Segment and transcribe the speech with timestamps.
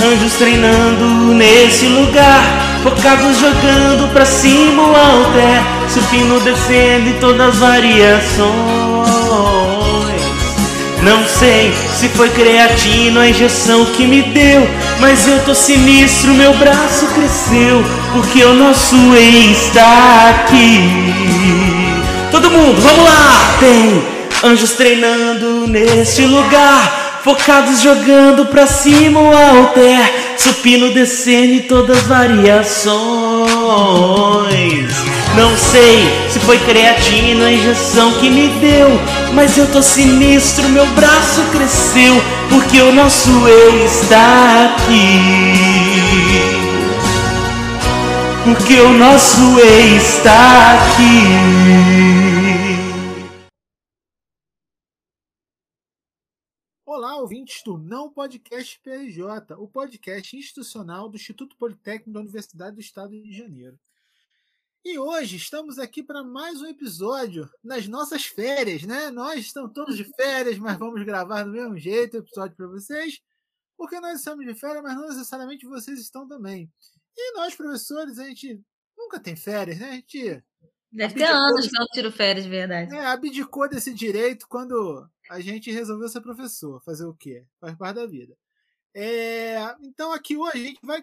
[0.00, 1.04] Anjos treinando
[1.34, 2.40] nesse lugar,
[2.84, 5.60] focados jogando pra cima o alter,
[5.92, 8.48] supino descendo em todas as variações.
[11.02, 14.68] Não sei se foi creatina a injeção que me deu,
[15.00, 20.80] mas eu tô sinistro, meu braço cresceu, porque o nosso ex está aqui.
[22.30, 23.56] Todo mundo, vamos lá!
[23.58, 24.04] Tem
[24.44, 32.04] anjos treinando neste lugar focados jogando pra cima o alter, supino descendo em todas as
[32.04, 32.88] variações.
[35.36, 39.00] Não sei se foi creatina a injeção que me deu,
[39.34, 46.18] mas eu tô sinistro, meu braço cresceu, porque o nosso ex está aqui.
[48.44, 52.27] Porque o nosso ex está aqui.
[57.18, 63.10] Ouvintes do Não Podcast PRJ, o podcast institucional do Instituto Politécnico da Universidade do Estado
[63.10, 63.76] de Janeiro.
[64.84, 69.10] E hoje estamos aqui para mais um episódio nas nossas férias, né?
[69.10, 73.20] Nós estamos todos de férias, mas vamos gravar do mesmo jeito o episódio para vocês,
[73.76, 76.70] porque nós estamos de férias, mas não necessariamente vocês estão também.
[77.16, 78.62] E nós, professores, a gente
[78.96, 79.90] nunca tem férias, né?
[79.90, 80.44] A gente
[80.90, 82.94] Deve ter anos que eu não tiro férias, de verdade.
[82.94, 86.82] É, abdicou desse direito quando a gente resolveu ser professor.
[86.82, 87.44] Fazer o quê?
[87.60, 88.36] Faz parte da vida.
[88.94, 91.02] É, então, aqui hoje a gente vai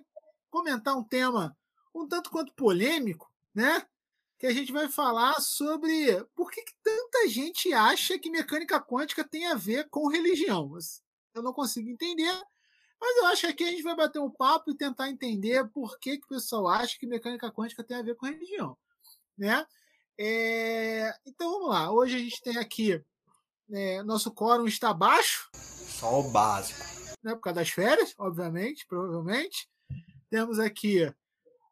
[0.50, 1.56] comentar um tema
[1.94, 3.86] um tanto quanto polêmico, né?
[4.38, 9.24] Que a gente vai falar sobre por que, que tanta gente acha que mecânica quântica
[9.24, 10.70] tem a ver com religião.
[11.34, 12.34] Eu não consigo entender,
[13.00, 15.98] mas eu acho que aqui a gente vai bater um papo e tentar entender por
[16.00, 18.78] que, que o pessoal acha que mecânica quântica tem a ver com religião
[19.38, 19.66] né?
[20.18, 21.92] É, então vamos lá.
[21.92, 23.04] Hoje a gente tem aqui
[23.72, 25.50] é, nosso quórum está baixo.
[25.54, 26.80] Só o básico.
[27.24, 29.68] Né, por causa das férias, obviamente, provavelmente.
[30.30, 31.12] Temos aqui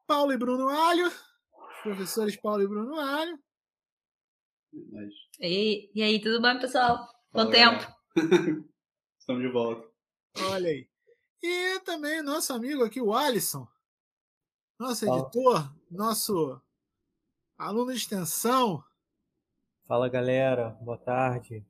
[0.08, 3.40] Paulo e Bruno Alho, os professores Paulo e Bruno Alho.
[5.40, 7.08] E, e aí, tudo bem, pessoal?
[7.32, 7.86] Quanto tempo?
[9.20, 9.88] Estamos de volta.
[10.50, 10.88] Olha aí.
[11.42, 13.68] E também nosso amigo aqui, o Alisson,
[14.80, 16.62] nosso editor, nosso
[17.58, 18.84] Aluno de extensão.
[19.86, 21.66] Fala galera, boa tarde.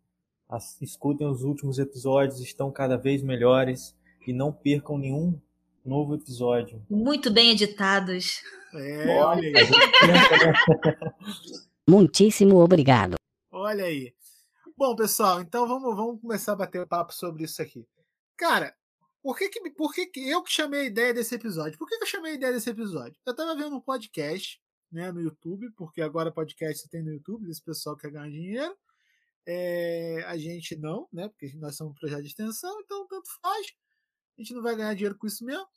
[0.53, 3.95] As, escutem os últimos episódios, estão cada vez melhores
[4.27, 5.41] e não percam nenhum
[5.83, 6.79] novo episódio.
[6.87, 8.43] Muito bem editados.
[8.71, 9.53] É, olha aí.
[11.89, 13.15] Muitíssimo obrigado.
[13.51, 14.13] Olha aí.
[14.77, 17.87] Bom, pessoal, então vamos, vamos começar a bater papo sobre isso aqui.
[18.37, 18.75] Cara,
[19.23, 21.79] por que, que, por que, que eu que chamei a ideia desse episódio?
[21.79, 23.19] Por que, que eu chamei a ideia desse episódio?
[23.25, 24.61] Eu tava vendo um podcast
[24.91, 28.77] né, no YouTube, porque agora podcast tem no YouTube, esse pessoal quer ganhar dinheiro.
[29.45, 31.27] É, a gente não, né?
[31.29, 33.67] Porque nós somos um projeto de extensão, então tanto faz.
[34.37, 35.67] A gente não vai ganhar dinheiro com isso mesmo.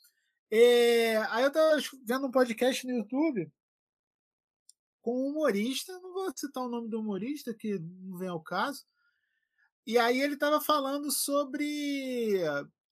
[0.51, 3.51] É, aí eu tava vendo um podcast no YouTube
[5.03, 8.85] com um humorista, não vou citar o nome do humorista, que não vem ao caso.
[9.87, 12.41] E aí ele tava falando sobre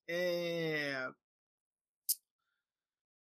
[0.08, 1.08] é,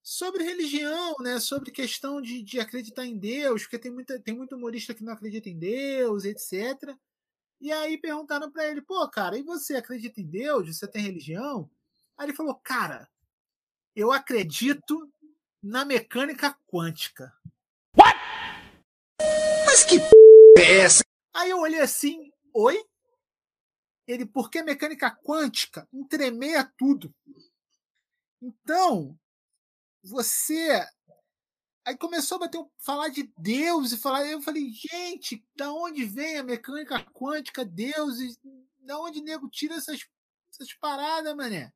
[0.03, 1.41] sobre religião, né?
[1.41, 5.13] Sobre questão de, de acreditar em Deus, porque tem, muita, tem muito humorista que não
[5.13, 6.97] acredita em Deus, etc.
[7.61, 10.69] E aí perguntaram para ele, pô, cara, e você acredita em Deus?
[10.69, 11.71] Você tem religião?
[12.17, 13.09] Aí ele falou, cara,
[13.94, 15.11] eu acredito
[15.62, 17.33] na mecânica quântica.
[17.99, 18.16] What?
[19.65, 21.05] Mas que p é essa?
[21.34, 22.83] Aí eu olhei assim, oi?
[24.06, 27.12] Ele, porque mecânica quântica entremeia tudo.
[28.41, 29.19] Então,
[30.03, 30.87] você.
[31.86, 34.26] Aí começou a bater, falar de Deus e falar.
[34.26, 38.19] Eu falei, gente, da onde vem a mecânica quântica, Deus?
[38.19, 38.36] E
[38.80, 40.04] da onde nego tira essas,
[40.52, 41.72] essas paradas, mané?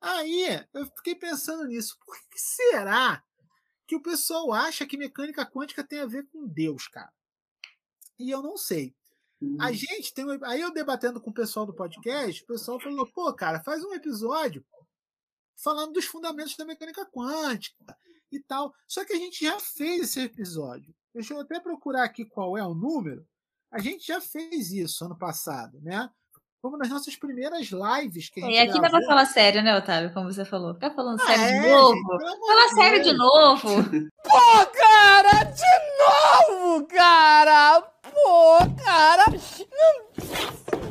[0.00, 1.98] Aí eu fiquei pensando nisso.
[2.06, 3.24] Por que será
[3.88, 7.12] que o pessoal acha que mecânica quântica tem a ver com Deus, cara?
[8.16, 8.94] E eu não sei.
[9.58, 9.74] A uhum.
[9.74, 10.24] gente tem.
[10.44, 13.92] Aí eu debatendo com o pessoal do podcast, o pessoal falou: pô, cara, faz um
[13.92, 14.64] episódio
[15.56, 17.98] falando dos fundamentos da mecânica quântica
[18.30, 18.72] e tal.
[18.86, 20.94] Só que a gente já fez esse episódio.
[21.14, 23.26] Deixa eu até procurar aqui qual é o número.
[23.72, 26.08] A gente já fez isso ano passado, né?
[26.60, 29.62] Foi uma das nossas primeiras lives que a gente E aqui dá pra falar sério,
[29.62, 30.12] né, Otávio?
[30.12, 30.74] Como você falou.
[30.74, 31.94] Ficar falando ah, sério é, de novo.
[31.94, 33.68] Gente, Fala sério de novo.
[34.24, 35.44] Pô, cara!
[35.44, 37.80] De novo, cara!
[38.02, 39.24] Pô, cara!
[39.70, 40.06] Não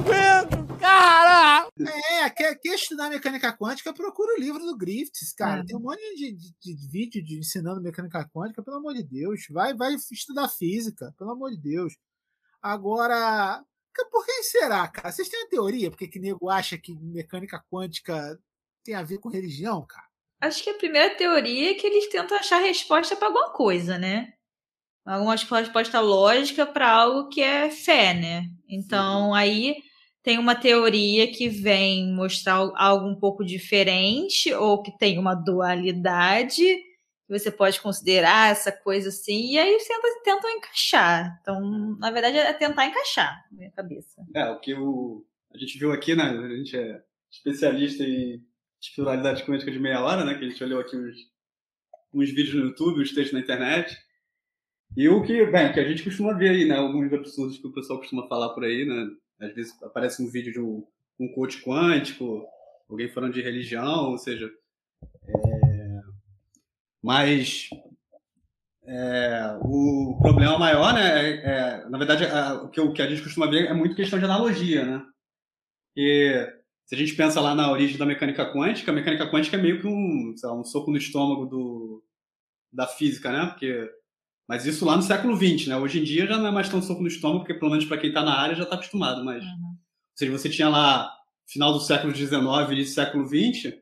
[0.06, 1.70] aguento, cara!
[1.80, 5.62] É, quer, quer estudar mecânica quântica, procura o livro do Griffiths, cara.
[5.62, 5.66] É.
[5.66, 9.46] Tem um monte de, de, de, vídeo de ensinando mecânica quântica, pelo amor de Deus.
[9.50, 11.96] Vai, vai estudar física, pelo amor de Deus.
[12.62, 13.64] Agora,
[14.12, 15.12] por que será, cara?
[15.12, 18.40] Vocês têm a teoria porque que nego acha que mecânica quântica
[18.84, 20.06] tem a ver com religião, cara?
[20.42, 24.34] Acho que a primeira teoria é que eles tentam achar resposta para alguma coisa, né?
[25.06, 28.50] Alguma resposta lógica para algo que é fé, né?
[28.68, 29.78] Então, aí
[30.26, 36.64] tem uma teoria que vem mostrar algo um pouco diferente ou que tem uma dualidade
[36.64, 41.40] que você pode considerar essa coisa assim, e aí tentam, tentam encaixar.
[41.42, 44.22] Então, na verdade, é tentar encaixar na minha cabeça.
[44.36, 45.24] É, o que o,
[45.54, 46.24] a gente viu aqui, né?
[46.24, 48.44] A gente é especialista em
[48.82, 50.36] espiritualidade quântica de meia hora, né?
[50.36, 51.18] Que a gente olhou aqui uns,
[52.14, 53.96] uns vídeos no YouTube, uns textos na internet.
[54.98, 56.78] E o que, bem, que a gente costuma ver aí, né?
[56.78, 59.08] Alguns absurdos que o pessoal costuma falar por aí, né?
[59.40, 60.86] Às vezes aparece um vídeo de um,
[61.20, 62.46] um coach quântico,
[62.90, 64.50] alguém falando de religião, ou seja.
[65.28, 66.02] É...
[67.02, 67.70] Mas
[68.88, 71.30] é, o problema maior, né?
[71.30, 72.26] É, é na verdade,
[72.64, 75.06] o, que, o que a gente costuma ver é muito questão de analogia, né?
[75.96, 76.48] E
[76.86, 79.82] se a gente pensa lá na origem da mecânica quântica, a mecânica quântica é meio
[79.82, 82.04] que um, lá, um soco no estômago do,
[82.72, 83.48] da física, né?
[83.48, 83.90] Porque
[84.48, 85.78] mas isso lá no século XX, né?
[85.78, 87.98] Hoje em dia já não é mais tão soco no estômago, porque pelo menos para
[87.98, 89.24] quem está na área já está acostumado.
[89.26, 89.70] Mas, uhum.
[89.70, 91.12] ou seja, você tinha lá
[91.48, 92.38] final do século XIX
[92.72, 93.74] e do século XX,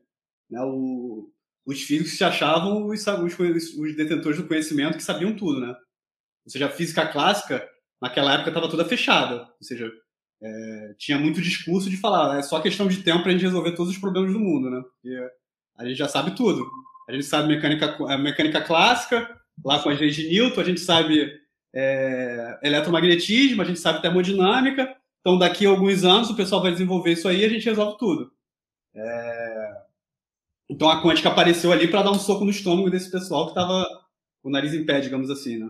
[0.50, 0.62] né?
[0.62, 1.30] O,
[1.66, 5.70] os físicos se achavam os, os, os, detentores do conhecimento que sabiam tudo, né?
[6.46, 7.68] Ou seja, a física clássica
[8.02, 9.90] naquela época estava toda fechada, ou seja,
[10.42, 13.72] é, tinha muito discurso de falar, é só questão de tempo para a gente resolver
[13.72, 14.82] todos os problemas do mundo, né?
[14.82, 15.18] Porque
[15.78, 16.70] a gente já sabe tudo.
[17.08, 19.30] A gente sabe mecânica, mecânica clássica,
[19.64, 21.32] lá com as leis de Newton, a gente sabe
[21.74, 24.96] é, eletromagnetismo, a gente sabe termodinâmica.
[25.20, 27.98] Então, daqui a alguns anos, o pessoal vai desenvolver isso aí e a gente resolve
[27.98, 28.32] tudo.
[28.96, 29.84] É...
[30.70, 33.88] Então, a quântica apareceu ali para dar um soco no estômago desse pessoal que estava
[34.44, 35.60] o nariz em pé, digamos assim.
[35.60, 35.70] Né?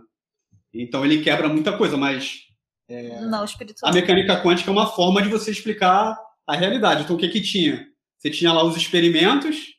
[0.72, 2.44] Então, ele quebra muita coisa, mas
[2.88, 3.20] é...
[3.20, 3.44] Não,
[3.82, 7.04] a mecânica quântica é uma forma de você explicar a realidade.
[7.04, 7.86] Então, o que, que tinha?
[8.18, 9.74] Você tinha lá os experimentos,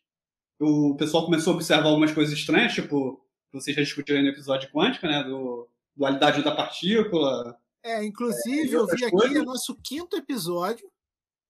[0.59, 3.24] o pessoal começou a observar algumas coisas estranhas, tipo
[3.55, 5.23] vocês já discutiram no episódio quântico, né?
[5.23, 7.57] Do dualidade da partícula.
[7.83, 10.89] É, inclusive é, eu vi aqui, é nosso quinto episódio.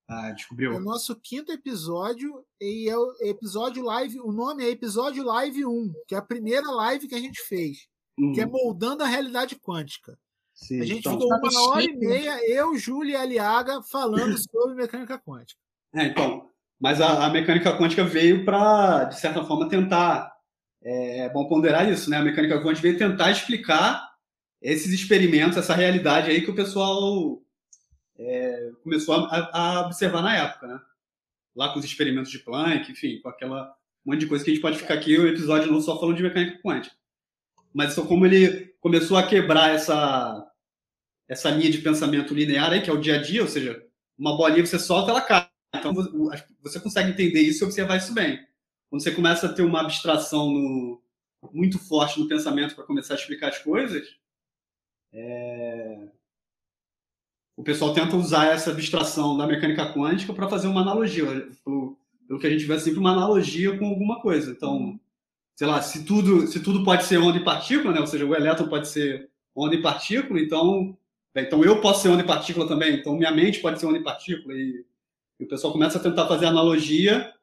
[0.08, 0.74] Ah, descobriu.
[0.74, 4.20] É o nosso quinto episódio e é o episódio live.
[4.20, 7.88] O nome é episódio live 1, que é a primeira live que a gente fez,
[8.18, 8.34] uhum.
[8.34, 10.18] que é moldando a realidade quântica.
[10.54, 14.76] Sim, a gente então, ficou uma hora e meia, eu, Júlia e Aliaga, falando sobre
[14.76, 15.60] mecânica quântica.
[15.94, 16.50] É, então.
[16.80, 20.35] Mas a, a mecânica quântica veio para, de certa forma, tentar
[20.86, 22.18] é, é bom ponderar isso, né?
[22.18, 24.14] A mecânica quântica veio tentar explicar
[24.62, 27.42] esses experimentos, essa realidade aí que o pessoal
[28.18, 30.80] é, começou a, a, observar na época, né?
[31.56, 34.54] Lá com os experimentos de Planck, enfim, com aquela um monte de coisa que a
[34.54, 36.96] gente pode ficar aqui o episódio não só falando de mecânica quântica.
[37.74, 40.48] Mas só como ele começou a quebrar essa
[41.28, 43.84] essa linha de pensamento linear aí, que é o dia a dia, ou seja,
[44.16, 45.50] uma bolinha você solta, ela cai.
[45.76, 45.92] Então
[46.62, 48.45] você consegue entender isso e observar isso bem
[48.96, 51.02] quando você começa a ter uma abstração no,
[51.52, 54.08] muito forte no pensamento para começar a explicar as coisas,
[55.14, 56.08] é...
[57.58, 61.26] o pessoal tenta usar essa abstração da mecânica quântica para fazer uma analogia.
[61.66, 64.52] Pelo, pelo, que a gente vê sempre uma analogia com alguma coisa.
[64.52, 64.98] Então,
[65.58, 68.00] sei lá, se tudo, se tudo pode ser onda e partícula, né?
[68.00, 70.98] ou seja, o elétron pode ser onda e partícula, então,
[71.36, 74.04] então eu posso ser onda e partícula também, então minha mente pode ser onda e
[74.04, 74.54] partícula.
[74.54, 74.86] E,
[75.38, 77.35] e o pessoal começa a tentar fazer analogia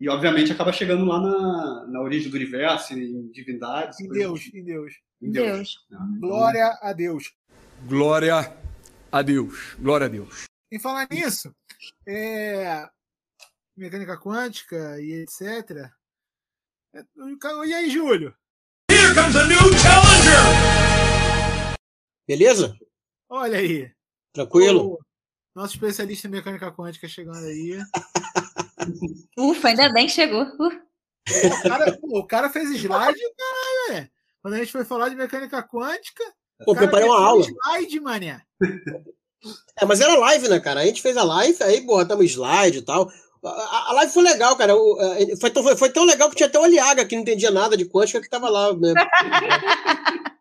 [0.00, 4.00] e, obviamente, acaba chegando lá na, na origem do universo, em divindades.
[4.00, 4.94] Em Deus, em Deus.
[5.20, 5.46] Em Deus.
[5.46, 5.86] Deus.
[5.90, 6.20] Uhum.
[6.20, 7.34] Glória a Deus.
[7.86, 8.56] Glória
[9.12, 9.74] a Deus.
[9.78, 10.44] Glória a Deus.
[10.72, 11.54] Em falar nisso,
[12.08, 12.88] é...
[13.76, 15.90] mecânica quântica e etc.
[16.94, 17.04] É,
[17.66, 18.34] e aí, Júlio?
[18.90, 21.76] Here comes a new challenger!
[22.26, 22.74] Beleza?
[23.28, 23.92] Olha aí.
[24.32, 24.94] Tranquilo?
[24.94, 24.98] O
[25.54, 27.78] nosso especialista em mecânica quântica chegando aí.
[29.38, 30.42] Ufa, ainda bem que chegou.
[30.42, 30.90] Uh.
[31.28, 34.08] O, cara, o cara fez slide, caralho, é.
[34.42, 36.24] Quando a gente foi falar de mecânica quântica.
[36.64, 37.44] Pô, preparei uma aula.
[37.44, 38.42] Slide, mané.
[39.76, 40.80] É, mas era live, né, cara?
[40.80, 43.10] A gente fez a live, aí botamos slide e tal.
[43.42, 44.74] A, a live foi legal, cara.
[45.40, 47.86] Foi tão, foi tão legal que tinha até o Aliaga, que não entendia nada de
[47.86, 48.74] quântica, que tava lá.
[48.74, 48.92] Né?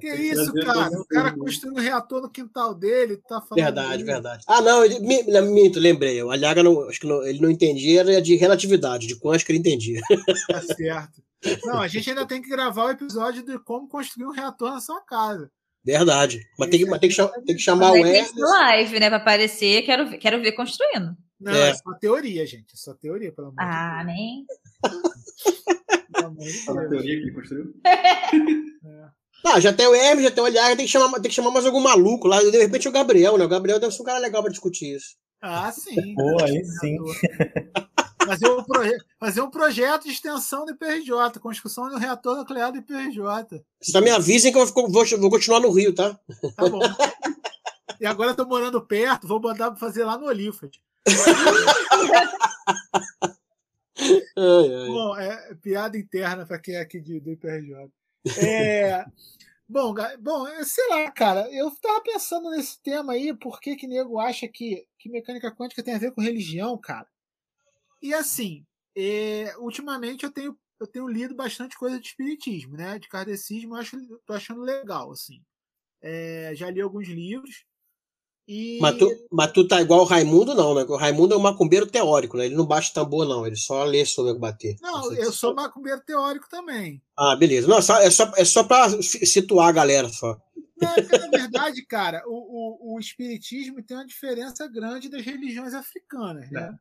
[0.00, 0.90] Que isso, cara?
[0.90, 3.64] O cara construindo um reator no quintal dele, tá falando.
[3.64, 4.04] Verdade, dele.
[4.04, 4.44] verdade.
[4.46, 6.22] Ah, não, ele, minto, lembrei.
[6.22, 9.58] O Aliaga não, acho que não, ele não entendia, era de relatividade, de quântica ele
[9.58, 10.00] entendia.
[10.48, 11.22] Tá certo.
[11.64, 14.80] Não, a gente ainda tem que gravar o episódio de como construir um reator na
[14.80, 15.50] sua casa.
[15.84, 16.40] Verdade.
[16.58, 18.32] Mas tem que, mas tem que, chamar, tem que chamar o Hermes.
[18.36, 19.08] live, né?
[19.08, 21.16] Pra aparecer, quero, quero ver construindo.
[21.40, 21.70] Não, é.
[21.70, 22.74] é só teoria, gente.
[22.74, 23.80] É só teoria, pelo amor ah, de Deus.
[23.80, 24.46] Ah, nem.
[26.88, 27.74] Teoria que ele construiu?
[28.82, 29.20] É.
[29.46, 31.50] Ah, já tem o Hermes, já tem o Olhar, tem que chamar, tem que chamar
[31.50, 32.42] mais algum maluco lá.
[32.42, 33.44] De repente o Gabriel, né?
[33.44, 35.16] O Gabriel deve ser um cara legal pra discutir isso.
[35.40, 35.94] Ah, sim.
[36.14, 36.96] Pô, aí sim.
[38.24, 42.70] Fazer um, proje fazer um projeto de extensão do IPRJ, construção de um reator nuclear
[42.70, 43.18] do IPRJ.
[43.18, 46.18] Vocês só me avisem que eu vou, vou, vou continuar no Rio, tá?
[46.56, 46.80] Tá bom.
[47.98, 50.70] E agora eu tô morando perto, vou mandar fazer lá no Olifas.
[54.88, 57.90] Bom, é piada interna para quem é aqui de, do IPRJ.
[58.38, 59.04] É,
[59.68, 64.18] bom, bom, sei lá, cara, eu tava pensando nesse tema aí, por que que nego
[64.18, 67.08] acha que, que mecânica quântica tem a ver com religião, cara?
[68.02, 68.64] E assim,
[68.96, 72.98] é, ultimamente eu tenho, eu tenho lido bastante coisa de espiritismo, né?
[72.98, 75.42] De kardecismo, eu acho, tô achando legal, assim.
[76.02, 77.64] É, já li alguns livros.
[78.52, 80.82] E Mas, tu, mas tu tá igual o Raimundo, não, né?
[80.88, 82.46] O Raimundo é um macumbeiro teórico, né?
[82.46, 83.46] Ele não bate tambor, não.
[83.46, 84.74] Ele só lê sobre bater.
[84.82, 87.00] Não, eu sou macumbeiro teórico também.
[87.16, 87.68] Ah, beleza.
[87.68, 90.36] Não, só- é só, é só pra fi- situar a galera só.
[90.76, 95.72] Não, é na verdade, cara, o, o, o espiritismo tem uma diferença grande das religiões
[95.72, 96.76] africanas, né?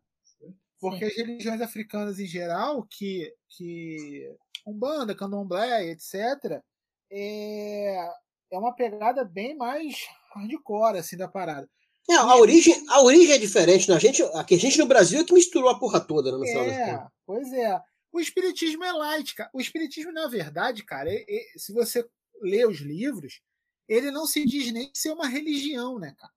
[0.79, 4.27] Porque as religiões africanas em geral, que, que
[4.65, 6.63] Umbanda, Candomblé, etc.,
[7.11, 8.09] é,
[8.51, 11.69] é uma pegada bem mais hardcore, assim, da parada.
[12.09, 13.95] É, a origem, a origem é diferente, né?
[13.95, 16.65] A gente, a gente no Brasil é que misturou a porra toda, né, no final
[16.69, 17.79] É, pois é.
[18.11, 19.49] O espiritismo é light, cara.
[19.53, 22.03] O espiritismo, na verdade, cara, e- e- se você
[22.41, 23.41] lê os livros,
[23.87, 26.33] ele não se diz nem ser uma religião, né, cara?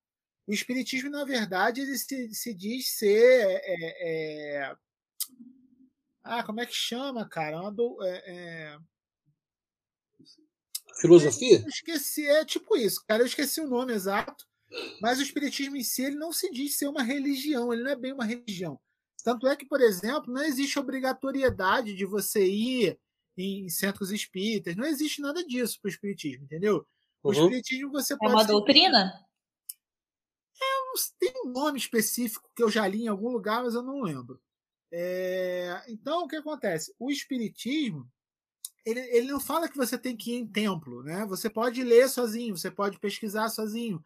[0.47, 3.63] O espiritismo, na verdade, ele se, se diz ser.
[3.65, 4.77] é, é-
[6.25, 7.61] Ah, como é que chama, cara?
[7.61, 8.79] Uma do- é- é-
[11.03, 11.61] Filosofia?
[11.63, 13.23] Eu esqueci, é tipo isso, cara.
[13.23, 14.45] Eu esqueci o nome exato.
[15.01, 17.97] Mas o espiritismo em si, ele não se diz ser uma religião, ele não é
[17.97, 18.81] bem uma religião.
[19.25, 22.99] Tanto é que, por exemplo, não existe obrigatoriedade de você ir
[23.37, 26.87] em centros espíritas, não existe nada disso para o espiritismo, entendeu?
[27.23, 27.35] O Uhum.
[27.35, 28.33] espiritismo você É pode.
[28.35, 29.13] uma ser- doutrina?
[30.61, 34.03] não tem um nome específico que eu já li em algum lugar, mas eu não
[34.03, 34.41] lembro.
[34.93, 36.95] É, Então, o que acontece?
[36.99, 38.07] O espiritismo,
[38.85, 41.25] ele, ele não fala que você tem que ir em templo, né?
[41.29, 44.03] Você pode ler sozinho, você pode pesquisar sozinho.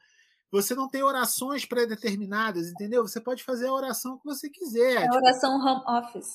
[0.50, 3.02] Você não tem orações pré-determinadas, entendeu?
[3.06, 4.96] Você pode fazer a oração que você quiser.
[4.96, 6.28] É tipo, oração home office.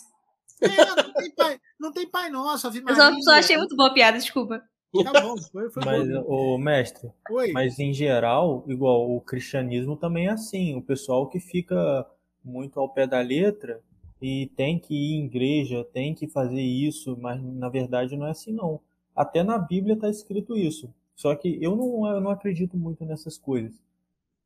[0.61, 3.01] é, não, tem pai, não tem Pai Nosso, Ave Eu Maria.
[3.01, 4.61] só, só achei muito boa a piada, desculpa.
[5.03, 6.25] Tá bom, foi, foi Mas, bom.
[6.27, 7.53] o mestre, Oi.
[7.53, 10.75] mas em geral, igual o cristianismo também é assim.
[10.75, 12.05] O pessoal que fica
[12.43, 13.81] muito ao pé da letra
[14.21, 18.31] e tem que ir em igreja, tem que fazer isso, mas na verdade não é
[18.31, 18.79] assim não.
[19.15, 20.93] Até na Bíblia está escrito isso.
[21.15, 23.73] Só que eu não, eu não acredito muito nessas coisas.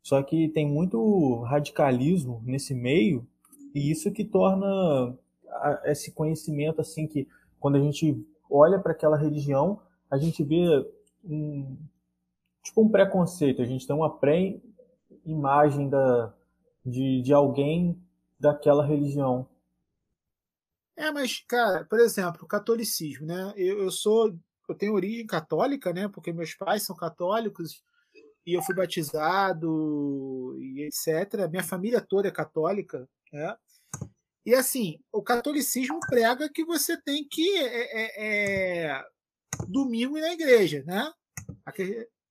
[0.01, 3.27] Só que tem muito radicalismo nesse meio
[3.73, 5.15] e isso que torna
[5.85, 7.27] esse conhecimento assim que
[7.59, 9.79] quando a gente olha para aquela religião,
[10.09, 10.65] a gente vê
[11.23, 11.75] um
[12.63, 16.33] tipo um preconceito, a gente tem uma pré-imagem da
[16.85, 17.97] de, de alguém
[18.39, 19.47] daquela religião.
[20.97, 23.53] É, mas, cara, por exemplo, o catolicismo, né?
[23.57, 24.37] Eu, eu sou.
[24.67, 26.07] Eu tenho origem católica, né?
[26.07, 27.83] Porque meus pais são católicos
[28.45, 31.49] e eu fui batizado e etc.
[31.49, 33.55] Minha família toda é católica, né?
[34.45, 39.05] E assim, o catolicismo prega que você tem que é, é, é,
[39.67, 41.11] domingo ir na igreja, né?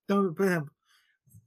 [0.05, 0.71] Então, por exemplo,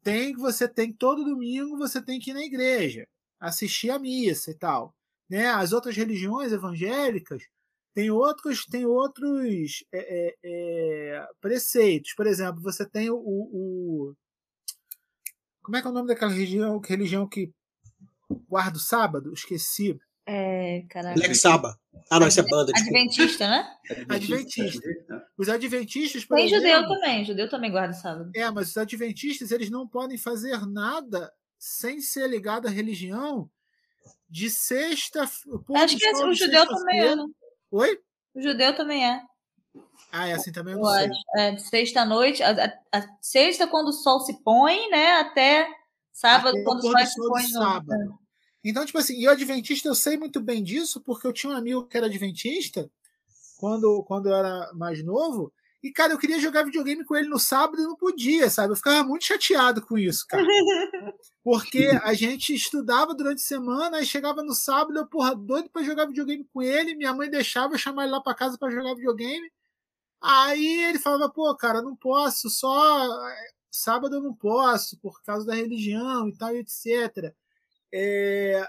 [0.04, 3.08] tem você tem todo domingo você tem que ir na igreja,
[3.40, 4.97] assistir a missa e tal
[5.30, 5.48] né?
[5.48, 7.44] As outras religiões evangélicas
[7.94, 12.14] têm outros, têm outros é, é, é, preceitos.
[12.16, 14.14] Por exemplo, você tem o, o-
[15.62, 17.52] como é que é o nome daquela religião, religião que
[18.48, 19.34] guarda o sábado?
[19.34, 20.00] Esqueci.
[20.26, 21.18] É, caraca.
[21.20, 21.78] Lex Saba.
[22.12, 22.72] Ah, não, isso é banda.
[22.74, 22.98] desculpa.
[22.98, 23.78] Adventista, né?
[24.10, 24.88] Adventista.
[25.10, 25.22] né?
[25.38, 27.26] Os adventistas, por Tem exemplo, judeu também.
[27.26, 28.32] Judeu também guarda sábado.
[28.36, 33.50] É, mas os adventistas eles não podem fazer nada sem ser ligado à religião
[34.30, 35.22] de sexta.
[35.24, 37.16] Acho que o de judeu também é.
[37.16, 37.26] né?
[37.72, 38.00] Oi?
[38.36, 39.22] O judeu também é.
[40.12, 41.10] Ah, é assim também eu não sei.
[41.36, 42.42] É, sexta-noite.
[42.44, 45.20] A, a- a sexta, quando o sol se põe, né?
[45.20, 45.68] Até
[46.14, 47.44] sábado, Até quando o sol se põe.
[47.44, 48.20] no- sábado.
[48.64, 51.56] Então, tipo assim, e o Adventista eu sei muito bem disso, porque eu tinha um
[51.56, 52.90] amigo que era Adventista
[53.58, 55.52] quando, quando eu era mais novo.
[55.88, 58.74] E, cara, eu queria jogar videogame com ele no sábado e não podia, sabe?
[58.74, 60.44] Eu ficava muito chateado com isso, cara.
[61.42, 65.84] Porque a gente estudava durante a semana, aí chegava no sábado, eu, porra, doido pra
[65.84, 68.96] jogar videogame com ele, minha mãe deixava eu chamar ele lá pra casa pra jogar
[68.96, 69.50] videogame.
[70.22, 73.08] Aí ele falava, pô, cara, não posso, só
[73.72, 77.34] sábado eu não posso, por causa da religião e tal, e etc.
[77.94, 78.68] É...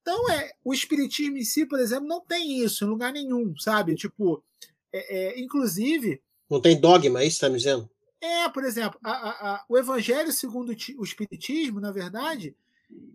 [0.00, 3.96] Então, é, o espiritismo em si, por exemplo, não tem isso em lugar nenhum, sabe?
[3.96, 4.44] Tipo,
[4.92, 7.90] é, é, inclusive, Não tem dogma, é isso que você tá me dizendo?
[8.20, 12.54] é, por exemplo, a- a- a- o Evangelho segundo o ti- o Espiritismo, na verdade,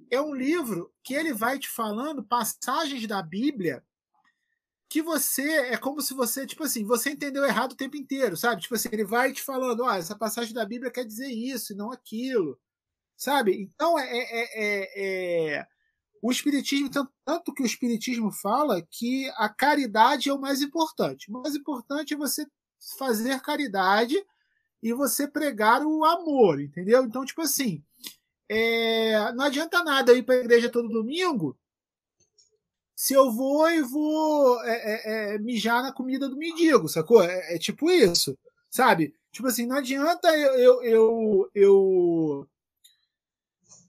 [0.10, 3.84] é um livro que ele vai te falando passagens da Bíblia
[4.88, 8.62] que você é como se você, tipo assim, você entendeu errado o tempo inteiro, sabe?
[8.62, 11.75] Tipo assim, ele vai te falando, ó, essa passagem da Bíblia quer dizer isso e
[11.75, 12.58] não aquilo,
[13.17, 13.60] sabe?
[13.62, 15.67] Então é, é, é, é
[16.25, 16.89] o espiritismo
[17.24, 21.29] tanto, que o espiritismo fala que a caridade é o mais importante.
[21.29, 22.48] O mais importante é você
[22.98, 24.15] fazer caridade
[24.82, 27.03] e você pregar o amor, entendeu?
[27.03, 27.84] Então, tipo assim,
[28.50, 31.55] é, não adianta nada ir para a igreja todo domingo
[32.96, 37.22] se eu vou e vou é, é, é, mijar na comida do mendigo, sacou?
[37.22, 38.36] É, é, tipo isso,
[38.72, 39.13] sabe?
[39.32, 42.48] Tipo assim, não adianta eu, eu, eu, eu,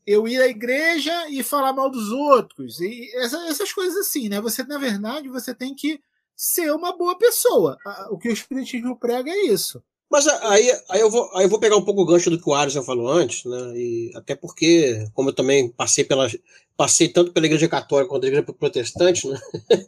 [0.06, 2.80] eu ir à igreja e falar mal dos outros.
[2.80, 4.40] E essa, essas coisas assim, né?
[4.40, 6.00] Você, na verdade, você tem que
[6.36, 7.76] ser uma boa pessoa.
[8.10, 9.82] O que o Espiritismo prega é isso.
[10.08, 12.48] Mas aí, aí, eu vou, aí eu vou pegar um pouco o gancho do que
[12.48, 13.72] o Alisson falou antes, né?
[13.74, 16.30] E até porque, como eu também passei pela.
[16.76, 19.38] Passei tanto pela igreja católica quanto pela igreja protestante, né?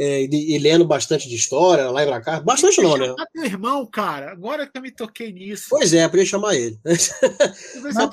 [0.00, 2.38] É, e, e, lendo bastante de história lá em pra cá.
[2.38, 3.12] Bastante não, né?
[3.32, 4.30] teu irmão, cara.
[4.30, 5.66] Agora que eu me toquei nisso.
[5.68, 6.78] Pois é, podia chamar ele.
[6.84, 8.12] O zap.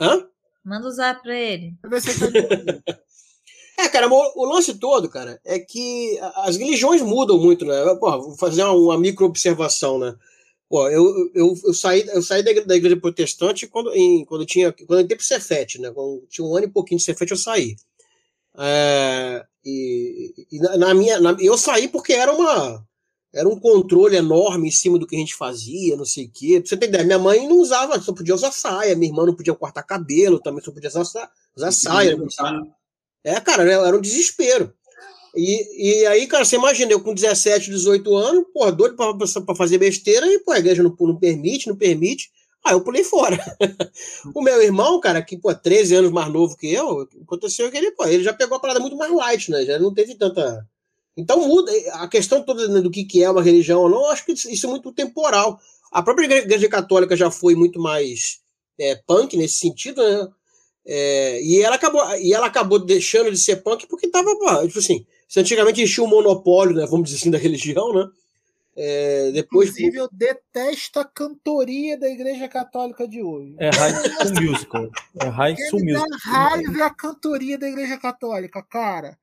[0.00, 0.26] Hã?
[0.64, 1.74] Manda o zap pra ele.
[3.78, 7.94] É, cara, o, lance todo, cara, é que as religiões mudam muito, né?
[7.94, 10.14] Porra, vou fazer uma, uma micro-observação, né?
[10.68, 14.46] Pô, eu, eu, eu, saí, eu saí da, da igreja protestante quando, em, quando eu
[14.46, 14.70] tinha.
[14.70, 15.90] Quando eu entrei pro Cefete, né?
[15.90, 17.74] Quando tinha um ano e pouquinho de Cefete, eu saí.
[18.58, 21.18] É, e, e na, na, minha.
[21.18, 22.86] Na, eu saí porque era uma.
[23.32, 26.60] Era um controle enorme em cima do que a gente fazia, não sei o quê.
[26.60, 29.34] Pra você ter ideia, minha mãe não usava, só podia usar saia, minha irmã não
[29.34, 32.16] podia cortar cabelo, também só podia usar, usar saia.
[33.22, 34.72] É, cara, era um desespero.
[35.36, 39.54] E, e aí, cara, você imagina, eu com 17, 18 anos, porra, doido pra, pra
[39.54, 42.30] fazer besteira, e pô, a igreja não, não permite, não permite.
[42.64, 43.38] Aí eu pulei fora.
[44.34, 47.92] o meu irmão, cara, que, pô, 13 anos mais novo que eu, aconteceu que ele,
[47.92, 49.64] pô, ele já pegou a parada muito mais light, né?
[49.64, 50.66] Já não teve tanta.
[51.16, 51.72] Então muda.
[51.94, 54.66] A questão toda né, do que, é uma religião ou não, eu acho que isso
[54.66, 55.58] é muito temporal.
[55.90, 58.40] A própria igreja católica já foi muito mais
[58.78, 60.28] é, punk nesse sentido, né?
[60.86, 64.30] É, e, ela acabou, e ela acabou deixando de ser punk porque tava,
[64.66, 68.08] tipo assim, se antigamente o um monopólio, né, vamos dizer assim, da religião, né?
[68.76, 69.70] É, depois...
[69.70, 73.54] Inclusive, eu detesto a cantoria da Igreja Católica de hoje.
[73.58, 74.90] É High School Musical.
[75.20, 76.06] É High School Musical.
[76.22, 79.18] raiva é a cantoria da Igreja Católica, cara.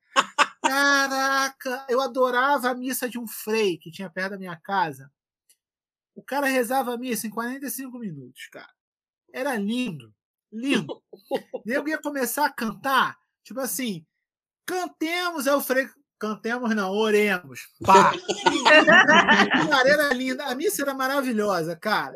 [0.68, 5.10] Caraca, eu adorava a missa de um frei que tinha perto da minha casa.
[6.14, 8.68] O cara rezava a missa em 45 minutos, cara.
[9.32, 10.14] Era lindo.
[10.52, 11.02] Lindo.
[11.64, 14.04] Nego ia começar a cantar, tipo assim,
[14.66, 17.68] cantemos, é o Frei, cantemos não, oremos.
[17.82, 18.12] Pá.
[19.70, 20.44] cara, era linda.
[20.44, 22.12] A missa era maravilhosa, cara.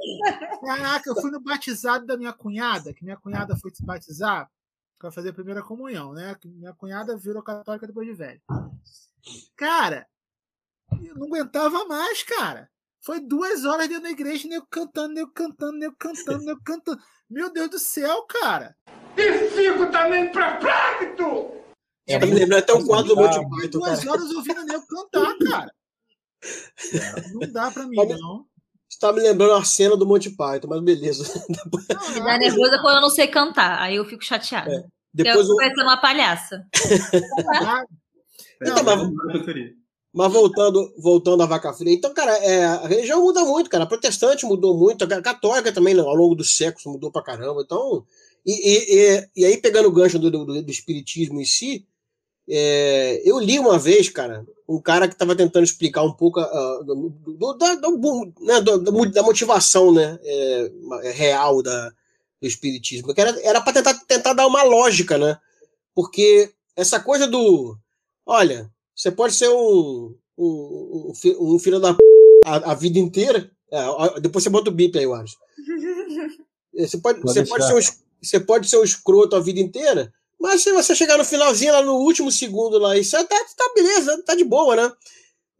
[0.62, 4.51] Caraca, eu fui no batizado da minha cunhada, que minha cunhada foi se batizar
[5.03, 6.37] para fazer a primeira comunhão, né?
[6.45, 8.41] Minha cunhada virou católica depois de velho.
[9.57, 10.07] Cara,
[11.03, 12.71] eu não aguentava mais, cara.
[13.01, 17.03] Foi duas horas dentro da igreja, nego cantando, nego cantando, nego cantando, nego cantando.
[17.29, 18.77] Meu Deus do céu, cara!
[19.17, 21.51] E fico também perplexo!
[22.07, 23.79] É, me lembrar até um quadro do Monty Python.
[23.81, 25.75] Duas horas ouvindo o nego cantar, cara.
[27.35, 28.47] Não dá pra mim, não.
[28.93, 31.25] Você tá me lembrando a cena do Monty Python, mas beleza.
[32.13, 34.71] Me dá nervosa quando eu não sei cantar, aí eu fico chateada.
[34.71, 34.85] É.
[35.15, 36.63] Depois eu parecendo uma palhaça.
[38.61, 39.73] então, mas,
[40.13, 43.85] mas voltando, voltando à vaca fria, então, cara, é, a religião muda muito, cara.
[43.85, 47.63] A protestante mudou muito, a católica também, né, ao longo dos séculos, mudou pra caramba.
[47.63, 48.05] Então,
[48.45, 51.87] e, e, e aí, pegando o gancho do, do, do espiritismo em si,
[52.49, 56.85] é, eu li uma vez, cara, um cara que estava tentando explicar um pouco uh,
[56.85, 60.71] do, do, da, do, né, da, motivação né, é,
[61.13, 61.91] real da,
[62.41, 65.39] do espiritismo, que era para tentar, tentar dar uma lógica, né?
[65.95, 67.77] Porque essa coisa do.
[68.27, 72.03] Olha, você pode ser um, um, um, um filho da p...
[72.45, 73.51] a, a vida inteira.
[73.71, 75.37] É, depois você bota o bip aí, eu acho.
[76.75, 80.11] Você pode, você, pode ser um, você pode ser um escroto a vida inteira,
[80.43, 83.25] mas se você chegar no finalzinho, lá no último segundo lá, isso tá,
[83.57, 84.93] tá beleza, tá de boa, né?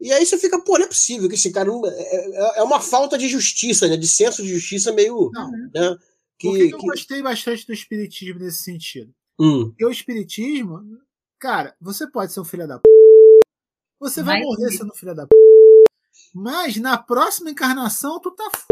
[0.01, 1.69] E aí você fica, pô, não é possível que esse cara.
[1.69, 3.95] Não, é, é, é uma falta de justiça, né?
[3.95, 5.31] De senso de justiça meio.
[5.31, 5.49] Não.
[5.73, 5.97] Né?
[6.37, 9.13] Que, Por que, que eu gostei bastante do Espiritismo nesse sentido?
[9.39, 9.69] Hum.
[9.69, 10.81] Porque o Espiritismo,
[11.39, 12.83] cara, você pode ser um filho da p
[13.97, 15.33] você vai Mas, morrer sendo filho da p.
[16.35, 18.65] Mas na próxima encarnação, tu tá f,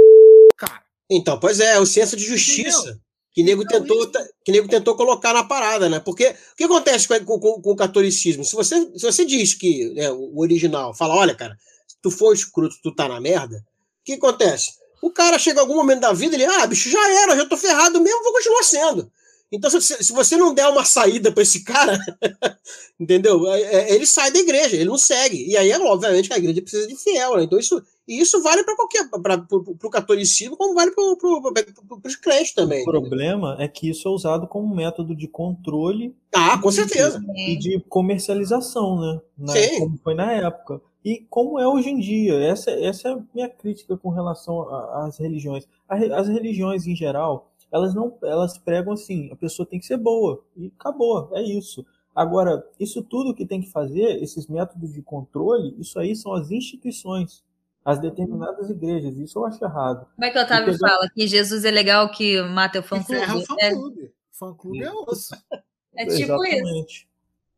[0.57, 0.83] cara.
[1.09, 2.81] Então, pois é, o senso de justiça.
[2.81, 3.10] Entendeu?
[3.33, 4.11] Que nego, então, tentou, isso...
[4.43, 5.99] que nego tentou colocar na parada, né?
[5.99, 8.43] Porque o que acontece com, com, com o catolicismo?
[8.43, 12.33] Se você, se você diz que né, o original fala, olha, cara, se tu for
[12.33, 13.57] escroto, tu tá na merda,
[14.01, 14.73] o que acontece?
[15.01, 17.55] O cara chega em algum momento da vida, ele, ah, bicho, já era, já tô
[17.55, 19.11] ferrado mesmo, vou continuar sendo.
[19.51, 21.99] Então, se, você não der uma saída para esse cara,
[22.97, 23.45] entendeu?
[23.51, 25.45] É, é, ele sai da igreja, ele não segue.
[25.45, 27.35] E aí, é, obviamente, que a igreja precisa de fiel.
[27.35, 27.43] Né?
[27.43, 29.09] Então, isso, e isso vale para qualquer.
[29.09, 32.81] para o catolicismo, como vale para os crentes também.
[32.83, 36.15] O problema é que isso é usado como método de controle.
[36.33, 37.21] Ah, com certeza.
[37.35, 39.21] E de comercialização, né?
[39.37, 39.79] Na, Sim.
[39.79, 40.81] Como foi na época.
[41.03, 42.35] E como é hoje em dia.
[42.35, 44.61] Essa, essa é a minha crítica com relação
[44.95, 45.67] às religiões.
[45.89, 50.43] As religiões, em geral elas não elas pregam assim, a pessoa tem que ser boa
[50.55, 51.85] e acabou, é isso.
[52.13, 56.51] Agora, isso tudo que tem que fazer, esses métodos de controle, isso aí são as
[56.51, 57.43] instituições,
[57.85, 59.17] as determinadas igrejas.
[59.17, 60.05] Isso eu acho errado.
[60.15, 61.09] Como é que o Otávio fala?
[61.13, 63.21] Que Jesus é legal que mata o fã-clube?
[63.21, 64.05] É o fã-clube.
[64.05, 64.11] É...
[64.31, 65.35] Fã-clube é osso.
[65.93, 67.01] É tipo Exatamente.
[67.01, 67.11] isso.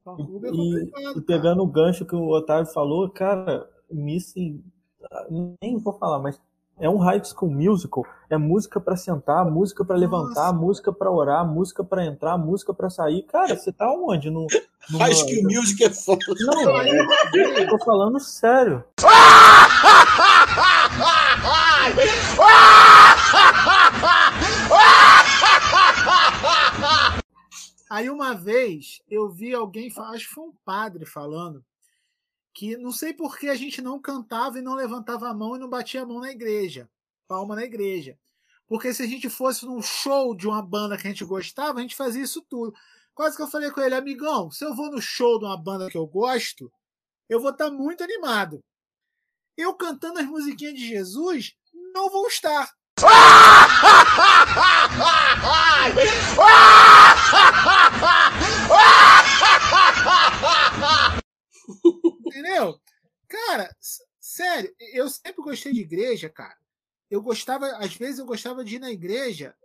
[0.08, 4.64] É e, e, pegando o gancho que o Otávio falou, cara, Missing,
[5.62, 6.42] nem vou falar, mas
[6.80, 8.06] é um high school musical.
[8.30, 10.54] É música para sentar, música para levantar, Nossa.
[10.54, 13.24] música para orar, música para entrar, música para sair.
[13.24, 14.30] Cara, você tá onde?
[14.30, 14.48] No,
[14.90, 16.26] no high school music é foda.
[16.40, 18.84] Não, eu tô falando sério.
[27.90, 31.64] Aí uma vez eu vi alguém, acho que foi um padre falando,
[32.54, 35.60] que não sei por que a gente não cantava e não levantava a mão e
[35.60, 36.90] não batia a mão na igreja,
[37.28, 38.18] palma na igreja.
[38.68, 41.82] Porque se a gente fosse num show de uma banda que a gente gostava, a
[41.82, 42.74] gente fazia isso tudo.
[43.14, 45.90] Quase que eu falei com ele, amigão, se eu vou no show de uma banda
[45.90, 46.72] que eu gosto,
[47.30, 48.64] eu vou estar muito animado.
[49.58, 51.54] Eu cantando as musiquinhas de Jesus,
[51.94, 52.70] não vou estar.
[62.34, 62.82] Entendeu?
[63.28, 63.76] Cara,
[64.20, 66.58] sério, eu sempre gostei de igreja, cara.
[67.12, 69.56] Eu gostava, às vezes eu gostava de ir na igreja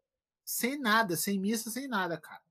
[0.45, 2.43] sem nada, sem missa, sem nada, cara.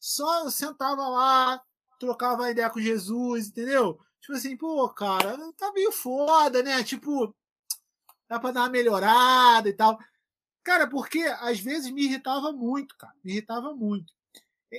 [0.00, 1.62] Só eu sentava lá,
[1.98, 4.00] trocava ideia com Jesus, entendeu?
[4.18, 6.82] Tipo assim, pô, cara, tá meio foda, né?
[6.82, 7.34] Tipo,
[8.26, 9.98] dá pra dar uma melhorada e tal.
[10.62, 13.14] Cara, porque às vezes me irritava muito, cara.
[13.22, 14.12] Me irritava muito.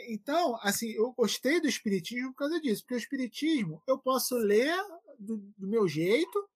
[0.09, 4.75] Então, assim, eu gostei do Espiritismo por causa disso, porque o Espiritismo eu posso ler
[5.19, 6.47] do, do meu jeito.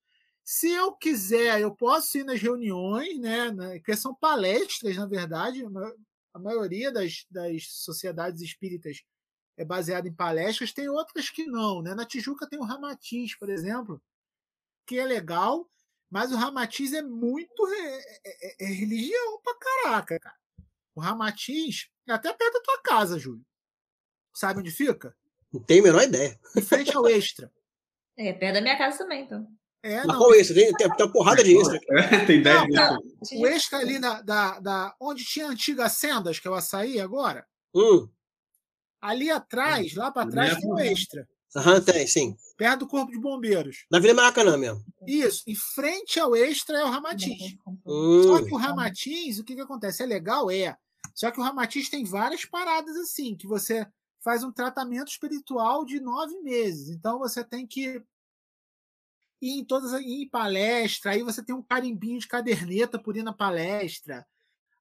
[0.44, 5.64] Se eu quiser, eu posso ir nas reuniões, né, que são palestras, na verdade.
[6.34, 9.04] A maioria das, das sociedades espíritas
[9.58, 11.82] é baseada em palestras, tem outras que não.
[11.82, 11.94] Né?
[11.94, 14.02] Na Tijuca tem o Ramatiz, por exemplo,
[14.86, 15.70] que é legal,
[16.10, 20.36] mas o Ramatiz é muito é, é, é religião pra caraca, cara.
[20.96, 23.46] O Ramatiz é até perto da tua casa, Júlio.
[24.34, 25.16] Sabe onde fica?
[25.52, 26.40] Não tenho a menor ideia.
[26.56, 27.52] Em frente ao Extra.
[28.18, 29.48] É, perto da minha casa também, então.
[29.84, 30.18] É, Mas não.
[30.18, 30.56] qual extra?
[30.56, 31.80] Tem, tem, tem uma porrada de extra.
[31.90, 32.98] É, tem 10 não,
[33.34, 37.46] O extra ali da, da, da, onde tinha antigas sendas, que é o açaí agora.
[37.74, 38.08] Hum.
[39.02, 41.28] Ali atrás, lá para trás, tem o extra.
[41.56, 42.38] Aham, uhum, tem, sim.
[42.58, 43.86] Perto do Corpo de Bombeiros.
[43.92, 44.84] Na Vila Maracanã mesmo.
[45.06, 45.44] Isso.
[45.48, 47.58] Em frente ao extra é o Ramatiz.
[47.86, 48.24] Hum.
[48.24, 50.04] Só que o Ramatiz, o que, que acontece?
[50.04, 50.50] É legal?
[50.50, 50.78] É.
[51.14, 53.86] Só que o Ramatiz tem várias paradas assim, que você
[54.24, 56.90] faz um tratamento espiritual de nove meses.
[56.90, 58.02] Então você tem que
[59.42, 63.24] ir em todas ir em palestra, aí você tem um carimbinho de caderneta por ir
[63.24, 64.26] na palestra.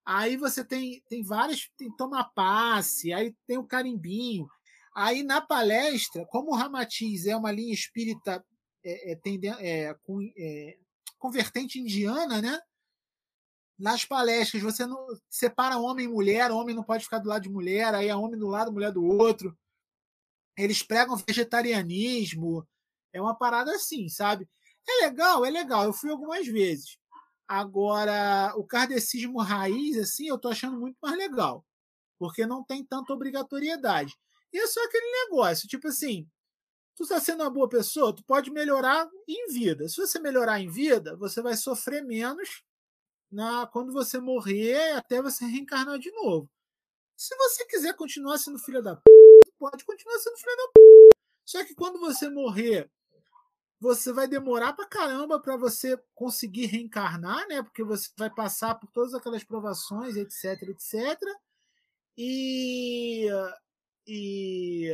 [0.05, 4.49] Aí você tem, tem várias, tem toma passe, aí tem o carimbinho.
[4.95, 8.45] Aí na palestra, como o Ramatiz é uma linha espírita
[8.85, 9.19] é, é,
[9.61, 10.77] é, com, é,
[11.77, 12.61] indiana, né?
[13.81, 17.49] nas palestras você não separa homem e mulher, homem não pode ficar do lado de
[17.49, 19.57] mulher, aí é homem do lado, mulher do outro.
[20.57, 22.69] Eles pregam vegetarianismo,
[23.11, 24.47] é uma parada assim, sabe?
[24.87, 25.85] É legal, é legal.
[25.85, 26.99] Eu fui algumas vezes.
[27.49, 31.65] Agora, o kardecismo raiz, assim, eu tô achando muito mais legal,
[32.19, 34.15] porque não tem tanta obrigatoriedade.
[34.53, 36.29] E é só aquele negócio, tipo assim,
[36.95, 39.89] tu está sendo uma boa pessoa, tu pode melhorar em vida.
[39.89, 42.63] Se você melhorar em vida, você vai sofrer menos
[43.31, 46.51] na quando você morrer até você reencarnar de novo.
[47.17, 49.03] Se você quiser continuar sendo filho da p,
[49.59, 50.81] pode continuar sendo filho da p.
[51.45, 52.91] Só que quando você morrer,
[53.81, 57.63] você vai demorar pra caramba para você conseguir reencarnar, né?
[57.63, 61.19] Porque você vai passar por todas aquelas provações, etc, etc.
[62.17, 63.27] E
[64.07, 64.91] e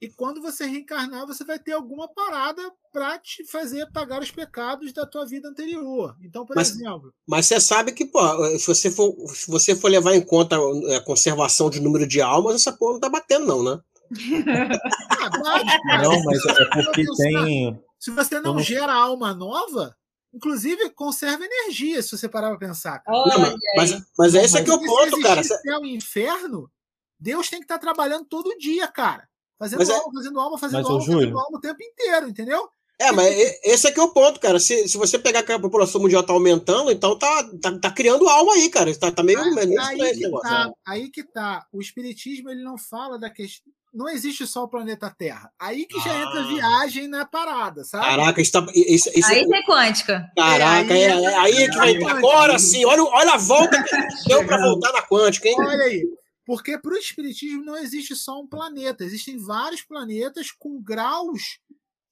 [0.00, 4.92] e quando você reencarnar, você vai ter alguma parada para te fazer pagar os pecados
[4.92, 6.14] da tua vida anterior.
[6.22, 7.14] Então, por mas, exemplo.
[7.26, 8.20] Mas você sabe que, pô,
[8.58, 10.56] se você for, se você for levar em conta
[10.94, 13.80] a conservação de número de almas, essa porra não tá batendo, não, né?
[15.18, 17.82] ah, bate, não, mas é porque tem.
[17.98, 19.96] Se você não, gera alma nova,
[20.34, 22.98] Inclusive, conserva energia, se você parar pra pensar.
[22.98, 23.16] cara.
[23.26, 25.40] Não, mas, mas, mas é esse aqui é o ponto, se cara.
[25.40, 26.70] existir céu e inferno,
[27.18, 29.26] Deus tem que estar trabalhando todo dia, cara.
[29.58, 32.68] Fazendo Mas é- alma, fazendo alma, fazendo alma, fazendo alma o tempo inteiro, entendeu?
[32.98, 34.58] É, mas esse aqui é o ponto, cara.
[34.58, 38.26] Se, se você pegar que a população mundial tá aumentando, então tá, tá, tá criando
[38.26, 38.94] alma aí, cara.
[38.98, 40.48] Tá, tá meio, meio estranho Aí esse que, negócio.
[40.48, 41.66] tá, aí que tá.
[41.72, 43.70] O espiritismo ele não fala da questão.
[43.92, 45.50] Não existe só o planeta Terra.
[45.58, 46.22] Aí que já Ah.
[46.22, 48.04] entra viagem na parada, sabe?
[48.04, 48.66] Caraca, isso tá.
[48.74, 50.30] Isso, isso, Aí tem quântica.
[50.36, 51.88] caraca, É, é, aí- é, aí é que vai.
[51.96, 53.96] aí- Agora sim, olha, olha a volta que
[54.28, 55.56] deu pra voltar na quântica, hein?
[55.58, 56.02] Olha aí.
[56.46, 61.58] Porque para o espiritismo não existe só um planeta, existem vários planetas com graus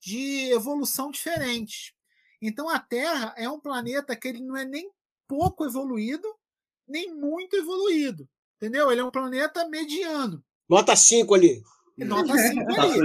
[0.01, 1.93] de evolução diferentes.
[2.41, 4.91] Então a Terra é um planeta que ele não é nem
[5.27, 6.27] pouco evoluído,
[6.87, 8.27] nem muito evoluído.
[8.57, 8.91] Entendeu?
[8.91, 10.43] Ele é um planeta mediano.
[12.05, 12.37] Nota 5 ali.
[12.37, 12.99] Nota 5 Passa ali.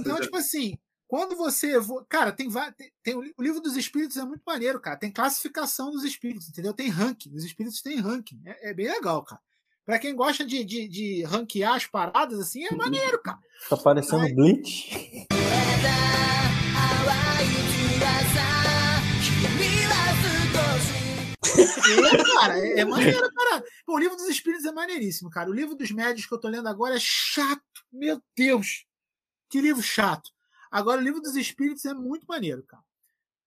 [0.00, 1.72] Então, tipo assim, quando você.
[1.76, 4.98] evo- Cara, tem, va- tem, tem o livro dos espíritos é muito maneiro, cara.
[4.98, 6.72] Tem classificação dos espíritos, entendeu?
[6.74, 7.34] Tem ranking.
[7.34, 8.40] Os espíritos têm ranking.
[8.44, 9.40] É, é bem legal, cara.
[9.86, 13.38] Pra quem gosta de, de, de ranquear as paradas, assim, é maneiro, cara.
[13.70, 14.32] Tá parecendo Ai.
[14.32, 15.28] Bleach.
[21.86, 23.64] É, cara, é, é maneiro, cara.
[23.86, 25.48] Pô, o livro dos espíritos é maneiríssimo, cara.
[25.48, 27.62] O livro dos médios que eu tô lendo agora é chato.
[27.92, 28.84] Meu Deus!
[29.48, 30.30] Que livro chato.
[30.68, 32.82] Agora, o livro dos espíritos é muito maneiro, cara.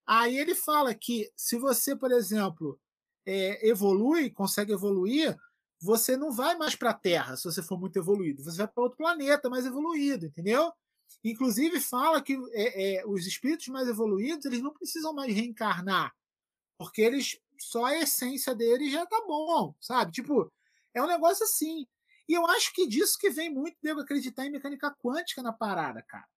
[0.07, 2.79] Aí ele fala que se você, por exemplo,
[3.25, 5.37] é, evolui, consegue evoluir,
[5.81, 8.43] você não vai mais para a Terra se você for muito evoluído.
[8.43, 10.71] Você vai para outro planeta mais evoluído, entendeu?
[11.23, 16.13] Inclusive fala que é, é, os espíritos mais evoluídos eles não precisam mais reencarnar,
[16.77, 20.11] porque eles só a essência deles já tá bom, sabe?
[20.11, 20.51] Tipo,
[20.93, 21.87] é um negócio assim.
[22.27, 26.01] E eu acho que disso que vem muito devo acreditar em mecânica quântica na parada,
[26.03, 26.27] cara.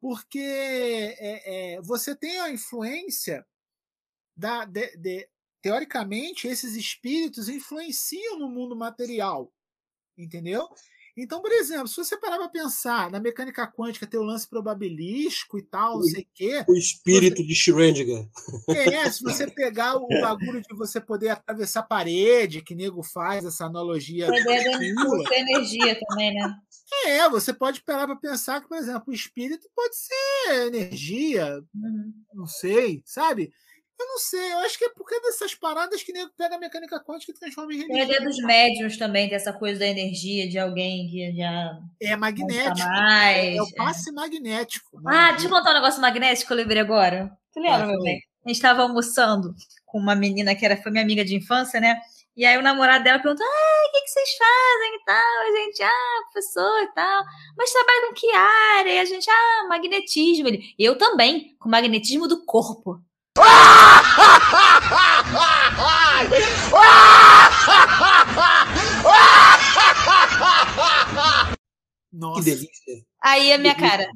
[0.00, 3.46] Porque é, é, você tem a influência
[4.36, 4.64] da.
[4.64, 5.28] De, de,
[5.62, 9.52] teoricamente, esses espíritos influenciam no mundo material.
[10.18, 10.68] Entendeu?
[11.16, 15.58] Então, por exemplo, se você parar para pensar na mecânica quântica, ter o lance probabilístico
[15.58, 16.64] e tal, não sei o quê.
[16.66, 18.26] O espírito de Schrödinger.
[18.70, 23.44] É, se você pegar o bagulho de você poder atravessar a parede, que nego faz
[23.44, 24.26] essa analogia.
[24.26, 26.56] Da ser energia também, né?
[27.06, 32.12] É, você pode parar para pensar que, por exemplo, o espírito pode ser energia, Uhum.
[32.34, 33.52] não sei, sabe?
[34.00, 36.98] Eu não sei, eu acho que é porque dessas paradas que nego pega a mecânica
[37.04, 38.04] quântica e transforma em Tem a religião.
[38.16, 42.78] ideia dos médiums também, tem essa coisa da energia de alguém que já É magnético.
[42.88, 43.56] mais.
[43.56, 45.00] É o passe magnético.
[45.02, 45.12] né?
[45.14, 47.30] Ah, deixa eu contar um negócio magnético que eu lembrei agora.
[47.52, 48.18] Tu lembra, Ah, meu bem?
[48.44, 49.54] A gente estava almoçando
[49.86, 52.00] com uma menina que era, foi minha amiga de infância, né?
[52.36, 55.42] E aí o namorado dela perguntou: Ah, o que, que vocês fazem e tal?
[55.42, 57.22] A gente, ah, professor e tal.
[57.56, 58.90] Mas trabalha com que área?
[58.94, 60.48] E a gente, ah, magnetismo.
[60.48, 63.00] Ele, eu também, com magnetismo do corpo.
[72.12, 72.40] Nossa.
[72.40, 73.04] Que delícia.
[73.22, 74.08] Aí a minha cara,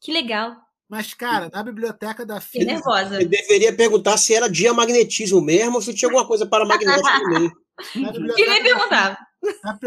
[0.00, 0.56] que legal.
[0.88, 2.72] Mas, cara, na biblioteca da física.
[2.72, 3.20] nervosa.
[3.20, 7.52] Eu deveria perguntar se era diamagnetismo mesmo ou se tinha alguma coisa paramagnética no meio.
[7.94, 9.18] Nem perguntava.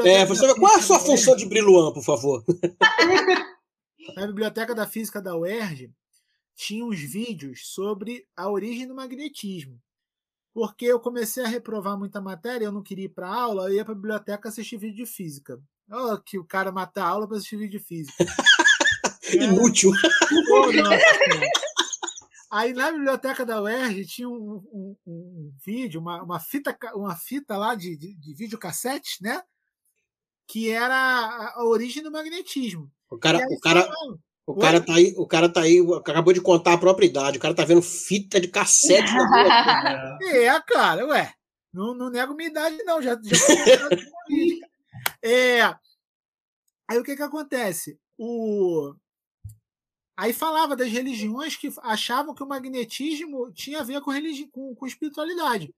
[0.05, 2.43] É, da você qual é a sua função de Briluan, por favor?
[4.15, 5.91] na biblioteca da física da UERJ
[6.59, 9.81] tinha uns vídeos sobre a origem do magnetismo.
[10.53, 13.85] Porque eu comecei a reprovar muita matéria, eu não queria ir para aula, eu ia
[13.85, 15.57] para a biblioteca assistir vídeo de física.
[15.89, 18.13] Oh, que o cara mata a aula para assistir vídeo de física.
[19.31, 19.91] Inútil.
[22.51, 27.55] Aí na biblioteca da UERJ tinha um, um- um vídeo, uma, uma fita, uma fita
[27.55, 29.41] lá de, de, de videocassete, né?
[30.45, 32.91] Que era a, a origem do magnetismo.
[33.09, 33.87] O cara, aí o cara,
[34.51, 37.37] o cara tá aí, o cara tá aí, acabou de contar a própria idade.
[37.37, 39.13] O cara tá vendo fita de cassete.
[39.13, 40.19] na rua.
[40.33, 41.33] É, cara, ué.
[41.71, 43.01] Não, não nego minha idade, não.
[43.01, 43.37] Já, já.
[45.21, 45.61] É,
[46.87, 47.97] aí o que que acontece?
[48.17, 48.93] O...
[50.17, 54.47] Aí falava das religiões que achavam que o magnetismo tinha a ver com, religi...
[54.47, 55.73] com, com espiritualidade.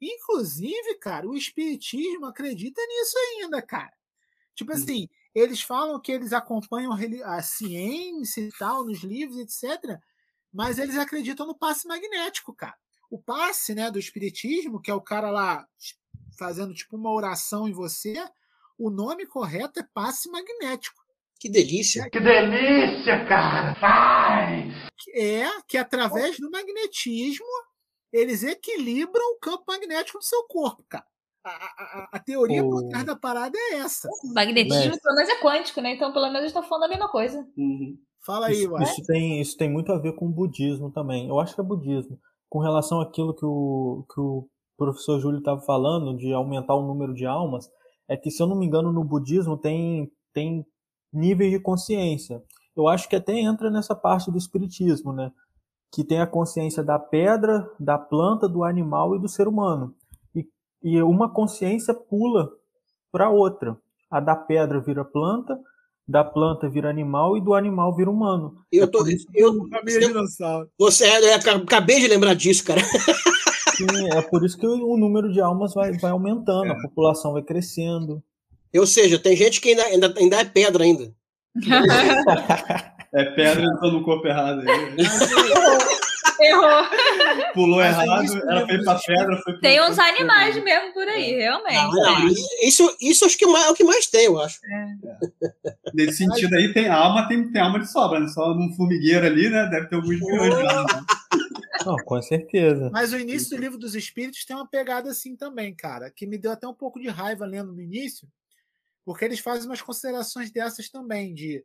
[0.00, 3.92] Inclusive, cara, o espiritismo acredita nisso ainda, cara.
[4.54, 6.92] Tipo assim, eles falam que eles acompanham
[7.24, 9.98] a ciência e tal, nos livros, etc.
[10.52, 12.76] Mas eles acreditam no passe magnético, cara
[13.10, 15.66] o passe né, do espiritismo, que é o cara lá
[16.38, 18.14] fazendo tipo uma oração em você,
[18.78, 21.02] o nome correto é passe magnético.
[21.38, 22.08] Que delícia.
[22.10, 23.74] Que delícia, cara!
[23.76, 24.74] Faz!
[25.14, 27.46] É que através do magnetismo
[28.12, 31.06] eles equilibram o campo magnético do seu corpo, cara.
[31.48, 34.08] A, a, a teoria por O- trás da parada é essa.
[34.34, 35.00] Magnetismo, Mestre.
[35.00, 35.94] pelo menos, é quântico, né?
[35.94, 37.46] Então, pelo menos, estão falando a mesma coisa.
[37.56, 37.96] Uhum.
[38.24, 41.28] Fala aí, Isso, isso tem, isso tem muito a ver com o budismo também.
[41.28, 42.18] Eu acho que é budismo.
[42.48, 47.14] com relação àquilo que o, que o professor Júlio estava falando, de aumentar o número
[47.14, 47.68] de almas,
[48.08, 50.66] é que, se eu não me engano, no budismo tem, tem
[51.12, 52.42] níveis de consciência.
[52.76, 55.30] Eu acho que até entra nessa parte do espiritismo, né?
[55.92, 59.94] Que tem a consciência da pedra, da planta, do animal e do ser humano.
[60.86, 62.48] E, uma consciência pula
[63.10, 63.76] para outra.
[64.08, 65.58] A da pedra vira planta,
[66.06, 68.58] da planta vira animal e do animal vira humano.
[68.70, 69.52] Eu É tô, eu,
[69.84, 70.70] dinossauro.
[70.78, 72.80] você, é, eu acabei de lembrar disso, cara.
[73.76, 77.42] Sim, é por isso que o número de almas vai, vai aumentando, a população vai
[77.42, 78.22] crescendo.
[78.74, 81.12] Ou seja, tem gente que ainda, ainda, ainda é pedra ainda.
[83.12, 84.60] É pedra entrou no corpo errado.
[84.60, 84.66] aí.
[86.40, 87.52] Errou.
[87.54, 91.94] Pulou Mas errado, ela foi pra pedra, foi Tem uns animais mesmo por aí, realmente.
[91.94, 92.28] Não,
[92.62, 94.60] isso, isso acho que mais- é o que mais tem, eu acho.
[95.94, 98.28] Nesse sentido aí, tem alma, tem, tem alma de sobra, né?
[98.28, 99.66] Só num formigueiro ali, né?
[99.70, 100.94] Deve ter alguns milhões de almas.
[100.94, 101.04] né?
[101.84, 102.90] Não, com certeza.
[102.92, 106.36] Mas o início do livro dos Espíritos tem uma pegada assim também, cara, que me
[106.36, 108.26] deu até um pouco de raiva lendo no início,
[109.04, 111.64] porque eles fazem umas considerações dessas também, de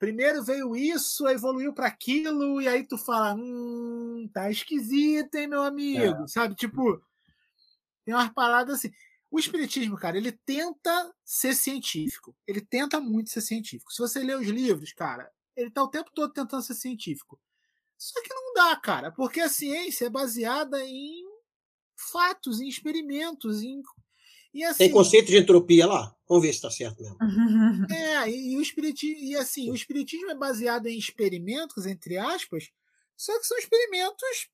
[0.00, 5.62] primeiro veio isso, evoluiu para aquilo, e aí tu fala, hum, tá esquisito, hein, meu
[5.62, 6.26] amigo?
[6.26, 7.00] Sabe, tipo,
[8.04, 8.90] tem umas paradas assim.
[9.30, 12.34] O Espiritismo, cara, ele tenta ser científico.
[12.48, 13.92] Ele tenta muito ser científico.
[13.92, 17.38] Se você ler os livros, cara, ele tá o tempo todo tentando ser científico.
[17.96, 21.22] Só que não dá, cara, porque a ciência é baseada em
[22.10, 23.82] fatos, em experimentos, em.
[24.52, 26.16] E assim, Tem conceito de entropia lá?
[26.30, 27.18] Vamos ver se está certo mesmo.
[27.92, 32.70] é, e, e o espiritismo, e assim, o espiritismo é baseado em experimentos, entre aspas,
[33.16, 34.48] só que são experimentos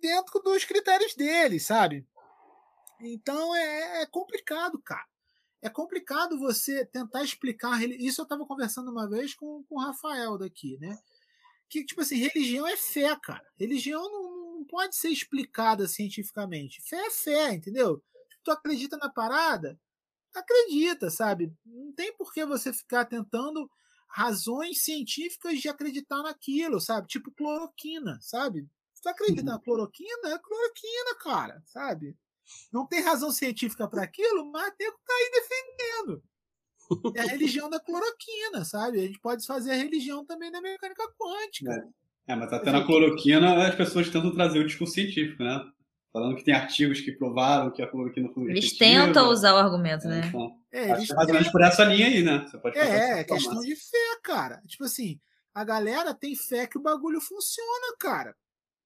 [0.00, 2.06] dentro dos critérios deles, sabe?
[3.00, 5.04] Então é, é complicado, cara.
[5.60, 7.82] É complicado você tentar explicar.
[7.82, 10.96] Isso eu estava conversando uma vez com, com o Rafael daqui, né?
[11.68, 13.44] Que, tipo assim, religião é fé, cara.
[13.58, 16.80] Religião não, não pode ser explicada cientificamente.
[16.80, 18.00] Fé é fé, entendeu?
[18.44, 19.76] Tu acredita na parada,
[20.38, 21.52] acredita, sabe?
[21.64, 23.70] Não tem por que você ficar tentando
[24.08, 27.08] razões científicas de acreditar naquilo, sabe?
[27.08, 28.68] Tipo cloroquina, sabe?
[29.02, 32.16] Tu acredita na cloroquina, é cloroquina, cara, sabe?
[32.72, 36.22] Não tem razão científica para aquilo, mas tem que tá aí defendendo.
[37.16, 39.00] É a religião da cloroquina, sabe?
[39.00, 41.88] A gente pode fazer a religião também da mecânica quântica.
[42.26, 45.64] É, mas até na cloroquina as pessoas tentam trazer o discurso científico, né?
[46.12, 50.06] Falando que tem artigos que provaram que a cloroquina foi Eles tentam usar o argumento,
[50.06, 50.26] né?
[50.28, 52.44] Então, É, acho eles que é mais ou menos por essa linha aí, né?
[52.46, 54.60] Você pode É, é questão de fé, cara.
[54.66, 55.18] Tipo assim,
[55.54, 58.36] a galera tem fé que o bagulho funciona, cara.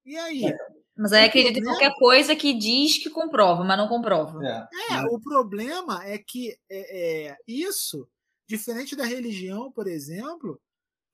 [0.04, 0.54] E aí?
[0.96, 4.40] Mas aí acredita em qualquer coisa que diz que comprova, mas não comprova.
[4.46, 4.94] É.
[4.94, 8.08] É, o problema é que é, é, isso,
[8.48, 10.60] diferente da religião, por exemplo,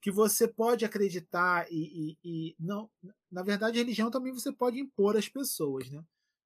[0.03, 2.89] que você pode acreditar e, e- e não.
[3.31, 6.03] Na verdade, a religião também você pode impor às pessoas, né?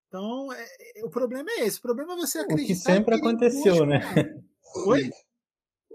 [0.08, 0.67] Então, é-
[1.00, 1.80] é- o problema é esse.
[1.80, 2.67] O problema é você O acreditar.
[2.67, 4.00] que e sempre impor aconteceu, né?
[4.86, 5.10] Oi?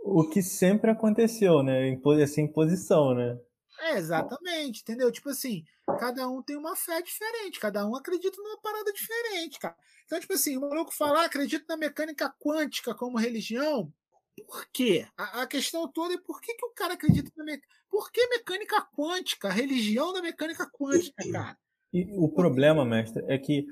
[0.05, 1.97] O que sempre aconteceu, né?
[2.21, 3.39] Essa imposição, né?
[3.81, 5.11] É, exatamente, entendeu?
[5.13, 5.65] Tipo assim,
[6.01, 9.77] cada um tem uma fé diferente, cada um acredita numa parada diferente, cara.
[10.05, 13.93] Então, tipo assim, o maluco falar, acredita na mecânica quântica como religião,
[14.41, 15.07] por quê?
[15.17, 17.69] A, a questão toda é por que, que o cara acredita na mecânica.
[17.91, 19.49] Por que mecânica quântica?
[19.49, 21.59] A religião da mecânica quântica, cara.
[21.93, 23.67] E o problema, mestre, é que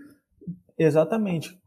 [0.78, 1.58] exatamente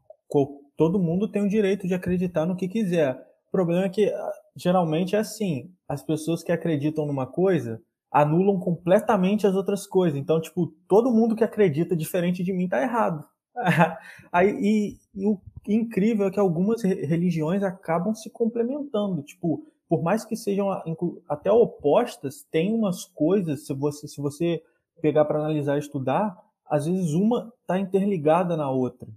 [0.76, 3.16] todo mundo tem o direito de acreditar no que quiser.
[3.48, 8.60] O problema é que ah, geralmente é assim: as pessoas que acreditam numa coisa anulam
[8.60, 10.16] completamente as outras coisas.
[10.16, 13.24] Então, tipo, todo mundo que acredita diferente de mim tá errado.
[14.32, 19.22] Aí, e, e o incrível é que algumas re- religiões acabam se complementando.
[19.22, 20.82] Tipo, por mais que sejam ah,
[21.28, 24.62] até opostas, tem umas coisas, se você, se você
[25.00, 26.36] pegar para analisar e estudar,
[26.66, 29.08] às vezes uma está interligada na outra.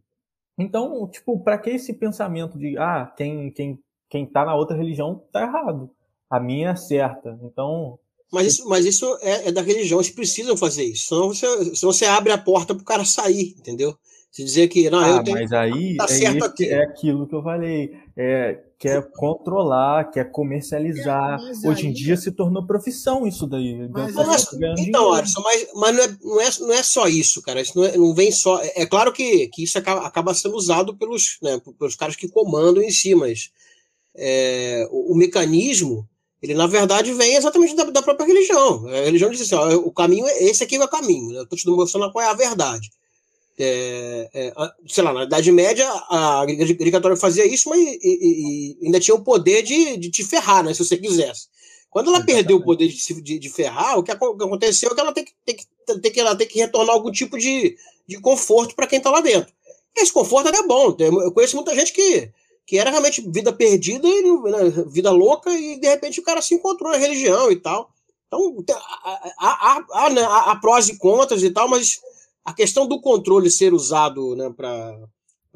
[0.58, 5.22] Então, tipo, para que esse pensamento de ah, quem quem quem tá na outra religião
[5.32, 5.90] tá errado,
[6.30, 7.38] a minha é certa.
[7.44, 8.00] Então,
[8.32, 11.10] Mas isso, mas isso é, é da religião, eles precisam fazer isso.
[11.10, 13.98] Senão você, senão você abre a porta pro cara sair, entendeu?
[14.32, 15.38] Se dizer que, não, ah, eu tenho.
[15.40, 16.66] mas aí tá é, certo esse- aqui.
[16.70, 21.40] é aquilo que eu falei, é quer controlar, quer comercializar.
[21.40, 23.88] É, mas Hoje em aí- dia se tornou profissão isso daí.
[23.90, 25.14] Mas Então, Mas, tá ganhando então.
[25.14, 27.60] Alisson, mas, mas não, é, não, é, não é só isso, cara.
[27.62, 28.62] Isso não, é- não vem só.
[28.62, 32.28] É, é claro que, que isso acaba, acaba sendo usado pelos, né, pelos caras que
[32.28, 33.50] comandam em si, mas
[34.16, 36.08] é, o, o mecanismo,
[36.42, 38.86] ele na verdade vem exatamente da, da própria religião.
[38.88, 41.32] A religião diz assim: ó, o caminho é esse aqui é o caminho.
[41.32, 41.40] né?
[41.40, 42.92] Eu estou te mostrando qual é a verdade.
[43.60, 44.54] É, é,
[44.88, 46.46] sei lá, na Idade Média, a
[46.92, 50.64] Católica fazia isso, mas e- e- e ainda tinha o poder de, de te ferrar,
[50.64, 51.48] né, se você quisesse.
[51.90, 55.12] Quando ela perdeu o poder de, de, de ferrar, o que aconteceu é que ela
[55.14, 55.66] tem que, tem que,
[56.02, 57.76] tem que, ela tem que retornar algum tipo de,
[58.08, 59.52] de conforto para quem tá lá dentro.
[59.96, 60.96] Esse conforto é bom.
[61.00, 62.30] Eu conheço muita gente que,
[62.68, 66.92] que era realmente vida perdida, né, vida louca, e de repente o cara se encontrou
[66.92, 67.90] na religião e tal.
[68.28, 68.56] Então,
[69.04, 72.00] há, há, há, há- há prós e contras e tal, mas
[72.50, 74.98] a questão do controle ser usado né, para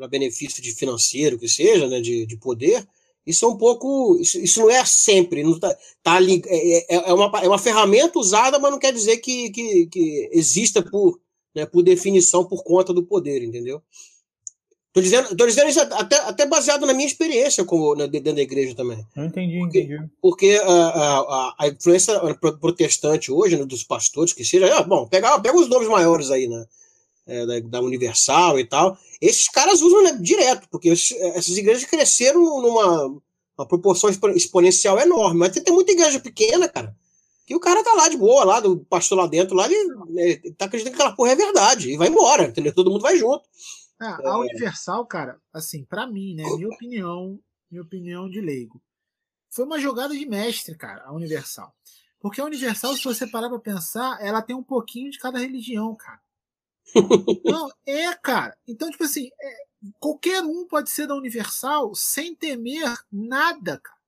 [0.10, 2.86] benefício de financeiro, que seja, né, de, de poder,
[3.26, 4.18] isso é um pouco.
[4.20, 5.44] Isso, isso não é sempre.
[5.44, 5.74] Não tá,
[6.04, 9.50] tá ali, é, é, é uma, é uma ferramenta usada, mas não quer dizer que,
[9.52, 11.20] que, que exista por,
[11.56, 13.82] né, por definição por conta do poder, entendeu?
[14.94, 18.42] Tô dizendo, tô dizendo isso até, até baseado na minha experiência como, né, dentro da
[18.42, 19.06] igreja também.
[19.16, 19.98] Não entendi, entendi.
[20.22, 24.84] Porque a, a, a- a influência pro- protestante hoje, né, dos pastores, que seja, ah,
[24.84, 26.66] bom, pega, pega os nomes maiores aí, né?
[27.32, 28.98] É, da, da Universal e tal.
[29.22, 33.22] Esses caras usam né, direto, porque esses- essas igrejas cresceram numa
[33.58, 35.40] uma proporção expo- exponencial enorme.
[35.40, 36.96] Mas tem, tem muita igreja pequena, cara,
[37.46, 40.22] que o cara tá lá de boa, lá, do pastor lá dentro, lá, ele, né,
[40.44, 42.74] ele tá acreditando que aquela porra é verdade, e vai embora, entendeu?
[42.74, 43.44] Todo mundo vai junto.
[44.00, 48.82] Ah, a Universal, cara, assim, pra mim, né, minha opinião, minha opinião de leigo,
[49.50, 51.72] foi uma jogada de mestre, cara, a Universal.
[52.20, 55.94] Porque a Universal, se você parar pra pensar, ela tem um pouquinho de cada religião,
[55.96, 56.20] cara.
[57.46, 58.58] Não, é, cara.
[58.68, 59.58] Então, tipo assim, é,
[60.00, 64.00] qualquer um pode ser da Universal sem temer nada, cara.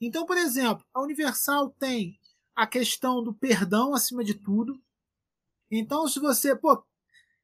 [0.00, 2.18] Então, por exemplo, a Universal tem
[2.54, 4.80] a questão do perdão acima de tudo.
[5.70, 6.82] Então, se você, pô,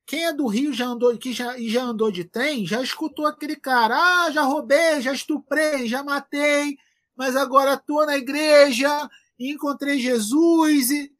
[0.04, 3.26] quem é do Rio já andou, que já, e já andou de trem, já escutou
[3.26, 6.76] aquele cara, ah, já roubei, já estuprei, já matei,
[7.16, 9.08] mas agora tô na igreja
[9.50, 11.11] encontrei Jesus e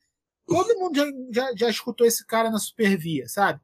[0.55, 3.61] todo mundo já, já, já escutou esse cara na Supervia, sabe?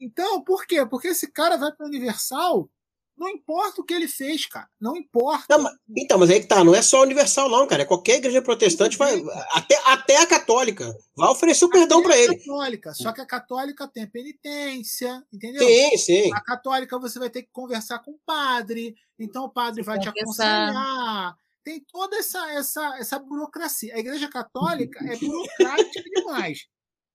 [0.00, 0.84] Então, por quê?
[0.86, 2.70] Porque esse cara vai para Universal,
[3.16, 5.46] não importa o que ele fez, cara, não importa.
[5.56, 7.82] Não, mas- então, mas aí que tá, não é só Universal, não, cara.
[7.82, 9.20] É qualquer igreja protestante, vai,
[9.52, 12.36] até, até a católica, vai oferecer o perdão para ele.
[12.36, 15.66] Católica, só que a católica tem penitência, entendeu?
[15.66, 16.32] Sim, sim.
[16.32, 20.08] A católica você vai ter que conversar com o padre, então o padre vai te
[20.08, 21.36] aconselhar.
[21.64, 23.94] Tem toda essa, essa, essa burocracia.
[23.94, 26.66] A igreja católica é burocrática demais.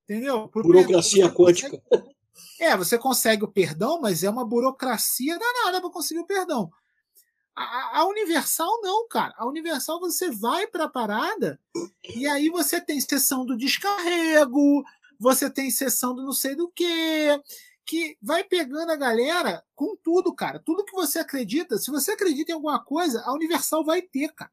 [0.03, 0.47] Entendeu?
[0.49, 1.83] Por- Burocracia você consegue- quântica.
[2.59, 6.69] É, você consegue o perdão, mas é uma burocracia danada para conseguir o perdão.
[7.55, 9.33] A, a- a Universal não, cara.
[9.37, 11.59] A Universal você vai para a parada
[12.15, 14.83] e aí você tem sessão do descarrego,
[15.19, 17.39] você tem sessão do não sei do quê,
[17.85, 20.59] que vai pegando a galera com tudo, cara.
[20.59, 24.51] Tudo que você acredita, se você acredita em alguma coisa, a Universal vai ter, cara.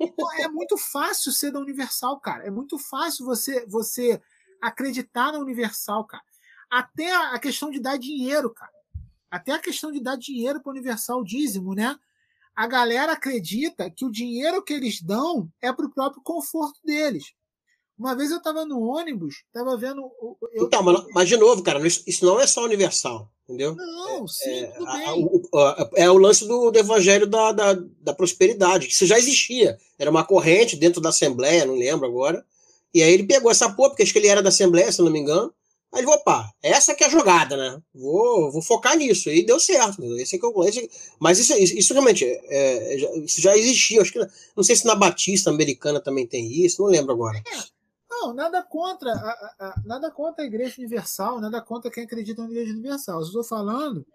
[0.00, 2.46] Então, é muito fácil ser da Universal, cara.
[2.46, 4.20] É muito fácil você você
[4.60, 6.22] acreditar na Universal, cara.
[6.70, 8.72] Até a questão de dar dinheiro, cara.
[9.30, 11.96] Até a questão de dar dinheiro para Universal dízimo, né?
[12.54, 17.34] A galera acredita que o dinheiro que eles dão é pro próprio conforto deles.
[17.98, 20.00] Uma vez eu tava no ônibus, tava vendo.
[20.52, 23.76] Eu, Então, mas, mas de novo, cara, isso não é só universal, entendeu?
[23.76, 25.06] Não, sim, tudo A- bem.
[25.06, 29.06] a- o- a- é o lance do, do evangelho da, da, da prosperidade, que isso
[29.06, 29.78] já existia.
[29.98, 32.44] Era uma corrente dentro da Assembleia, não lembro agora.
[32.92, 35.10] E aí ele pegou essa porra, porque acho que ele era da Assembleia, se não
[35.10, 35.52] me engano.
[35.92, 37.80] Aí ele falou, opa, essa que é a jogada, né?
[37.94, 39.30] Vou, vou focar nisso.
[39.30, 40.02] E deu certo.
[40.16, 40.90] Esse é que eu, esse-
[41.20, 44.02] mas isso, isso, realmente é, é, já- isso já existia.
[44.02, 44.18] Acho que,
[44.56, 47.40] não sei se na Batista Americana também tem isso, não lembro agora.
[48.20, 52.42] Não, nada contra, a, a- a- nada contra a Igreja Universal, nada contra quem acredita
[52.42, 53.20] na Igreja Universal.
[53.20, 54.06] Eu estou falando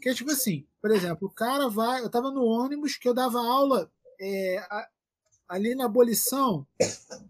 [0.00, 2.00] que é tipo assim, por exemplo, o cara vai.
[2.02, 3.90] Eu estava no ônibus que eu dava aula
[4.20, 4.62] é,
[5.48, 6.64] ali na abolição.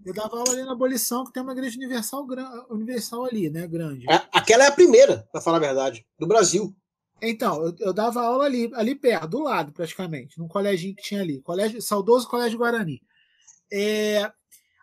[0.05, 2.27] Eu dava aula ali na abolição, que tem uma igreja universal,
[2.69, 3.67] universal ali, né?
[3.67, 4.05] Grande.
[4.33, 6.75] Aquela é a primeira, pra falar a verdade, do Brasil.
[7.23, 11.21] Então, eu, eu dava aula ali, ali perto, do lado, praticamente, num coleginho que tinha
[11.21, 13.03] ali, colégio, saudoso Colégio Guarani.
[13.73, 14.31] É,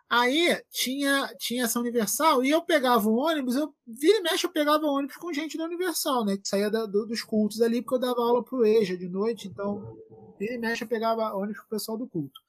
[0.08, 4.50] aí tinha, tinha essa Universal e eu pegava o ônibus, eu vira e mexe, eu
[4.52, 6.36] pegava ônibus com gente da Universal, né?
[6.36, 9.48] Que saía da- do- dos cultos ali, porque eu dava aula pro EJA de noite,
[9.48, 9.96] então
[10.38, 12.40] vira e mexe, eu pegava ônibus com o pessoal do culto.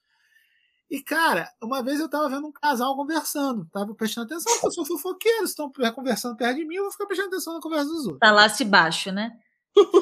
[0.89, 4.72] E, cara, uma vez eu tava vendo um casal conversando, tava prestando atenção, porque eu
[4.72, 8.05] sou fofoqueiro, estão conversando perto de mim, eu vou ficar prestando atenção na conversa dos
[8.05, 8.20] outros.
[8.20, 9.32] Tá lá se baixo, né?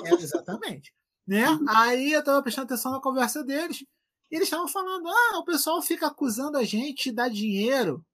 [0.06, 0.94] É, exatamente.
[1.28, 1.44] Né?
[1.70, 3.84] Aí eu tava prestando atenção na conversa deles.
[4.32, 8.06] E eles estavam falando: ah, o pessoal fica acusando a gente de dar dinheiro,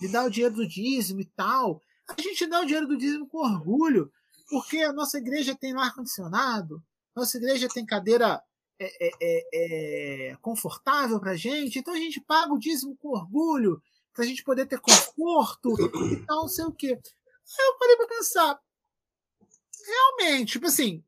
[0.00, 1.80] de dar o dinheiro do dízimo e tal.
[2.08, 4.10] A gente dá o dinheiro do dízimo com orgulho,
[4.48, 6.82] porque a nossa igreja tem ar-condicionado,
[7.14, 8.42] nossa igreja tem cadeira
[8.80, 13.82] é, é, é, é, confortável pra gente, então a gente paga o dízimo com orgulho,
[14.14, 15.74] pra gente poder ter conforto
[16.12, 16.98] e tal, não sei o quê.
[16.98, 18.60] Aí eu parei pra pensar,
[19.86, 21.02] realmente, tipo assim,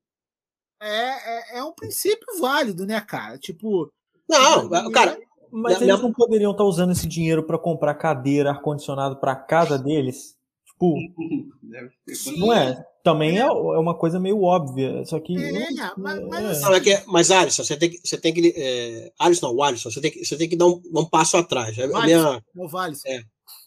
[0.81, 3.39] é, é, é um princípio válido, né, cara?
[3.39, 3.93] Tipo.
[4.31, 5.19] Não, cara,
[5.53, 9.77] Mas Minha- eles não poderiam estar usando esse dinheiro para comprar cadeira, ar-condicionado para casa
[9.79, 10.37] deles?
[10.67, 10.95] Tipo,
[11.63, 11.91] Deve-
[12.39, 12.85] não é?
[13.03, 15.05] Também é, é uma coisa meio óbvia.
[15.07, 15.35] Só que.
[15.37, 16.51] É, não- mas- mas é.
[16.51, 17.99] assim, Não, é que, mas, Alisson, você tem que.
[18.07, 20.81] Você tem que é, Alisson, não, Alisson, você tem que, você tem que dar um,
[20.95, 21.77] um passo atrás.
[21.79, 22.07] A Vai.
[22.07, 22.95] minha- Não vale.
[23.07, 23.21] É.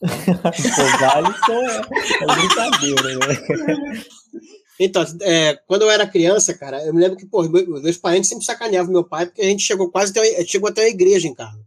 [0.04, 1.82] Vale só é,
[2.22, 4.04] é brincadeira, né?
[4.80, 8.30] Então, é, quando eu era criança, cara, eu me lembro que, pô, meu- meus parentes
[8.30, 11.34] sempre sacaneavam meu pai, porque a gente chegou quase até, chegou até a igreja em
[11.36, 11.60] casa.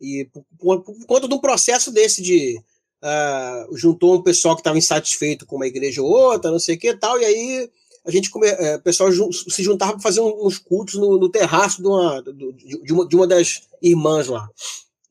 [0.00, 2.60] E por, por- por conta de um processo desse de.
[3.02, 6.78] ah, juntou um pessoal que estava insatisfeito com uma igreja ou outra, não sei o
[6.78, 7.70] que e tal, e aí
[8.04, 11.28] a gente come, é, o pessoal jun- se juntava para fazer uns cultos no, no
[11.30, 14.48] terraço de uma, de, uma, de uma das irmãs lá.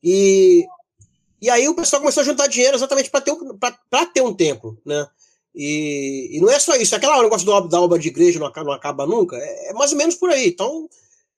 [0.02, 0.64] E,
[1.40, 3.58] e aí o pessoal começou a juntar dinheiro exatamente para ter, um-
[4.12, 5.06] ter um templo, né?
[5.54, 8.46] E, e não é só isso, aquele negócio do ob- da obra de igreja não
[8.46, 10.48] acaba, não acaba nunca, é, é mais ou menos por aí.
[10.48, 10.88] Então,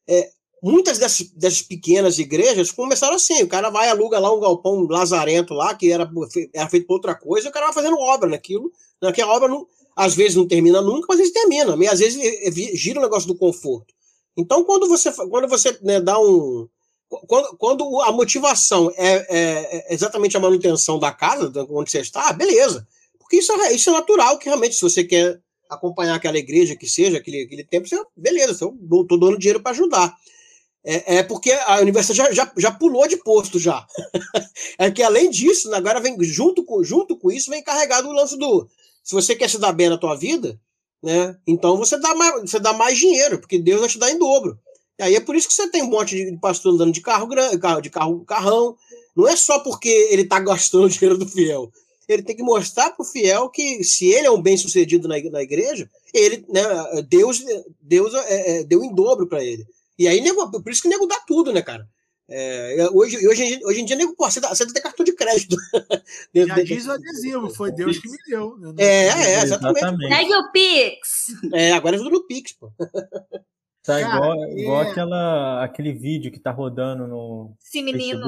[0.09, 0.31] é,
[0.63, 5.53] muitas dessas, dessas pequenas igrejas começaram assim: o cara vai aluga lá um galpão lazarento
[5.55, 6.11] lá, que era,
[6.55, 9.29] era feito por outra coisa, e o cara vai fazendo obra naquilo, né, que a
[9.29, 12.51] obra não, às vezes não termina nunca, mas às vezes termina, e às vezes eh,
[12.51, 13.95] vi- gira o negócio do conforto.
[14.37, 16.69] Então, quando você, quando você né, dá um.
[17.09, 22.01] Quando, quando a motivação é, é- é exatamente a manutenção da casa, da- onde você
[22.01, 22.87] está, beleza.
[23.27, 26.89] Porque isso é, isso é natural, que realmente, se você quer acompanhar aquela igreja que
[26.89, 30.17] seja, aquele, aquele tempo, você, beleza, eu tô dando dinheiro para ajudar.
[30.85, 33.85] É, é porque a universidade já, já, já pulou de posto já.
[34.79, 38.39] é que além disso, agora vem junto com, junto com isso, vem carregado o lance
[38.39, 38.69] do.
[39.03, 40.61] Se você quer se dar bem na tua vida,
[41.03, 41.37] né?
[41.45, 44.57] Então você dá mais, você dá mais dinheiro, porque Deus vai te dar em dobro.
[44.99, 47.27] E aí é por isso que você tem um monte de pastor andando de carro
[47.27, 48.77] grande, de carro, carrão.
[49.17, 51.71] Não é só porque ele está gastando o dinheiro do fiel.
[52.09, 55.17] Ele tem que mostrar para o fiel que se ele é um bem sucedido na,
[55.31, 56.63] na igreja, ele, né,
[57.09, 57.43] Deus,
[57.81, 59.67] Deus é, é, deu em dobro para ele.
[59.99, 61.89] E aí, nego, por isso que o nego dá tudo, né, cara?
[62.29, 65.05] É, hoje, hoje, em dia- hoje em dia, nego, pô, você, dá, você tem cartão
[65.05, 65.57] de crédito.
[66.35, 68.57] Já diz o adesivo, foi Deus que me deu.
[68.61, 69.81] Eu não- É, é, exatamente.
[70.09, 71.27] Segue o Pix.
[71.55, 72.71] É, agora é tudo no Pix, pô.
[73.85, 78.21] Tá Cara, igual, igual é- aquela, aquele vídeo que tá rodando no Esse menino.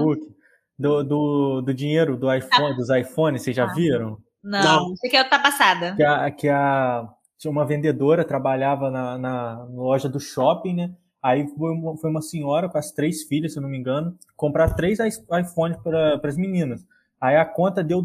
[0.79, 3.74] Do, do, do dinheiro do iPhone, dos iPhones, vocês já Ah.
[3.74, 4.18] viram?
[4.43, 4.93] Não, Não.
[4.95, 5.95] isso aqui é outra passada.
[5.97, 10.91] Que a, que a tinha uma vendedora trabalhava na, na loja do shopping, né?
[11.22, 14.16] Aí foi uma, foi uma senhora com as três filhas, se eu não me engano,
[14.37, 16.87] comprar três iPhones para as meninas.
[17.20, 18.01] Aí a conta deu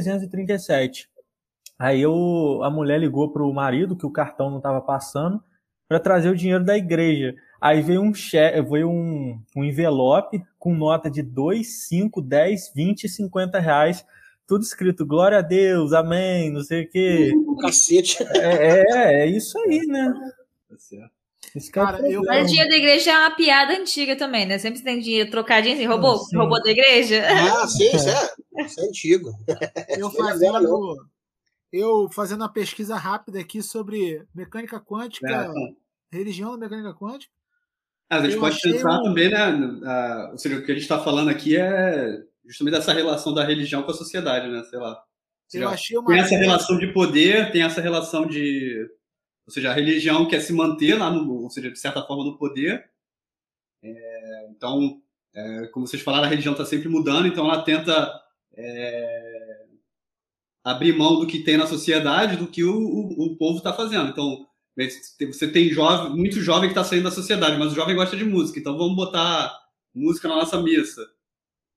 [0.00, 1.06] 10.337.
[1.78, 5.42] Aí eu, a mulher ligou pro marido que o cartão não estava passando
[5.88, 7.34] para trazer o dinheiro da igreja.
[7.60, 13.04] Aí veio um cheque, veio um, um envelope com nota de 2, 5, 10, 20
[13.04, 14.04] e 50 reais,
[14.44, 17.32] tudo escrito glória a Deus, amém, não sei o quê.
[17.60, 18.20] Cacete.
[18.34, 20.12] É, é, é isso aí, né?
[20.68, 21.12] Tá certo.
[21.54, 22.24] Esse que é o Cara, eu-.
[22.24, 24.58] Mas dinheiro da igreja é uma piada antiga também, né?
[24.58, 26.36] Sempre tem dinheiro trocadinho assim, roubou, Sim.
[26.36, 27.22] roubou da igreja.
[27.30, 29.30] Ah, sim, isso é, isso é antigo.
[29.96, 31.08] eu é fazendo,
[31.72, 35.28] eu fazendo uma pesquisa rápida aqui sobre mecânica quântica,
[36.12, 37.32] É, religião da mecânica quântica.
[38.10, 39.38] Mas a gente Eu pode pensar um- também, né?
[39.84, 43.44] ah, ou seja, o que a gente está falando aqui é justamente dessa relação da
[43.44, 44.62] religião com a sociedade, né?
[44.64, 45.02] Sei lá.
[45.48, 48.88] Seja, uma tem essa relação de poder, tem essa relação de.
[49.46, 52.36] Ou seja, a religião quer se manter lá, no, ou seja, de certa forma, no
[52.36, 52.84] poder.
[53.82, 55.00] É, então,
[55.34, 58.12] é, como vocês falaram, a religião está sempre mudando, então ela tenta
[58.56, 59.66] é,
[60.64, 64.08] abrir mão do que tem na sociedade, do que o, o, o povo está fazendo.
[64.10, 64.45] Então,
[64.76, 68.24] você tem jovem, muito jovem que está saindo da sociedade, mas o jovem gosta de
[68.24, 69.58] música, então vamos botar
[69.94, 71.06] música na nossa missa.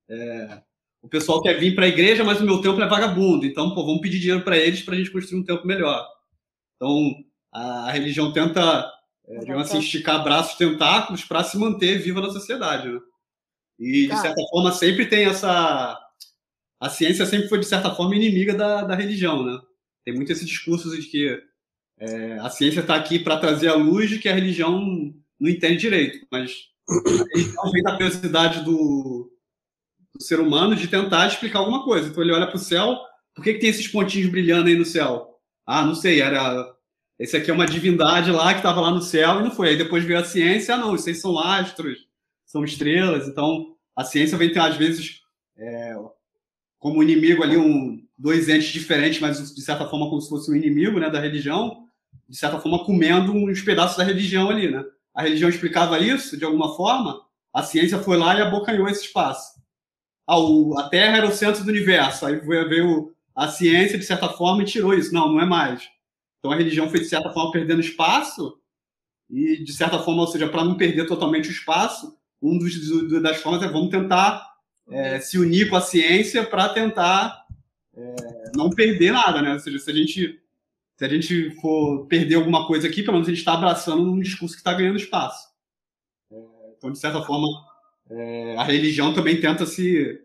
[0.09, 0.61] É,
[1.01, 3.85] o pessoal quer vir para a igreja, mas o meu templo é vagabundo, então pô,
[3.85, 6.05] vamos pedir dinheiro para eles para a gente construir um templo melhor.
[6.75, 7.13] Então
[7.53, 8.91] a, religião tenta,
[9.27, 12.91] é, digamos assim, esticar braços, tentáculos para se manter viva na sociedade.
[12.91, 12.99] Né?
[13.79, 15.97] E de certa forma sempre tem essa.
[16.81, 19.59] A ciência sempre foi de certa forma inimiga da, da religião, né?
[20.05, 21.41] Tem muito esse discurso de que
[21.99, 25.77] é, a ciência está aqui para trazer a luz de que a religião não entende
[25.77, 29.31] direito, mas a religião vem da curiosidade do,
[30.13, 32.07] do ser humano de tentar explicar alguma coisa.
[32.07, 32.97] Então ele olha para o céu,
[33.35, 35.35] por que, que tem esses pontinhos brilhando aí no céu?
[35.65, 36.73] Ah, não sei, era.
[37.19, 39.69] Esse aqui é uma divindade lá que estava lá no céu e não foi.
[39.69, 42.07] Aí depois veio a ciência, ah, não, aí são astros,
[42.45, 43.27] são estrelas.
[43.27, 45.21] Então a ciência vem ter, às vezes,
[45.57, 45.95] é,
[46.77, 50.55] como inimigo ali, um, dois entes diferentes, mas de certa forma como se fosse um
[50.55, 51.88] inimigo né, da religião,
[52.29, 54.85] de certa forma comendo uns pedaços da religião ali, né?
[55.13, 57.19] A religião explicava isso de alguma forma,
[57.53, 59.59] a ciência foi lá e abocanhou esse espaço.
[60.27, 60.37] Ah,
[60.81, 64.65] a Terra era o centro do universo, aí veio, a ciência, de certa forma, e
[64.65, 65.13] tirou isso.
[65.13, 65.89] Não, não é mais.
[66.37, 68.59] Então a religião foi, de certa forma, perdendo espaço,
[69.29, 73.37] e, de certa forma, ou seja, para não perder totalmente o espaço, um do, das
[73.37, 74.45] formas é vamos tentar
[74.89, 77.45] é, se unir com a ciência para tentar
[77.95, 78.15] é,
[78.55, 79.53] não perder nada, né?
[79.53, 80.39] Ou seja, se a gente
[80.99, 84.19] se a gente for perder alguma coisa aqui, pelo menos a gente está abraçando um
[84.19, 85.47] discurso que está ganhando espaço.
[86.29, 86.35] É,
[86.77, 87.47] então, de certa forma,
[88.09, 90.19] é, a religião também tenta se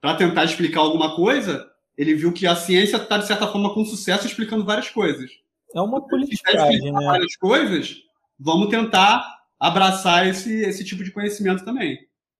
[0.00, 1.68] para tentar explicar alguma coisa,
[1.98, 5.32] ele viu que a ciência está, de certa forma, com sucesso explicando várias coisas.
[5.74, 7.06] É uma politicagem, né?
[7.06, 7.96] várias coisas,
[8.38, 9.28] vamos tentar
[9.58, 11.98] abraçar esse, esse tipo de conhecimento também.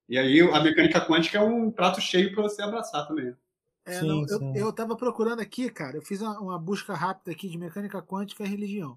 [0.08, 3.34] E aí a mecânica quântica é um prato cheio para você abraçar também.
[3.90, 4.52] É, Sim, não, eu, sim.
[4.54, 8.44] eu tava procurando aqui, cara, eu fiz uma, uma busca rápida aqui de mecânica quântica
[8.44, 8.96] e religião.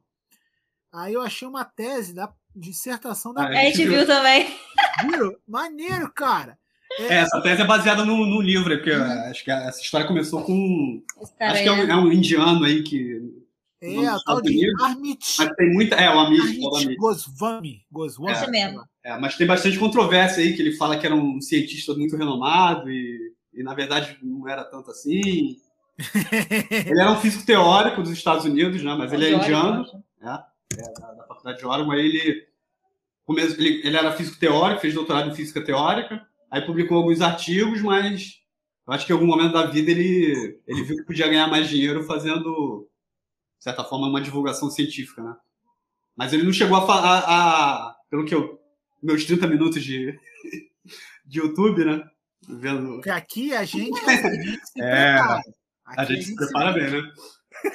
[0.94, 3.46] Aí eu achei uma tese da dissertação da.
[3.46, 4.56] Ah, A gente viu também.
[5.10, 5.36] Viu?
[5.48, 6.58] Maneiro, cara.
[7.00, 11.02] É, essa tese é baseada no, no livro, porque acho que essa história começou com.
[11.20, 13.20] Esse cara Acho que é um, é um indiano aí que.
[13.82, 15.36] É, o tal de Amit.
[15.40, 15.96] Mas tem muita.
[15.96, 16.96] É, o Amit, é o Amit.
[16.96, 17.82] Goswami.
[17.92, 18.32] Goswami.
[18.32, 18.84] Esse mesmo.
[19.04, 22.90] É, mas tem bastante controvérsia aí, que ele fala que era um cientista muito renomado
[22.92, 25.58] e, e na verdade não era tanto assim.
[26.72, 28.96] Ele era um físico teórico dos Estados Unidos, né?
[28.96, 30.04] Mas ele é indiano, Jorge.
[30.78, 31.92] é, da, da faculdade de Oregon.
[31.92, 32.48] Aí ele,
[33.30, 38.42] ele, ele era físico teórico, fez doutorado em física teórica, aí publicou alguns artigos, mas
[38.88, 41.70] eu acho que em algum momento da vida ele, ele viu que podia ganhar mais
[41.70, 42.88] dinheiro fazendo,
[43.58, 45.36] de certa forma, uma divulgação científica, né?
[46.16, 47.20] Mas ele não chegou a, fa- a,
[47.90, 48.60] a pelo que eu,
[49.02, 50.18] meus 30 minutos de,
[51.26, 52.04] de YouTube, né?
[52.48, 55.42] Vendo, Porque aqui a gente, a gente se É, prepara.
[55.86, 57.12] Aqui a gente se prepara bem, né?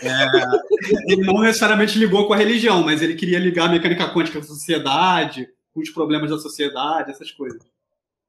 [0.02, 0.26] É,
[1.12, 4.44] ele não necessariamente ligou com a religião, mas ele queria ligar a mecânica quântica com
[4.44, 7.62] a sociedade, com os problemas da sociedade, essas coisas.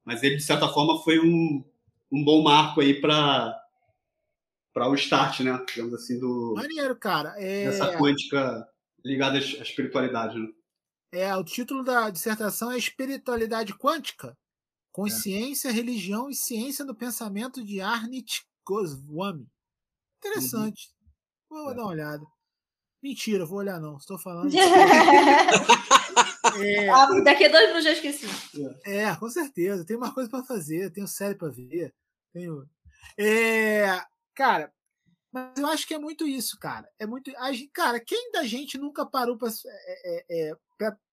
[0.06, 1.64] Mas ele, de certa forma, foi um,
[2.12, 3.56] um bom marco aí para
[4.72, 5.60] para o start, né?
[5.68, 7.34] Digamos assim, do, Maneiro, cara.
[7.38, 8.66] É, dessa quântica
[9.04, 10.48] ligada à à espiritualidade, né?
[11.12, 14.38] é, o título da dissertação é Espiritualidade Quântica,
[14.92, 19.48] Consciência, Religião e Ciência do Pensamento de Arnit Goswami.
[20.18, 20.90] Interessante.
[21.50, 21.76] Vou É.
[21.76, 22.26] dar uma olhada.
[23.02, 23.98] Mentira, vou olhar não.
[23.98, 24.52] Estou falando.
[26.62, 28.26] É, Ah, daqui a dois minutos já esqueci.
[28.86, 29.86] É, com certeza.
[29.86, 31.94] Tem uma coisa para fazer, tenho série para ver.
[32.34, 32.68] Tenho...
[33.18, 34.02] É,
[34.36, 34.74] cara,
[35.32, 36.90] mas eu acho que é muito isso, cara.
[36.98, 37.32] É muito.
[37.74, 40.69] cara, quem da gente nunca parou para é, é, pra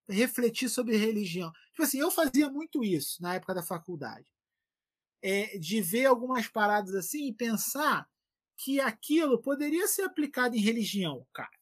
[0.08, 1.52] refletir sobre religião?
[1.70, 4.26] Tipo assim, eu fazia muito isso na época da faculdade.
[5.22, 8.08] É, de ver algumas paradas assim e pensar
[8.56, 11.56] que aquilo poderia ser aplicado em religião, cara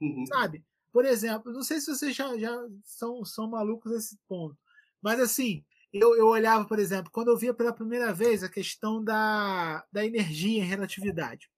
[0.00, 0.24] Uhum.
[0.26, 0.64] sabe?
[0.92, 4.56] Por exemplo, não sei se vocês já, já são, são malucos nesse ponto,
[5.02, 9.02] mas assim, eu, eu olhava, por exemplo, quando eu via pela primeira vez a questão
[9.02, 11.50] da, da energia em relatividade.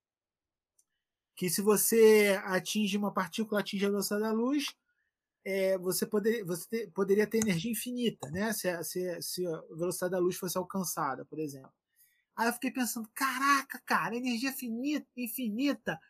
[1.36, 4.66] Que se você atinge uma partícula, atinge a velocidade da luz,
[5.44, 8.52] é, você, poder, você ter- poderia ter energia infinita, né?
[8.52, 11.72] Se, a- se, se a velocidade da luz fosse alcançada, por exemplo.
[12.36, 16.00] Aí eu fiquei pensando, caraca, cara, energia finita, infinita,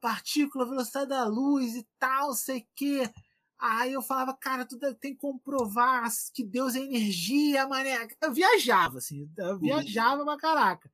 [0.00, 3.02] partícula, velocidade da luz e tal, sei que.
[3.58, 6.04] Aí eu falava, cara, tu tem que comprovar
[6.34, 8.08] que Deus é energia, mané.
[8.22, 10.90] Eu viajava, assim, eu viajava pra caraca.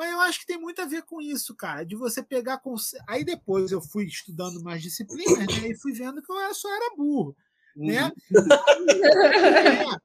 [0.00, 2.56] Mas eu acho que tem muito a ver com isso, cara, de você pegar.
[2.58, 6.74] conce- Aí depois eu fui estudando mais disciplinas, né, e fui vendo que eu só
[6.74, 7.36] era burro,
[7.76, 8.10] né?
[8.10, 8.10] É.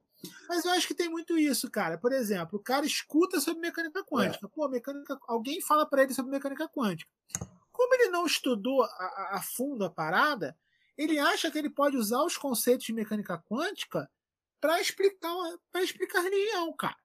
[0.49, 1.97] Mas eu acho que tem muito isso, cara.
[1.97, 4.49] Por exemplo, o cara escuta sobre mecânica quântica.
[4.49, 7.09] Pô, mecânica, alguém fala para ele sobre mecânica quântica.
[7.71, 10.57] Como ele não estudou a, a- a fundo a parada,
[10.97, 14.09] ele acha que ele pode usar os conceitos de mecânica quântica
[14.59, 15.33] para explicar
[15.71, 16.97] para explicar religião, cara.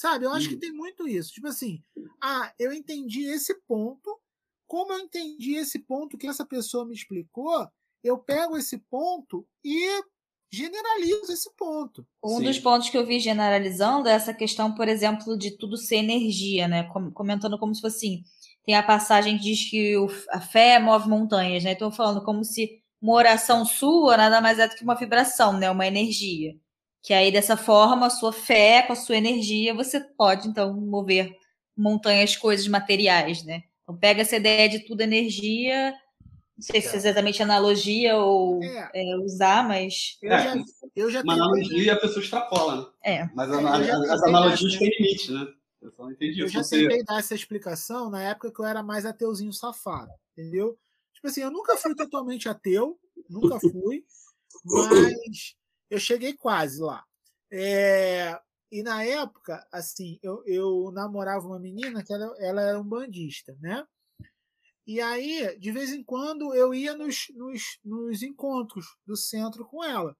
[0.00, 0.24] Sabe?
[0.24, 1.30] Eu acho que tem muito isso.
[1.30, 1.82] Tipo assim,
[2.22, 4.18] ah, eu entendi esse ponto.
[4.66, 7.68] Como eu entendi esse ponto que essa pessoa me explicou,
[8.02, 10.02] eu pego esse ponto e
[10.50, 12.06] generalizo esse ponto.
[12.24, 12.44] Um Sim.
[12.44, 16.66] dos pontos que eu vi generalizando é essa questão, por exemplo, de tudo ser energia,
[16.66, 16.84] né?
[16.84, 18.22] Com- Comentando como se fosse assim.
[18.64, 19.96] Tem a passagem que diz que
[20.30, 21.72] a fé move montanhas, né?
[21.72, 25.70] Então, falando como se uma oração sua nada mais é do que uma vibração, né?
[25.70, 26.56] Uma energia.
[27.02, 31.34] Que aí, dessa forma, a sua fé, com a sua energia, você pode, então, mover
[31.76, 33.62] montanhas, coisas materiais, né?
[33.82, 35.92] Então, pega essa ideia de tudo energia.
[36.56, 40.18] Não sei se é exatamente analogia ou É, é, usar, mas.
[40.20, 42.86] eu É, já, eu já Uma analogia a pessoa extrapola, né?
[43.02, 43.30] É.
[43.34, 45.46] Mas É, a- já a- as analogias têm limite, né?
[45.80, 46.40] Eu só não entendi.
[46.40, 50.10] Eu já você- tentei dar essa explicação na época que eu era mais ateuzinho safado,
[50.36, 50.78] entendeu?
[51.14, 52.98] Tipo assim, eu nunca fui totalmente ateu,
[53.30, 54.04] nunca fui,
[54.64, 55.54] mas
[55.90, 57.04] eu cheguei quase lá.
[57.52, 58.38] É,
[58.70, 63.56] e na época, assim, eu, eu namorava uma menina que ela, ela era um bandista,
[63.60, 63.84] né?
[64.86, 69.84] E aí, de vez em quando, eu ia nos, nos, nos encontros do centro com
[69.84, 70.16] ela.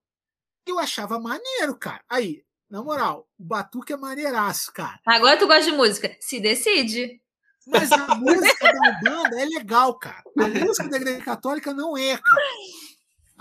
[0.65, 2.03] Eu achava maneiro, cara.
[2.09, 4.97] Aí, Na moral, o Batuque é maneiraço, cara.
[5.05, 6.15] Agora tu gosta de música.
[6.21, 7.21] Se decide.
[7.67, 10.23] Mas a música da Umbanda é legal, cara.
[10.39, 12.41] A música da Igreja Católica não é, cara.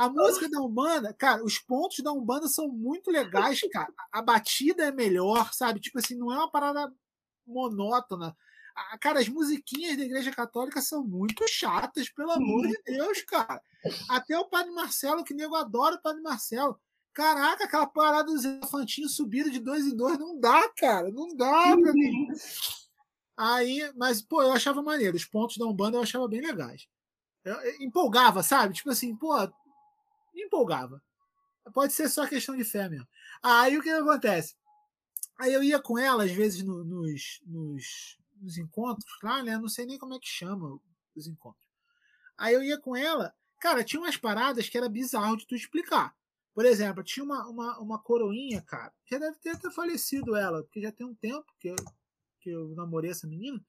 [0.00, 3.92] A música da Umbanda, cara, os pontos da Umbanda são muito legais, cara.
[4.10, 5.78] A batida é melhor, sabe?
[5.78, 6.90] Tipo assim, não é uma parada
[7.46, 8.34] monótona.
[8.98, 13.60] Cara, as musiquinhas da Igreja Católica são muito chatas, pelo amor de Deus, cara.
[14.08, 16.80] Até o Padre Marcelo, que nego adora o Padre Marcelo.
[17.12, 21.10] Caraca, aquela parada dos elefantinhos subindo de dois em dois, não dá, cara.
[21.10, 22.26] Não dá pra mim.
[23.36, 25.14] Aí, mas, pô, eu achava maneiro.
[25.14, 26.88] Os pontos da Umbanda eu achava bem legais.
[27.44, 28.74] Eu, eu empolgava, sabe?
[28.74, 29.34] Tipo assim, pô,
[30.34, 31.02] me empolgava.
[31.72, 33.06] Pode ser só questão de fé mesmo.
[33.42, 34.56] Aí o que acontece?
[35.38, 39.56] Aí eu ia com ela, às vezes, no- nos, nos, nos encontros lá, né?
[39.58, 40.78] Não sei nem como é que chama
[41.14, 41.64] os encontros.
[42.36, 46.14] Aí eu ia com ela, cara, tinha umas paradas que era bizarro de tu explicar.
[46.54, 48.92] Por exemplo, tinha uma, uma, uma coroinha, cara.
[49.06, 51.76] Já deve ter até falecido ela, porque já tem um tempo que eu,
[52.40, 53.64] que eu namorei essa menina.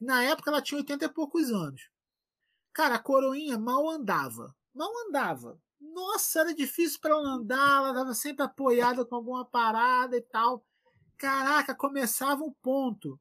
[0.00, 1.88] Na época ela tinha 80 e poucos anos.
[2.72, 4.54] Cara, a coroinha mal andava.
[4.74, 5.60] Mal andava.
[5.80, 10.64] Nossa, era difícil para ela andar, ela estava sempre apoiada com alguma parada e tal.
[11.16, 13.18] Caraca, começava um ponto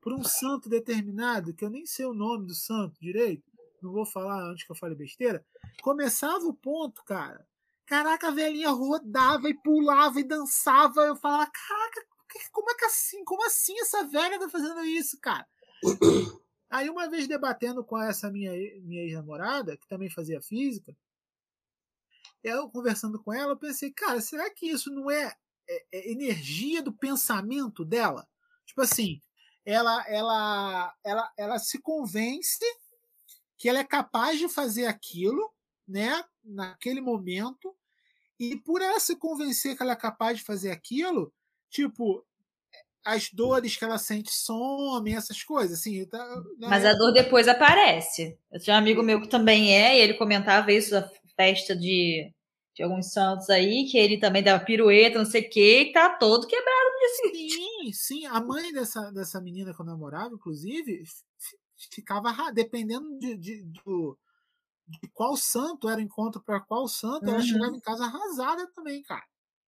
[0.00, 3.50] por um santo determinado, que eu nem sei o nome do santo direito,
[3.82, 5.44] não vou falar antes que eu fale besteira.
[5.82, 7.46] Começava o ponto, cara.
[7.86, 11.00] Caraca, a velhinha rodava e pulava e dançava.
[11.02, 12.06] Eu falava, caraca,
[12.52, 13.24] como é que assim?
[13.24, 15.46] Como assim essa velha tá fazendo isso, cara?
[16.70, 18.52] Aí uma vez debatendo com essa minha,
[18.82, 20.96] minha ex-namorada, que também fazia física,
[22.42, 25.34] eu conversando com ela, eu pensei, cara, será que isso não é,
[25.68, 28.26] é- é energia do pensamento dela?
[28.66, 29.20] Tipo assim,
[29.64, 32.64] ela, ela, ela, ela se convence
[33.56, 35.52] que ela é capaz de fazer aquilo,
[35.86, 37.74] né, naquele momento,
[38.38, 41.32] e por ela se convencer que ela é capaz de fazer aquilo,
[41.68, 42.24] tipo,
[43.04, 46.06] as dores que ela sente somem, essas coisas, assim.
[46.06, 46.24] Tá,
[46.58, 46.68] né?
[46.68, 48.38] Mas a dor depois aparece.
[48.50, 50.94] Eu tinha um amigo meu que também é, e ele comentava isso
[51.40, 52.32] festa de,
[52.74, 56.16] de alguns santos aí, que ele também dava pirueta, não sei o quê, e tá
[56.18, 57.70] todo quebrado no dia seguinte.
[57.82, 58.26] Sim, sim.
[58.26, 61.02] A mãe dessa, dessa menina que eu namorava, inclusive,
[61.92, 64.18] ficava dependendo de, de, do-
[64.88, 67.42] de qual santo era o encontro para qual santo, ela Uhum.
[67.42, 69.22] chegava em casa arrasada também, cara.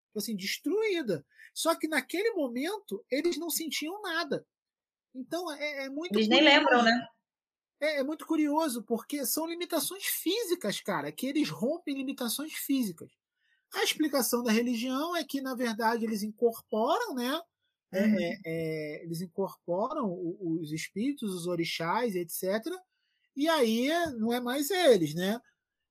[0.08, 1.26] Tipo Assim, destruída.
[1.54, 4.46] Só que naquele momento eles não sentiam nada.
[5.14, 6.18] Então é, é muito.
[6.18, 6.44] Eles nem curioso.
[6.44, 6.92] lembram, né?
[7.82, 13.10] É, é muito curioso, porque são limitações físicas, cara, que eles rompem limitações físicas.
[13.74, 17.40] A explicação da religião é que, na verdade, eles incorporam, né?
[17.92, 18.16] é, Uhum.
[18.18, 22.64] é, é, eles incorporam os espíritos, os orixás, etc.
[23.36, 25.40] E aí não é mais eles, né?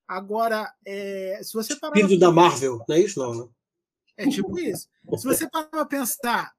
[0.07, 1.95] Agora, é, se você parar.
[1.95, 3.51] Espírito da Marvel, não é isso, não, né?
[4.17, 4.89] É tipo isso.
[5.17, 6.51] Se você parar para pensar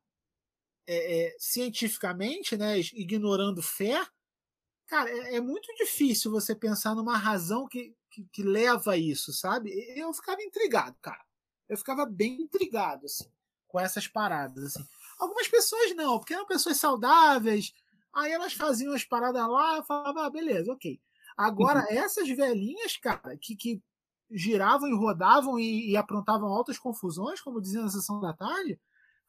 [0.87, 4.05] é, é, cientificamente, né, ignorando fé,
[4.87, 9.33] cara, é, é muito difícil você pensar numa razão que, que, que leva a isso,
[9.33, 9.71] sabe?
[9.97, 11.25] Eu ficava intrigado, cara.
[11.69, 13.31] Eu ficava bem intrigado, assim,
[13.67, 14.87] com essas paradas, assim.
[15.19, 17.73] Algumas pessoas não, porque eram pessoas saudáveis,
[18.13, 21.01] aí elas faziam as paradas lá, eu falava, ah, beleza, ok.
[21.37, 23.83] Agora, essas velhinhas, cara, que, que
[24.31, 28.79] giravam e rodavam e, e aprontavam altas confusões, como dizia na sessão da tarde,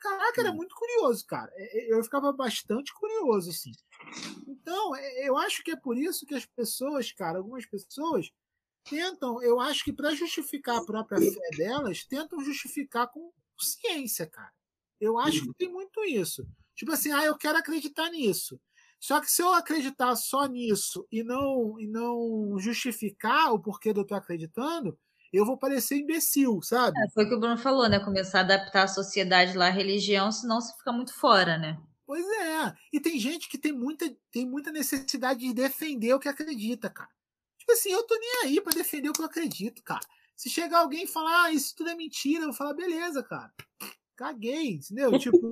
[0.04, 1.52] caraca, era muito curioso, cara.
[1.56, 3.72] É, é, Eu ficava bastante curioso, assim.
[4.48, 8.30] Então, é, eu acho que é por isso que as pessoas, cara, algumas pessoas
[8.84, 14.52] tentam, eu acho que para justificar a própria fé delas, tentam justificar com ciência, cara.
[15.00, 16.46] Eu acho que tem muito isso.
[16.76, 18.60] Tipo assim, ah, eu quero acreditar nisso.
[19.00, 24.02] Só que se eu acreditar só nisso e não, e não justificar o porquê eu
[24.02, 24.98] estou acreditando,
[25.34, 26.96] eu vou parecer imbecil, sabe?
[27.00, 28.00] É, foi o que o Bruno falou, né?
[28.00, 31.76] Começar a adaptar a sociedade lá à religião, senão você fica muito fora, né?
[32.06, 32.74] Pois é.
[32.92, 37.10] E tem gente que tem muita, tem muita necessidade de defender o que acredita, cara.
[37.58, 40.06] Tipo assim, eu tô nem aí pra defender o que eu acredito, cara.
[40.36, 43.52] Se chegar alguém e falar, ah, isso tudo é mentira, eu vou falar, beleza, cara.
[44.16, 45.12] Caguei, entendeu?
[45.18, 45.50] Tipo,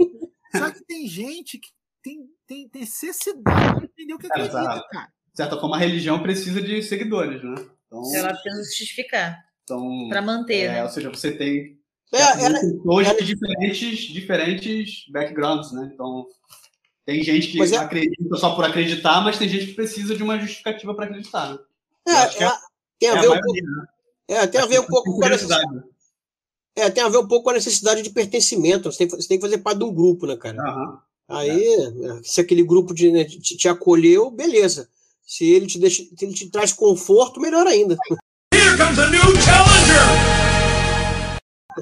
[0.56, 1.70] só que tem gente que
[2.04, 5.08] tem, tem necessidade de defender o que Cara, acredita, cara.
[5.08, 7.56] De certa forma, a religião precisa de seguidores, né?
[7.88, 10.84] Então, Ela precisa justificar então para manter, é, né?
[10.84, 11.78] ou seja, você tem
[12.14, 15.90] É, ela- pessoas de diferentes, diferentes backgrounds, né?
[15.94, 16.28] Então,
[17.06, 20.38] tem gente que é- acredita só por acreditar, mas tem gente que precisa de uma
[20.38, 21.60] justificativa para acreditar, né?
[22.08, 22.52] é, é- é-
[23.00, 23.88] tem É a a ver um maioria, pouco, né?
[24.28, 25.84] é, tem a ver um pouco com a necessidade,
[26.76, 28.92] é, tem a ver um pouco com a necessidade de pertencimento.
[28.92, 30.62] Você tem, você tem que fazer parte de um grupo, né, cara?
[30.62, 31.00] Aham.
[31.30, 34.90] Aí, é, se aquele grupo de, né, te, te acolheu, beleza.
[35.26, 37.98] Se ele te deixa, se ele te traz conforto, melhor ainda.
[38.82, 40.08] Comes a new challenger!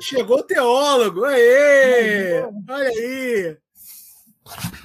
[0.02, 1.24] Chegou o teólogo.
[1.24, 2.42] Aê!
[2.70, 3.58] Olha aí.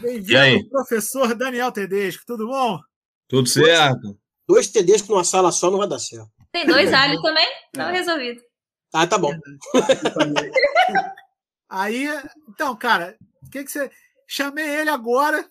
[0.00, 2.22] Bem-vindo, professor Daniel Tedesco.
[2.24, 2.78] Tudo bom?
[3.28, 4.16] Tudo certo?
[4.46, 6.30] Dois TDs numa sala só não vai dar certo.
[6.52, 7.48] Tem dois alhos também?
[7.72, 8.40] Tá resolvido.
[8.92, 9.32] Ah, tá bom.
[11.68, 12.06] Aí,
[12.48, 13.90] então, cara, o que, que você.
[14.28, 15.44] Chamei ele agora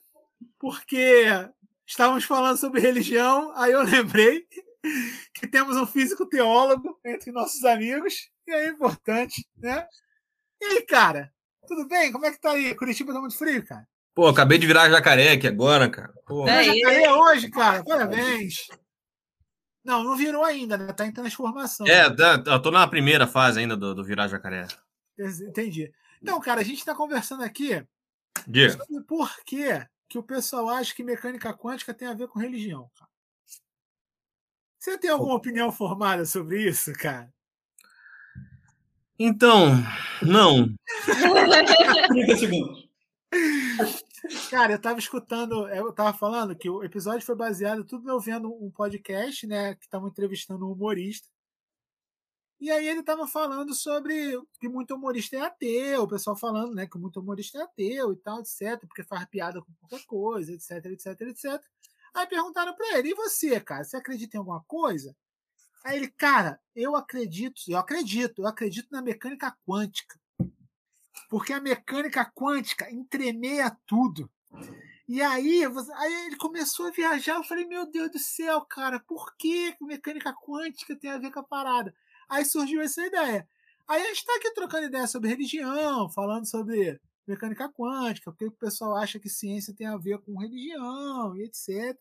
[0.58, 1.26] porque
[1.86, 4.48] estávamos falando sobre religião, aí eu lembrei
[5.34, 9.88] que temos um físico teólogo entre nossos amigos, e é importante, né?
[10.62, 11.32] E aí, cara,
[11.68, 12.12] tudo bem?
[12.12, 12.76] Como é que tá aí?
[12.76, 13.88] Curitiba tá muito frio, cara?
[14.14, 16.14] Pô, acabei de virar jacaré aqui agora, cara.
[16.26, 16.48] Pô.
[16.48, 16.64] É.
[16.64, 17.84] Já caí hoje, cara.
[17.84, 18.68] Parabéns.
[19.84, 20.94] Não, não virou ainda, né?
[20.94, 21.86] Tá em transformação.
[21.88, 24.68] É, tá- eu tô na primeira fase ainda do, do virar jacaré.
[25.18, 25.92] Entendi.
[26.22, 27.86] Então, cara, a gente está conversando aqui
[28.48, 28.78] Diga.
[28.78, 32.90] sobre por que, que o pessoal acha que mecânica quântica tem a ver com religião,
[32.98, 33.12] cara.
[34.84, 37.34] Você tem alguma opinião formada sobre isso, cara?
[39.18, 39.70] Então,
[40.22, 40.76] não.
[42.12, 42.90] 30 segundos.
[44.50, 48.54] Cara, eu tava escutando, eu tava falando que o episódio foi baseado tudo eu vendo
[48.54, 51.30] um podcast, né, que estavam entrevistando um humorista.
[52.60, 56.88] E aí ele tava falando sobre que muito humorista é ateu, o pessoal falando, né,
[56.88, 60.88] que muito humorista é ateu e tal, etc, porque faz piada com qualquer coisa, etc,
[60.88, 61.73] etc, etc.
[62.14, 65.16] Aí perguntaram pra ele: "E você, cara, você acredita em alguma coisa?"
[65.86, 70.20] Aí ele: "Cara, eu acredito, eu acredito, eu acredito na mecânica quântica."
[71.34, 74.30] porque a mecânica quântica entremeia tudo.
[75.08, 75.64] E aí,
[75.96, 77.38] aí ele começou a viajar.
[77.38, 81.40] Eu falei, meu Deus do céu, cara, por que mecânica quântica tem a ver com
[81.40, 81.92] a parada?
[82.30, 83.50] Aí surgiu essa ideia.
[83.88, 88.52] Aí a gente está aqui trocando ideia sobre religião, falando sobre mecânica quântica, porque o
[88.52, 91.98] pessoal acha que ciência tem a ver com religião e etc.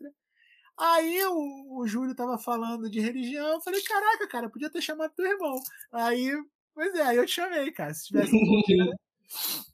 [0.79, 5.13] Aí o, o Júlio tava falando de religião, eu falei, caraca, cara, podia ter chamado
[5.15, 5.61] teu irmão.
[5.93, 6.33] Aí,
[6.75, 7.95] pois é, aí eu te chamei, cara.
[7.95, 8.33] Se tivesse.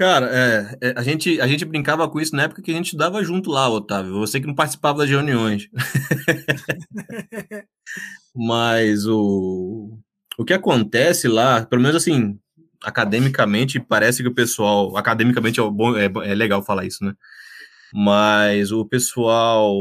[0.00, 2.86] Cara, é, é, a, gente, a gente brincava com isso na época que a gente
[2.86, 4.18] estudava junto lá, Otávio.
[4.20, 5.68] Você que não participava das reuniões.
[8.34, 9.98] Mas o,
[10.38, 12.40] o que acontece lá, pelo menos assim,
[12.82, 14.96] academicamente, parece que o pessoal.
[14.96, 17.14] Academicamente é, bom, é, é legal falar isso, né?
[17.92, 19.74] Mas o pessoal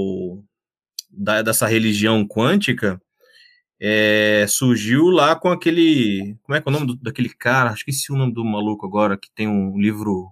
[1.09, 2.99] da, dessa religião quântica
[3.79, 6.35] é, surgiu lá com aquele.
[6.43, 7.69] Como é que é o nome do- daquele cara?
[7.71, 10.31] Acho que esqueci o nome do maluco agora, que tem um livro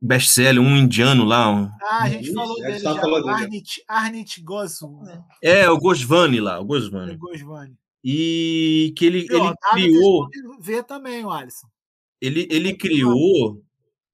[0.00, 1.50] best-seller, um indiano lá.
[1.50, 3.28] um- Ah, a gente falou dele.
[3.28, 5.06] Arnit, Arnit Goswami.
[5.06, 5.22] né?
[5.42, 7.16] É, o Goswami lá, o Goswami.
[7.16, 7.76] Goswami.
[8.04, 10.28] E que ele, E, ele Otávio criou.
[10.60, 11.66] Vê também, o Alisson.
[12.20, 13.62] ele, ele criou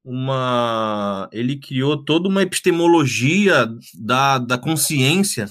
[0.05, 5.47] uma ele criou toda uma epistemologia da, da consciência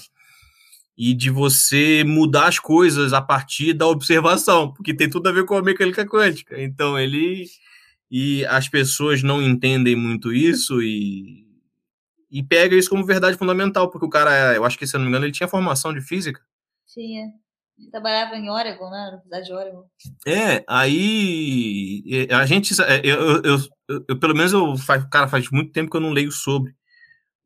[0.96, 5.44] e de você mudar as coisas a partir da observação, porque tem tudo a ver
[5.44, 6.62] com a mecânica quântica.
[6.62, 7.46] Então ele
[8.08, 11.44] e as pessoas não entendem muito isso e
[12.30, 15.04] e pega isso como verdade fundamental, porque o cara, eu acho que se eu não
[15.04, 16.40] me engano, ele tinha formação de física.
[16.92, 17.28] Tinha.
[17.78, 18.96] Ele trabalhava em Oregon, né?
[18.98, 19.84] Na Universidade de Oregon.
[20.26, 23.58] É, aí a gente, é, eu, eu,
[23.88, 26.72] eu- eu- pelo menos eu faz, cara, faz muito tempo que eu não leio sobre,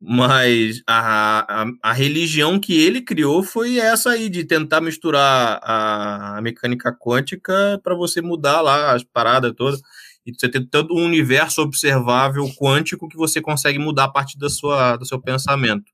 [0.01, 6.37] mas a, a, a religião que ele criou foi essa aí de tentar misturar a,
[6.37, 9.81] a mecânica quântica para você mudar lá as paradas todas
[10.25, 14.49] e você ter todo um universo observável quântico que você consegue mudar a partir da
[14.49, 15.91] sua, do seu pensamento.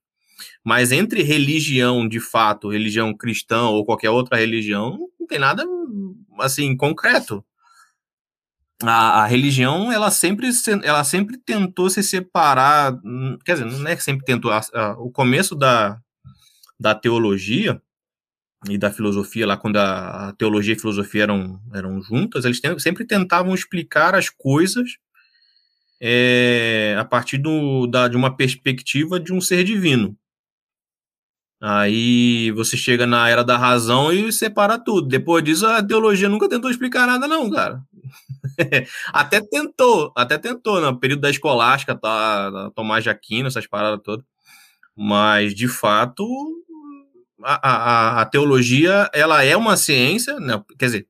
[0.64, 5.64] Mas entre religião, de fato, religião cristã ou qualquer outra religião, não tem nada
[6.40, 7.44] assim concreto.
[8.82, 13.88] A, a religião, ela sempre, se- ela sempre tentou se separar, hum, quer dizer, não
[13.88, 15.98] é que sempre tentou, a- a- o começo da,
[16.78, 17.80] da teologia
[18.68, 23.06] e da filosofia, lá quando a, teologia e a filosofia eram, eram juntas, eles sempre
[23.06, 24.90] tentavam explicar as coisas
[26.00, 30.16] é, a partir do, da, de uma perspectiva de um ser divino.
[31.60, 35.08] Aí você chega na era da razão e separa tudo.
[35.08, 37.82] Depois disso, a teologia nunca tentou explicar nada, não, cara.
[39.12, 44.24] até tentou, até tentou, no período da escolástica, tá, Tomás de Aquino, essas paradas todas.
[44.94, 46.24] Mas, de fato,
[47.42, 50.62] a, a, a teologia, ela é uma ciência, né?
[50.78, 51.08] quer dizer,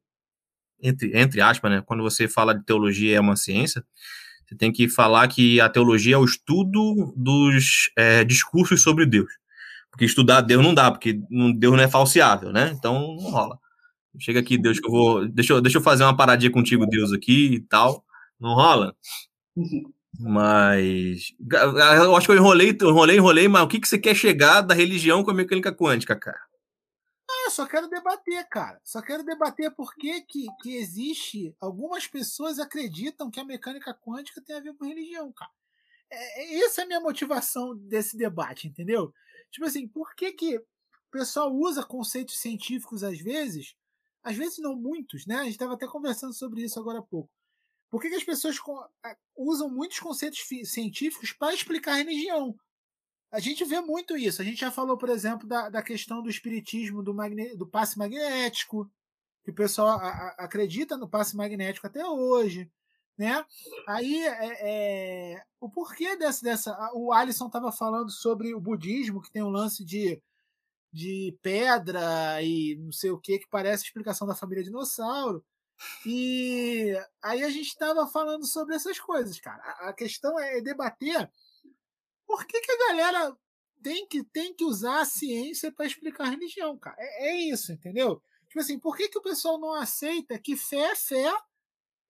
[0.82, 1.82] entre, entre aspas, né?
[1.84, 3.84] Quando você fala de teologia é uma ciência,
[4.46, 9.32] você tem que falar que a teologia é o estudo dos é, discursos sobre Deus.
[9.96, 11.14] Porque estudar Deus não dá, porque
[11.56, 12.70] Deus não é falseável, né?
[12.76, 13.58] Então não rola.
[14.18, 15.26] Chega aqui, Deus, que eu vou.
[15.26, 18.04] Deixa eu, deixa eu fazer uma paradinha contigo, Deus, aqui e tal.
[18.38, 18.94] Não rola.
[20.20, 21.32] Mas.
[21.50, 24.74] Eu acho que eu enrolei, enrolei, enrolei, mas o que, que você quer chegar da
[24.74, 26.40] religião com a mecânica quântica, cara?
[27.46, 28.78] É só quero debater, cara.
[28.84, 31.56] Só quero debater por que, que, que existe.
[31.58, 35.50] Algumas pessoas acreditam que a mecânica quântica tem a ver com religião, cara.
[36.10, 39.12] É, é, essa é a minha motivação desse debate, entendeu?
[39.50, 40.64] Tipo assim, por que, que o
[41.10, 43.74] pessoal usa conceitos científicos às vezes?
[44.22, 45.36] Às vezes não muitos, né?
[45.36, 47.30] A gente estava até conversando sobre isso agora há pouco.
[47.90, 48.56] Por que, que as pessoas
[49.36, 52.54] usam muitos conceitos científicos para explicar a religião?
[53.30, 54.42] A gente vê muito isso.
[54.42, 57.98] A gente já falou, por exemplo, da, da questão do espiritismo, do, magne, do passe
[57.98, 58.90] magnético,
[59.44, 59.98] que o pessoal
[60.38, 62.70] acredita no passe magnético até hoje.
[63.18, 63.44] Né?
[63.88, 66.44] Aí, é, é, o porquê dessa.
[66.44, 70.20] dessa o Alisson estava falando sobre o budismo, que tem um lance de,
[70.92, 75.44] de pedra e não sei o que, que parece a explicação da família dinossauro.
[76.04, 79.62] E aí a gente estava falando sobre essas coisas, cara.
[79.80, 81.30] A, questão é debater
[82.26, 83.36] por que, que a galera
[83.82, 86.96] tem que, tem que usar a ciência para explicar a religião, cara?
[86.98, 88.22] É, é, isso, entendeu?
[88.48, 91.32] Tipo assim, por que, que o pessoal não aceita que fé é fé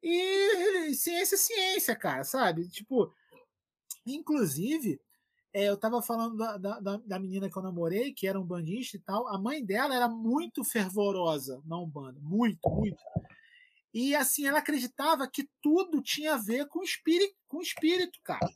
[0.08, 2.68] e ciência é ciência, cara, sabe?
[2.68, 3.12] Tipo,
[4.06, 5.00] inclusive,
[5.52, 8.96] é, eu tava falando da, da, da, menina que eu namorei, que era um bandista
[8.96, 13.02] e tal, a mãe dela era muito fervorosa na Umbanda, muito, muito.
[13.92, 18.48] E assim, ela acreditava que tudo tinha a ver com espírito, com espírito, cara.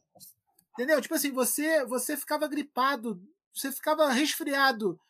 [0.75, 1.01] Entendeu?
[1.01, 3.21] Tipo assim, você, você ficava gripado,
[3.53, 5.01] você ficava resfriado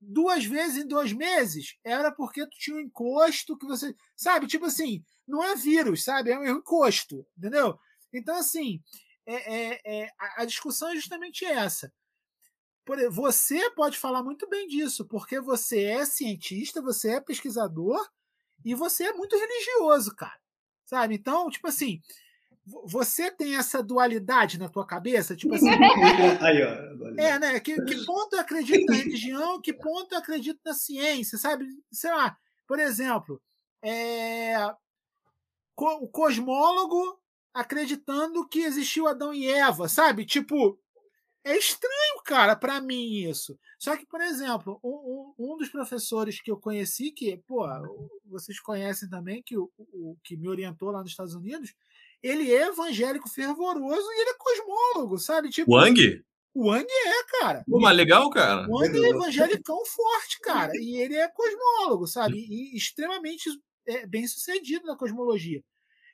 [0.00, 3.94] duas vezes em dois meses, era porque tu tinha um encosto que você.
[4.16, 4.46] Sabe?
[4.46, 6.30] Tipo assim, não é vírus, sabe?
[6.30, 7.78] É um encosto, entendeu?
[8.12, 8.82] Então, assim,
[9.26, 11.92] é, é, é a discussão é justamente essa.
[13.10, 18.02] Você pode falar muito bem disso, porque você é cientista, você é pesquisador
[18.64, 20.40] e você é muito religioso, cara.
[20.86, 21.14] Sabe?
[21.14, 22.00] Então, tipo assim,
[22.84, 25.34] você tem essa dualidade na tua cabeça?
[25.34, 25.68] Tipo assim.
[26.40, 27.60] Aí, ó, é, né?
[27.60, 31.66] Que, que ponto eu acredito na religião, que ponto eu acredito na ciência, sabe?
[31.90, 33.40] Sei lá, por exemplo,
[33.82, 34.56] é,
[35.76, 37.18] o cosmólogo
[37.54, 40.24] acreditando que existiu Adão e Eva, sabe?
[40.24, 40.78] Tipo,
[41.44, 43.58] é estranho, cara, para mim isso.
[43.78, 47.66] Só que, por exemplo, um, um, dos professores que eu conheci, que, pô,
[48.26, 51.74] vocês conhecem também, que o, o que me orientou lá nos Estados Unidos,
[52.22, 55.50] ele é evangélico fervoroso e ele é cosmólogo, sabe?
[55.50, 56.22] Tipo, Wang?
[56.54, 57.64] O Wang é, cara.
[57.68, 58.66] Pô, mas legal, cara.
[58.68, 60.72] O Wang é evangelicão forte, cara.
[60.74, 62.36] E ele é cosmólogo, sabe?
[62.36, 63.48] E extremamente
[63.86, 65.62] é, bem sucedido na cosmologia.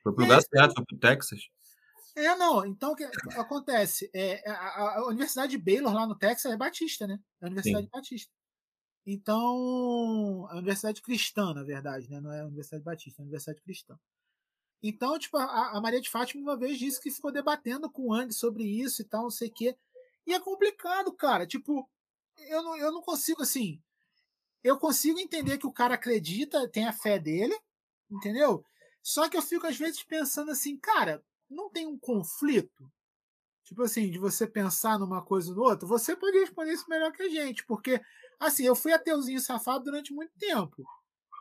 [0.03, 1.41] Foi pro lugar certo, foi pro Texas.
[2.15, 2.65] É, não.
[2.65, 3.05] Então, o que
[3.39, 4.11] acontece?
[4.15, 7.19] É, a, a, Universidade de Baylor, lá no Texas, é batista, né?
[7.41, 7.91] É a Universidade Sim.
[7.93, 8.33] Batista.
[9.07, 12.21] Então, a Universidade Cristã, na verdade, né?
[12.21, 13.99] Não é a Universidade Batista, é a Universidade Cristã.
[14.83, 18.13] Então, tipo, a, a, Maria de Fátima uma vez disse que ficou debatendo com o
[18.13, 19.77] Ang sobre isso e tal, não sei o quê.
[20.27, 21.47] E é complicado, cara.
[21.47, 21.89] Tipo,
[22.49, 23.81] eu não, eu não consigo, assim.
[24.63, 27.59] Eu consigo entender que o cara acredita, tem a fé dele,
[28.11, 28.65] entendeu?
[29.03, 32.91] Só que eu fico, às vezes, pensando assim, cara, não tem um conflito?
[33.65, 35.87] Tipo assim, de você pensar numa coisa ou no outra?
[35.87, 38.01] Você pode responder isso melhor que a gente, porque,
[38.39, 40.85] assim, eu fui ateuzinho safado durante muito tempo.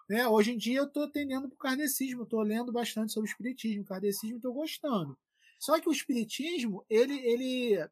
[0.09, 0.27] Né?
[0.27, 3.85] Hoje em dia eu estou tendendo para o kardecismo, estou lendo bastante sobre o espiritismo,
[3.85, 5.17] kardecismo estou gostando.
[5.59, 7.89] Só que o espiritismo, ele, ele,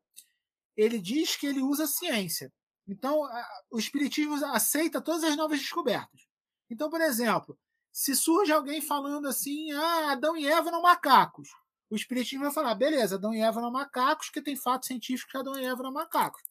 [0.75, 2.51] ele diz que ele usa ciência.
[2.87, 3.21] Então,
[3.69, 6.27] o espiritismo aceita todas as novas descobertas.
[6.69, 7.57] Então, por exemplo,
[7.91, 11.49] se surge alguém falando assim, ah, Adão e Eva eram macacos,
[11.91, 15.37] o espiritismo vai falar, beleza, Adão e Eva eram macacos, que tem fatos científicos que
[15.37, 16.41] Adão e Eva eram macacos.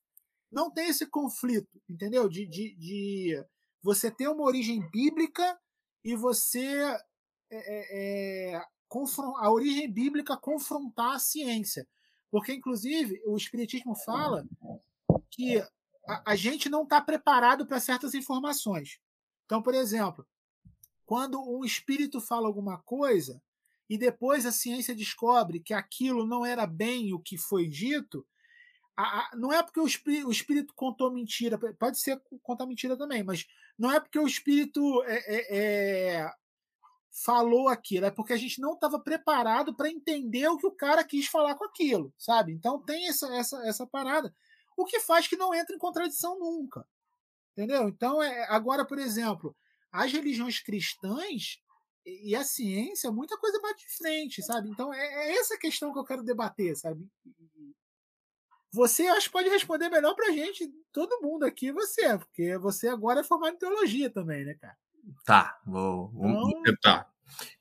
[0.53, 2.29] Não tem esse conflito, entendeu?
[2.29, 3.45] De, de, de
[3.83, 5.59] você ter uma origem bíblica
[6.05, 6.83] e você
[7.51, 8.63] é, é, é
[9.39, 11.87] a origem bíblica confrontar a ciência.
[12.31, 14.47] Porque, inclusive, o Espiritismo fala
[15.31, 15.59] que
[16.07, 19.01] a, a gente não está preparado para certas informações.
[19.45, 20.27] Então, por exemplo,
[21.05, 23.43] quando um espírito fala alguma coisa
[23.89, 28.25] e depois a ciência descobre que aquilo não era bem o que foi dito,
[28.97, 32.97] a, a, não é porque o espírito, o espírito, contou mentira, pode ser contar mentira
[32.97, 33.47] também, mas
[33.79, 36.33] não é porque o espírito é, é, é,
[37.25, 41.05] falou aquilo, é porque a gente não estava preparado para entender o que o cara
[41.05, 42.53] quis falar com aquilo, sabe?
[42.53, 44.35] Então tem essa, essa, essa parada,
[44.77, 46.87] o que faz que não entre em contradição nunca,
[47.53, 47.89] entendeu?
[47.89, 49.57] Então, é, agora, por exemplo,
[49.93, 51.61] as religiões cristãs
[52.05, 54.69] e a ciência, muita coisa bate de frente, sabe?
[54.69, 57.07] Então é, é essa questão que eu quero debater, sabe?
[58.73, 63.21] Você acho que pode responder melhor pra gente, todo mundo aqui, você, porque você agora
[63.21, 64.77] é formado em teologia também, né, cara?
[65.25, 66.63] Tá, vou, então...
[66.63, 67.11] tentar.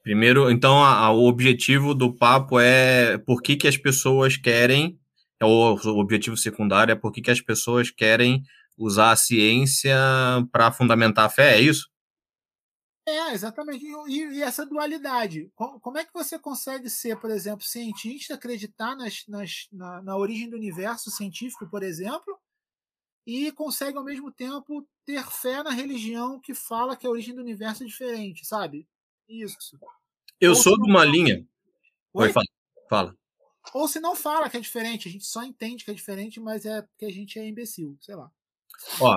[0.04, 5.00] Primeiro, então, a, a, o objetivo do papo é por que, que as pessoas querem,
[5.40, 8.44] é o, o objetivo secundário é por que, que as pessoas querem
[8.78, 9.96] usar a ciência
[10.52, 11.90] para fundamentar a fé, é isso?
[13.10, 13.86] É, exatamente.
[13.86, 15.52] E, e, essa dualidade.
[15.56, 20.50] Como é que você consegue ser, por exemplo, cientista, acreditar nas, nas, na, na origem
[20.50, 22.38] do universo científico, por exemplo,
[23.26, 27.42] e consegue ao mesmo tempo ter fé na religião que fala que a origem do
[27.42, 28.88] universo é diferente, sabe?
[29.28, 29.80] Isso.
[30.40, 31.46] Eu Ou sou de uma linha.
[32.14, 32.28] Oi?
[32.28, 32.46] Oi, fala.
[32.90, 33.18] fala.
[33.74, 36.66] Ou se não fala que é diferente, a gente só entende que é diferente, mas
[36.66, 38.32] é porque a gente é imbecil, sei lá.
[39.00, 39.16] Ó,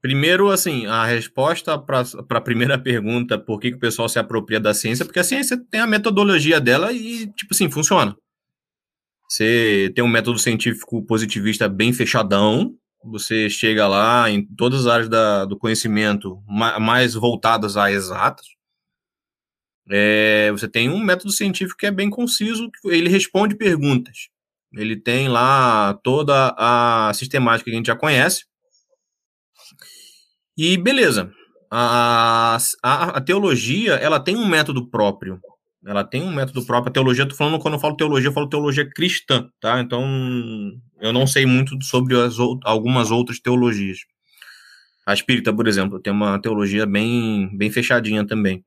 [0.00, 4.60] primeiro, assim, a resposta para a primeira pergunta, por que, que o pessoal se apropria
[4.60, 8.16] da ciência, porque a ciência tem a metodologia dela e, tipo assim, funciona.
[9.28, 12.74] Você tem um método científico positivista bem fechadão,
[13.04, 18.46] você chega lá em todas as áreas da, do conhecimento mais voltadas a exatas,
[19.90, 24.28] é, você tem um método científico que é bem conciso, ele responde perguntas.
[24.72, 28.44] Ele tem lá toda a sistemática que a gente já conhece.
[30.56, 31.32] E beleza.
[31.70, 35.40] A, a, a teologia, ela tem um método próprio.
[35.84, 36.90] Ela tem um método próprio.
[36.90, 39.80] A teologia, tô falando, quando eu falo teologia, eu falo teologia cristã, tá?
[39.80, 40.04] Então,
[41.00, 43.98] eu não sei muito sobre as, algumas outras teologias.
[45.06, 48.64] A espírita, por exemplo, tem uma teologia bem, bem fechadinha também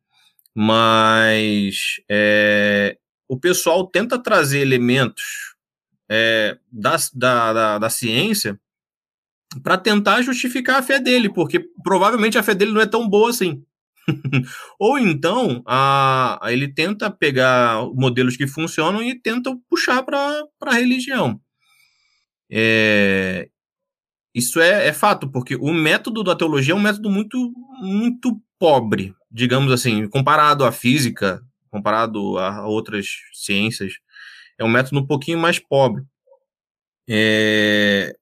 [0.55, 5.53] mas é, o pessoal tenta trazer elementos
[6.09, 8.57] é, da, da, da, da ciência
[9.61, 13.29] para tentar justificar a fé dele, porque provavelmente a fé dele não é tão boa
[13.29, 13.63] assim.
[14.79, 21.39] Ou então a, ele tenta pegar modelos que funcionam e tenta puxar para a religião.
[22.49, 23.49] É,
[24.33, 29.15] isso é, é, fato, porque o método da teologia é um método muito, muito pobre,
[29.31, 33.93] digamos assim, comparado à física, comparado a outras ciências,
[34.57, 36.03] é um método um pouquinho mais pobre.
[37.07, 38.15] É...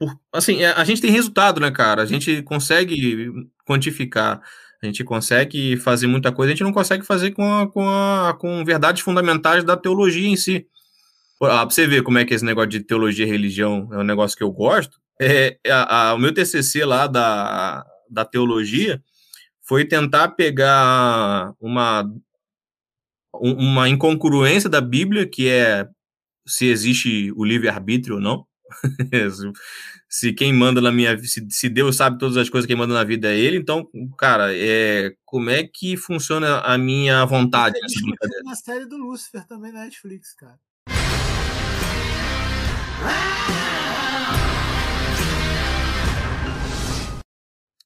[0.00, 2.00] Por, assim, é, a gente tem resultado, né, cara?
[2.02, 3.30] A gente consegue
[3.66, 4.40] quantificar,
[4.82, 8.34] a gente consegue fazer muita coisa, a gente não consegue fazer com, a, com, a,
[8.40, 10.66] com verdades fundamentais da teologia em si.
[11.38, 14.36] Pra você ver como é que esse negócio de teologia e religião é um negócio
[14.38, 19.02] que eu gosto, é, a, a, o meu TCC lá da, da teologia
[19.62, 22.10] foi tentar pegar uma,
[23.34, 25.86] uma incongruência da Bíblia, que é
[26.46, 28.46] se existe o livre-arbítrio ou não.
[30.08, 33.04] se quem manda na minha se, se Deus sabe todas as coisas, quem manda na
[33.04, 37.78] vida é ele, então, cara, é, como é que funciona a minha vontade?
[37.80, 40.58] Tem uma série do Lúcifer também na Netflix, cara.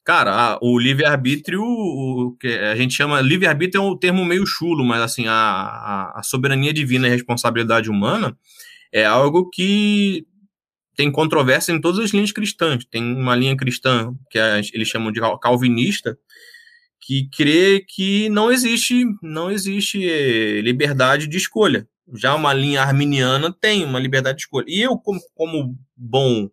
[0.05, 3.23] Cara, o livre-arbítrio, o que a gente chama.
[3.23, 7.89] Livre-arbítrio é um termo meio chulo, mas assim, a, a, soberania divina e a responsabilidade
[7.89, 8.37] humana
[8.93, 10.27] é algo que
[10.95, 12.85] tem controvérsia em todas as linhas cristãs.
[12.85, 16.19] Tem uma linha cristã que eles chamam de calvinista,
[17.01, 21.87] que crê que não existe, não existe eh, liberdade de escolha.
[22.15, 24.67] Já uma linha arminiana tem uma liberdade de escolha.
[24.69, 26.51] E eu, como, como bom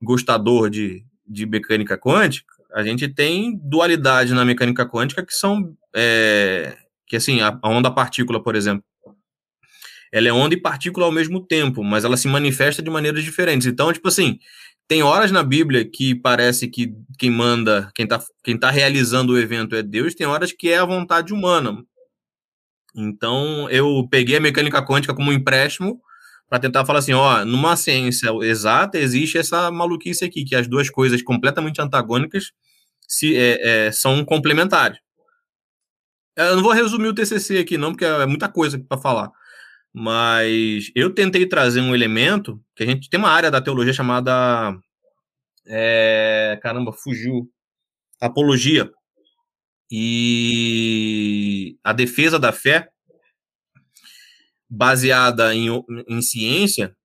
[0.00, 6.76] gostador de, de mecânica quântica, a gente tem dualidade na mecânica quântica que são é,
[7.06, 8.84] que assim a, a onda partícula, por exemplo,
[10.12, 13.66] ela é onda e partícula ao mesmo tempo, mas ela se manifesta de maneiras diferentes.
[13.66, 14.38] Então, tipo assim,
[14.86, 19.38] tem horas na Bíblia que parece que quem manda, quem está quem tá realizando o
[19.38, 21.82] evento é Deus, tem horas que é a vontade humana.
[22.94, 26.00] Então, eu peguei a mecânica quântica como um empréstimo
[26.48, 30.90] para tentar falar assim, ó, numa ciência exata existe essa maluquice aqui, que as duas
[30.90, 32.52] coisas completamente antagônicas
[33.08, 34.98] se, é, é, são complementares.
[36.36, 39.30] Eu não vou resumir o TCC aqui não, porque é muita coisa para falar.
[39.94, 44.74] Mas eu tentei trazer um elemento que a gente tem uma área da teologia chamada
[45.66, 47.48] é, caramba, fugiu.
[48.20, 48.90] Apologia.
[49.90, 52.88] E a defesa da fé
[54.68, 55.68] baseada em,
[56.08, 56.96] em ciência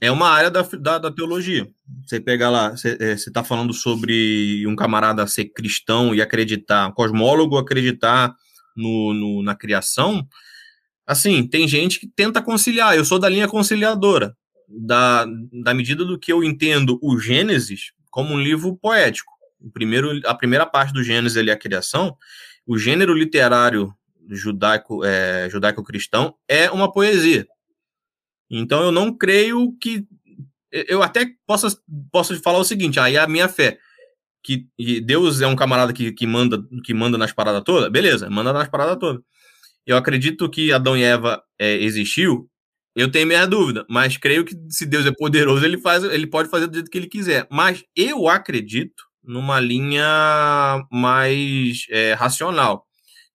[0.00, 1.68] é uma área da, da, da teologia.
[2.04, 7.56] Você pega lá, você está é, falando sobre um camarada ser cristão e acreditar, cosmólogo
[7.56, 8.34] acreditar
[8.76, 10.26] no, no, na criação.
[11.06, 12.96] Assim, tem gente que tenta conciliar.
[12.96, 14.36] Eu sou da linha conciliadora,
[14.68, 15.26] da,
[15.64, 19.32] da medida do que eu entendo o Gênesis como um livro poético.
[19.60, 22.16] O primeiro, a primeira parte do Gênesis é a criação.
[22.66, 23.92] O gênero literário
[24.28, 27.46] judaico, é, judaico-cristão é uma poesia.
[28.50, 30.06] Então eu não creio que.
[30.70, 31.80] Eu até posso,
[32.10, 33.78] posso falar o seguinte: aí a minha fé,
[34.42, 34.68] que
[35.00, 38.68] Deus é um camarada que, que, manda, que manda nas paradas todas, beleza, manda nas
[38.68, 39.22] paradas todas.
[39.86, 42.48] Eu acredito que Adão e Eva é, existiu,
[42.94, 46.50] Eu tenho minha dúvida, mas creio que se Deus é poderoso, ele faz, ele pode
[46.50, 47.46] fazer do jeito que ele quiser.
[47.50, 50.04] Mas eu acredito numa linha
[50.90, 52.86] mais é, racional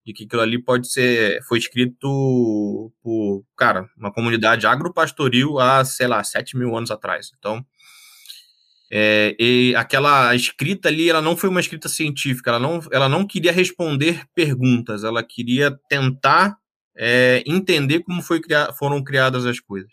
[0.06, 6.06] de que aquilo ali pode ser foi escrito por cara uma comunidade agropastoril há sei
[6.06, 7.30] lá sete mil anos atrás.
[7.38, 7.64] Então
[8.90, 13.26] é, e aquela escrita ali, ela não foi uma escrita científica, ela não, ela não
[13.26, 16.58] queria responder perguntas, ela queria tentar
[16.96, 19.92] é, entender como foi criar, foram criadas as coisas.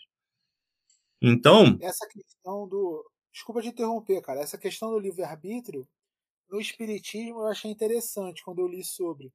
[1.20, 1.78] Então.
[1.80, 3.04] Essa questão do.
[3.32, 4.40] Desculpa te interromper, cara.
[4.40, 5.86] Essa questão do livre-arbítrio,
[6.48, 9.32] no Espiritismo eu achei interessante quando eu li sobre.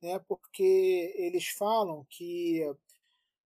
[0.00, 2.62] Né, porque eles falam que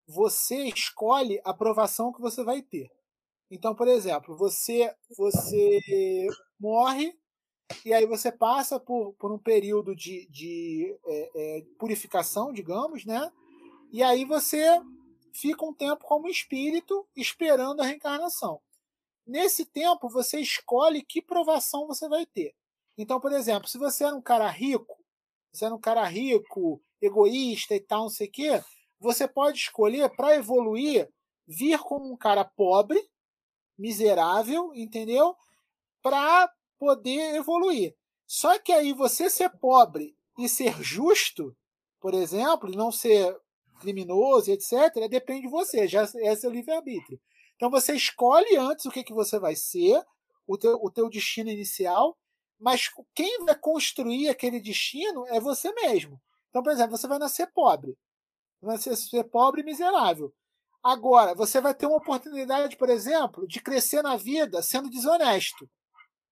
[0.08, 2.90] você escolhe a aprovação que você vai ter.
[3.50, 6.28] Então, por exemplo, você você
[6.60, 7.18] morre
[7.86, 13.32] e aí você passa por, por um período de, de é, é, purificação, digamos, né?
[13.92, 14.80] E aí você
[15.34, 18.62] fica um tempo como espírito esperando a reencarnação.
[19.26, 22.56] Nesse tempo, você escolhe que provação você vai ter.
[22.98, 24.98] Então, por exemplo, se você era um cara rico,
[25.52, 28.64] você era um cara rico, egoísta e tal, não sei o quê,
[29.00, 31.10] você pode escolher para evoluir
[31.48, 33.00] vir como um cara pobre,
[33.80, 35.36] miserável, entendeu?
[36.04, 37.96] Para poder evoluir.
[38.28, 41.56] Só que aí você ser pobre e ser justo,
[42.00, 43.36] por exemplo, não ser
[43.80, 47.20] criminoso, etc., depende de você, já é seu livre-arbítrio.
[47.56, 50.04] Então você escolhe antes o que, que você vai ser,
[50.46, 52.18] o teu, o teu destino inicial,
[52.60, 56.22] mas quem vai construir aquele destino é você mesmo.
[56.50, 57.98] Então, por exemplo, você vai nascer pobre.
[58.62, 60.34] Vai ser pobre e miserável.
[60.84, 65.70] Agora, você vai ter uma oportunidade, por exemplo, de crescer na vida sendo desonesto.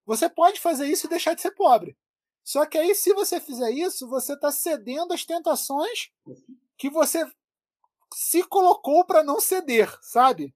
[0.06, 1.98] Você pode fazer isso e deixar de ser pobre.
[2.44, 6.10] Só que aí, se você fizer isso, você está cedendo às tentações
[6.78, 7.30] que você
[8.14, 10.56] se colocou para não ceder, sabe?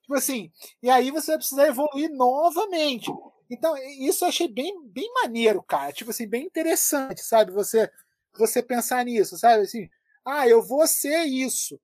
[0.00, 0.50] Tipo assim,
[0.82, 3.10] e aí você vai precisar evoluir novamente.
[3.50, 5.92] Então, isso eu achei bem, bem maneiro, cara.
[5.92, 7.52] Tipo assim, bem interessante, sabe?
[7.52, 7.90] Você,
[8.36, 9.64] você pensar nisso, sabe?
[9.64, 9.90] Assim,
[10.24, 11.78] ah, eu vou ser isso.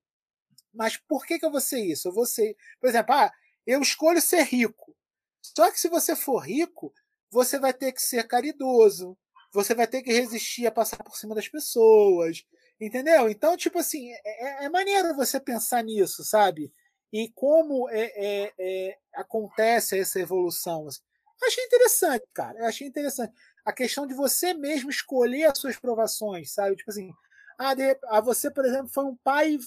[0.73, 2.09] Mas por que, que eu vou ser isso?
[2.09, 2.57] Eu vou ser.
[2.81, 3.31] Por exemplo, ah,
[3.66, 4.97] eu escolho ser rico.
[5.40, 6.93] Só que se você for rico,
[7.31, 9.16] você vai ter que ser caridoso.
[9.53, 12.44] Você vai ter que resistir a passar por cima das pessoas.
[12.81, 13.28] Entendeu?
[13.28, 16.73] Então, tipo assim, é, é, é maneiro você pensar nisso, sabe?
[17.12, 20.89] E como é, é, é acontece essa evolução.
[20.89, 21.01] Assim.
[21.44, 22.59] Achei interessante, cara.
[22.59, 23.32] Eu achei interessante.
[23.65, 26.77] A questão de você mesmo escolher as suas provações, sabe?
[26.77, 27.12] Tipo assim,
[27.59, 29.59] ah, de, ah você, por exemplo, foi um pai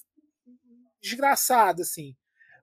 [1.05, 2.15] desgraçado, assim.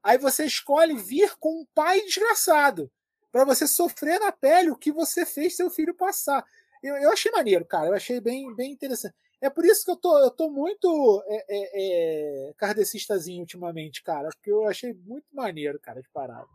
[0.03, 2.91] Aí você escolhe vir com um pai desgraçado,
[3.31, 6.45] para você sofrer na pele o que você fez seu filho passar.
[6.83, 7.87] Eu, eu achei maneiro, cara.
[7.87, 9.15] Eu achei bem, bem interessante.
[9.41, 14.29] É por isso que eu tô, eu tô muito é, é, é, ultimamente, cara.
[14.29, 16.47] Porque eu achei muito maneiro, cara, de parada.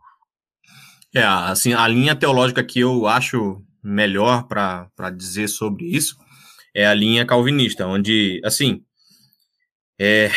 [1.14, 6.16] É, assim, a linha teológica que eu acho melhor para dizer sobre isso
[6.74, 8.84] é a linha calvinista, onde, assim,
[9.98, 10.30] é,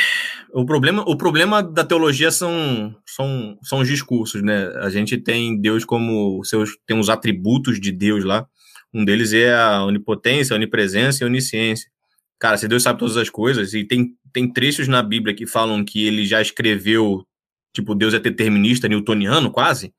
[0.54, 4.68] o problema, o problema da teologia são, são, são os discursos, né?
[4.78, 8.46] A gente tem Deus como seus tem os atributos de Deus lá.
[8.94, 11.90] Um deles é a onipotência, a onipresença e a onisciência.
[12.38, 15.86] Cara, se Deus sabe todas as coisas, e tem, tem trechos na Bíblia que falam
[15.86, 17.26] que ele já escreveu,
[17.74, 19.94] tipo, Deus é determinista, newtoniano, quase.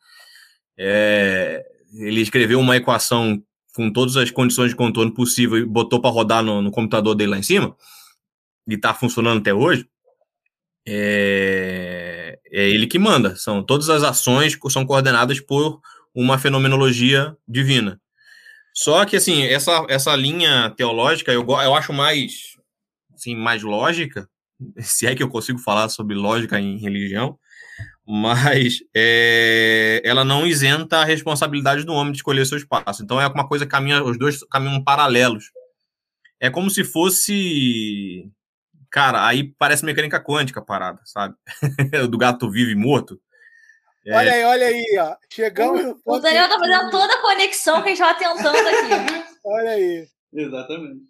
[0.78, 1.64] É,
[1.94, 3.42] ele escreveu uma equação
[3.74, 7.30] com todas as condições de contorno possível e botou para rodar no, no computador dele
[7.30, 7.74] lá em cima,
[8.68, 9.86] e tá funcionando até hoje
[10.86, 13.36] é, é ele que manda.
[13.36, 15.80] São todas as ações são coordenadas por
[16.14, 18.00] uma fenomenologia divina.
[18.74, 22.56] Só que assim essa, essa linha teológica eu, eu acho mais
[23.14, 24.28] assim mais lógica,
[24.78, 27.38] se é que eu consigo falar sobre lógica em religião,
[28.06, 33.02] mas é, ela não isenta a responsabilidade do homem de escolher seu espaço.
[33.02, 35.44] Então é uma coisa que caminha, os dois caminham paralelos.
[36.40, 38.28] É como se fosse
[38.92, 41.34] Cara, aí parece mecânica quântica a parada, sabe?
[42.10, 43.18] do gato vivo e morto.
[44.04, 44.14] É...
[44.14, 45.16] Olha aí, olha aí, ó.
[45.32, 45.96] Chegamos.
[46.04, 49.24] O, o Daniel tá fazendo toda a conexão que a gente tava tentando aqui.
[49.46, 50.06] olha aí.
[50.34, 51.00] Exatamente.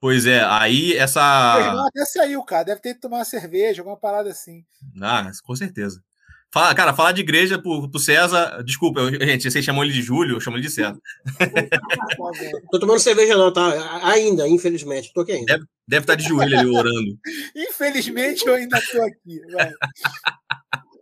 [0.00, 1.56] Pois é, aí essa.
[1.56, 2.64] O irmão até saiu, cara.
[2.64, 4.64] Deve ter que tomar uma cerveja, alguma parada assim.
[5.00, 6.02] Ah, com certeza.
[6.52, 8.62] Fala, cara, falar de igreja pro, pro César.
[8.62, 10.98] Desculpa, eu, gente, vocês chamam ele de Júlio, eu chamo ele de César.
[12.70, 14.06] Tô tomando cerveja, não, tá?
[14.06, 15.10] Ainda, infelizmente.
[15.14, 15.54] Tô aqui ainda.
[15.54, 17.18] Deve, deve estar tá de joelho ali orando.
[17.56, 19.40] infelizmente, eu ainda tô aqui.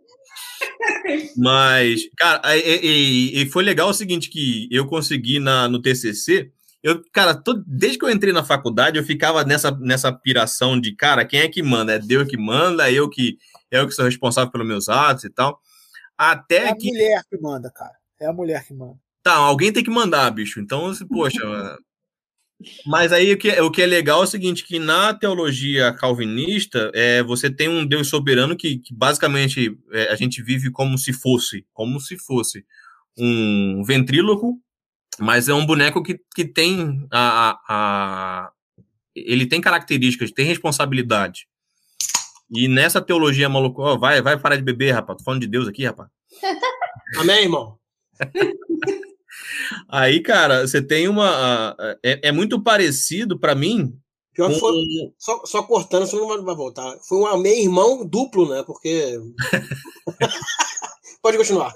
[1.37, 6.51] Mas, cara, e, e, e, foi legal o seguinte: que eu consegui na, no TCC
[6.81, 10.95] Eu, cara, tô- desde que eu entrei na faculdade, eu ficava nessa, nessa piração de,
[10.95, 11.93] cara, quem é que manda?
[11.93, 13.37] É Deus que manda, é eu que,
[13.71, 15.59] eu que sou responsável pelos meus atos e tal.
[16.17, 17.95] Até É a que, mulher que manda, cara.
[18.19, 18.99] É a mulher que manda.
[19.23, 20.59] tá, alguém tem que mandar, bicho.
[20.59, 21.39] Então, poxa.
[22.85, 26.91] Mas aí o que, o que é legal é o seguinte: que na teologia calvinista,
[26.93, 31.11] é, você tem um Deus soberano que, que basicamente é, a gente vive como se
[31.11, 32.63] fosse, como se fosse
[33.17, 34.61] um ventríloco,
[35.19, 38.51] mas é um boneco que, que tem a, a- a-
[39.15, 41.47] ele tem características, tem responsabilidade.
[42.53, 45.17] E nessa teologia maluco, ó, vai, vai parar de beber, rapaz.
[45.19, 46.09] Tô falando de Deus aqui, rapaz.
[47.17, 47.77] Amém, irmão?
[49.87, 51.75] Aí, cara, você tem uma.
[52.03, 53.97] É, é muito parecido pra mim.
[54.33, 54.75] Pior que com- foi,
[55.17, 56.97] só, só cortando, você não vai- voltar.
[57.07, 58.63] Foi um amém irmão duplo, né?
[58.63, 59.17] Porque.
[61.21, 61.71] Pode continuar.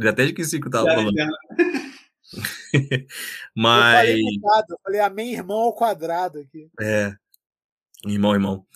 [0.00, 1.16] Já até esqueci o que eu tava Piada falando.
[2.72, 3.06] Eu
[3.54, 4.08] Mas.
[4.08, 6.68] falei quadrado, eu falei amém, irmão ao quadrado aqui.
[6.80, 7.12] É.
[8.06, 8.66] Irmão, irmão.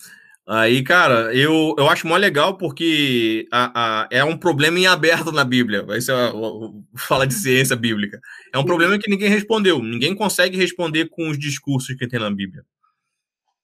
[0.49, 5.29] Aí, cara, eu, eu acho mó legal porque a, a- é um problema em aberto
[5.31, 5.85] na Bíblia.
[5.97, 6.31] Isso é,
[6.95, 8.17] fala de ciência bíblica.
[8.53, 9.83] É um problema que ninguém respondeu.
[9.83, 12.63] Ninguém consegue responder com os discursos que tem na Bíblia.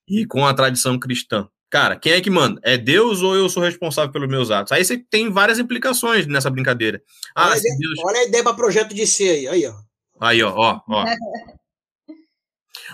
[0.07, 1.47] E com a tradição cristã.
[1.69, 2.60] Cara, quem é que manda?
[2.64, 4.73] É Deus ou eu sou responsável pelos meus atos?
[4.73, 7.01] Aí você tem várias implicações nessa brincadeira.
[7.34, 7.99] Ah, olha, a ideia, Deus.
[8.03, 9.47] olha a ideia para projeto de ser aí.
[9.47, 9.73] Aí, ó.
[10.19, 11.05] Aí, ó, ó, ó.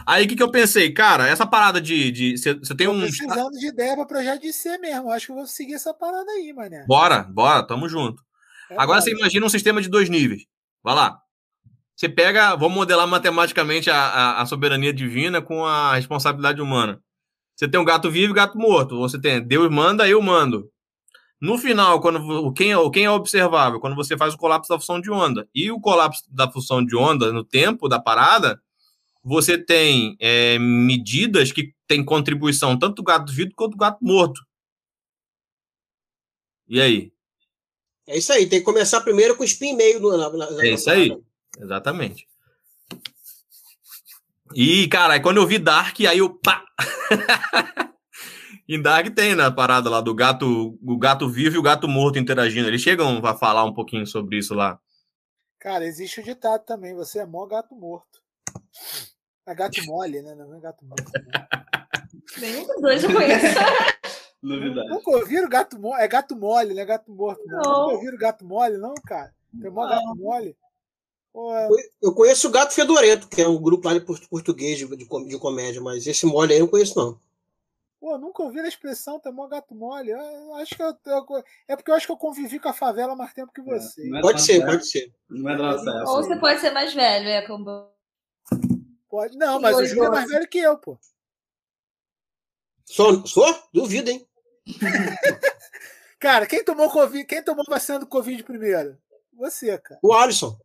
[0.06, 0.92] Aí o que, que eu pensei?
[0.94, 2.36] Cara, essa parada de.
[2.38, 3.00] você tem Tô um.
[3.02, 5.10] precisando de ideia pra projeto de ser mesmo.
[5.12, 6.86] Acho que eu vou seguir essa parada aí, mané.
[6.88, 8.22] Bora, bora, tamo junto.
[8.70, 10.44] É Agora você imagina um sistema de dois níveis.
[10.84, 11.20] Vai lá.
[11.96, 17.02] Você pega, vamos modelar matematicamente a, a, a soberania divina com a responsabilidade humana.
[17.56, 18.98] Você tem um gato vivo e gato morto.
[19.00, 20.70] Você tem Deus manda, eu mando.
[21.42, 23.80] No final, quando quem, é- quem é observável?
[23.80, 25.48] Quando você faz o colapso da função de onda.
[25.56, 28.62] E o colapso da função de onda no tempo da parada,
[29.24, 34.42] você tem é, medidas que têm contribuição tanto do gato vivo quanto do gato morto.
[36.68, 37.12] E aí?
[38.08, 40.18] É isso aí, tem que começar primeiro com o spin meio do.
[40.18, 41.16] Na, na- na- É isso aí.
[41.60, 42.28] Exatamente.
[44.56, 46.34] E, cara, aí quando eu vi Dark, aí eu.
[46.40, 46.64] Pá!
[48.68, 52.18] em Dark tem na parada lá do gato, o gato vivo e o gato morto
[52.18, 52.68] interagindo.
[52.68, 54.80] Eles chegam a falar um pouquinho sobre isso lá.
[55.60, 56.96] Cara, existe o ditado também.
[56.96, 58.08] Você é mó gato morto.
[59.50, 60.36] É gato mole, né?
[60.36, 61.12] Não é gato morto.
[61.14, 62.40] não.
[62.40, 63.46] Nenhum dos dois eu conheço.
[64.44, 64.90] Novidade.
[64.90, 66.02] Nunca ouviram gato mole?
[66.02, 67.42] É gato mole, não é gato morto.
[67.48, 67.58] Não.
[67.58, 67.64] Não.
[67.82, 69.34] Nunca ouviram gato mole, não, cara?
[69.60, 70.56] Tem mó gato mole?
[71.34, 71.52] Pô,
[72.02, 75.06] Eu conheço o Gato Fedorento, que é um grupo lá de port- português de, de,
[75.06, 77.20] com- de comédia, mas esse mole aí eu não conheço, não.
[78.00, 80.10] pô, nunca ouviram a expressão tem mó gato mole.
[80.12, 83.16] Eu- acho que eu, eu- é porque eu acho que eu convivi com a favela
[83.16, 84.08] mais tempo que você.
[84.10, 85.12] Não é Pode ser, nossa pode ser.
[85.30, 86.10] Não é da nossa época.
[86.12, 87.88] Ou você pode ser mais velho, é como.
[89.10, 89.38] Pode.
[89.38, 90.98] Não, mas o Júlio é mais velho que eu, pô.
[92.86, 93.26] Sou?
[93.26, 93.46] Sou?
[93.74, 94.28] Duvido, hein?
[96.20, 98.98] Cara, quem tomou Covid, quem tomou vacina do Covid primeiro?
[99.34, 100.00] Você, cara.
[100.04, 100.60] O Alisson.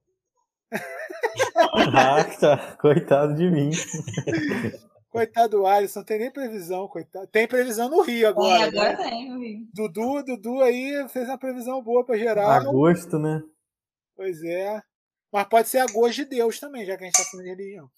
[1.94, 2.76] Ah, tá.
[2.80, 3.70] Coitado de mim.
[5.10, 7.28] Coitado do Alisson, não tem nem previsão, coitado.
[7.28, 8.64] Tem previsão no Rio agora.
[8.64, 8.96] é, agora né?
[8.96, 9.68] tem, vi.
[9.72, 12.50] Dudu, Dudu aí fez uma previsão boa pra geral.
[12.50, 13.40] Agosto, né?
[14.16, 14.82] Pois é.
[15.32, 17.50] Mas pode ser a gosto de Deus também, já que a gente tá falando de
[17.50, 17.88] religião.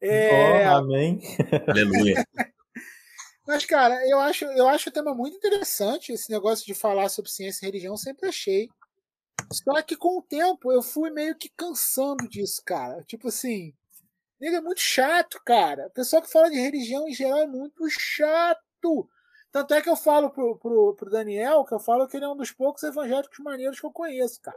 [0.00, 1.20] É, amém.
[1.68, 2.26] Aleluia.
[3.46, 6.12] Mas, cara, eu acho, eu acho o tema muito interessante.
[6.12, 8.68] Esse negócio de falar sobre ciência e religião, eu sempre achei.
[9.52, 13.02] Só que com o tempo eu fui meio que cansando disso, cara.
[13.04, 13.74] Tipo assim,
[14.40, 15.88] ele é muito chato, cara.
[15.88, 19.08] O pessoal que fala de religião em geral é muito chato.
[19.52, 22.28] Tanto é que eu falo pro, pro, pro Daniel que eu falo que ele é
[22.28, 24.56] um dos poucos evangélicos maneiros que eu conheço, cara.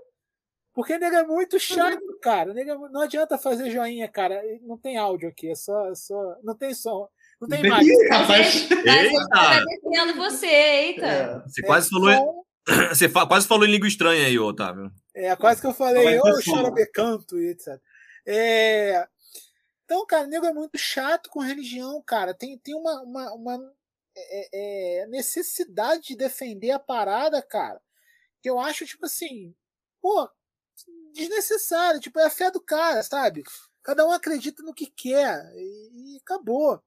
[0.74, 2.54] Porque ele é muito chato, cara.
[2.54, 4.42] Nega, não adianta fazer joinha, cara.
[4.64, 5.88] Não tem áudio aqui, é só.
[5.88, 7.08] é só não tem som.
[7.40, 7.68] Não tem.
[7.70, 9.30] Mas ele Eita!
[9.30, 11.44] tá defendendo você, eita.
[11.46, 12.44] Você É quase falou, som.
[12.90, 14.92] você fa- quase falou em língua estranha aí, Otávio.
[15.16, 17.80] É, quase que eu falei, ô, chorobecanto e etc.
[18.26, 19.08] É...
[19.86, 22.34] Então, cara, o nego é muito chato com religião, cara.
[22.34, 23.74] Tem, tem uma, uma, uma
[24.16, 27.80] é, é, necessidade de defender a parada, cara,
[28.42, 29.54] que eu acho, tipo assim,
[30.02, 30.28] pô,
[31.14, 32.00] desnecessário.
[32.00, 33.44] Tipo, é a fé do cara, sabe?
[33.82, 36.82] Cada um acredita no que quer e, acabou.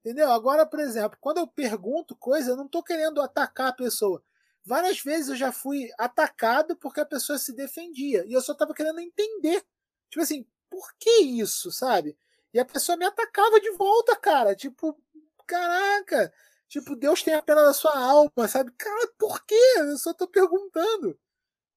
[0.00, 0.30] Entendeu?
[0.30, 4.22] Agora, por exemplo, quando eu pergunto coisa, eu não tô querendo atacar a pessoa.
[4.64, 8.24] Várias vezes eu já fui atacado porque a pessoa se defendia.
[8.26, 9.64] E eu só tava querendo entender.
[10.10, 12.16] Tipo assim, por que isso, sabe?
[12.54, 14.54] E a pessoa me atacava de volta, cara.
[14.54, 14.96] Tipo,
[15.46, 16.32] caraca.
[16.68, 18.72] Tipo, Deus tem a pena da sua alma, sabe?
[18.78, 19.74] Cara, por quê?
[19.78, 21.18] Eu só tô perguntando.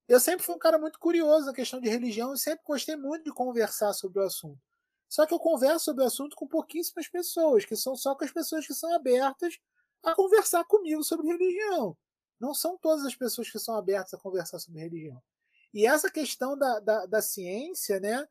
[0.09, 3.25] Eu sempre fui um cara muito curioso na questão de religião e sempre gostei muito
[3.25, 4.59] de conversar sobre o assunto.
[5.07, 8.31] Só que eu converso sobre o assunto com pouquíssimas pessoas, que são só com as
[8.31, 9.59] pessoas que são abertas
[10.01, 11.95] a conversar comigo sobre religião.
[12.39, 15.21] Não são todas as pessoas que são abertas a conversar sobre religião.
[15.71, 18.27] E essa questão da, da, da ciência, né,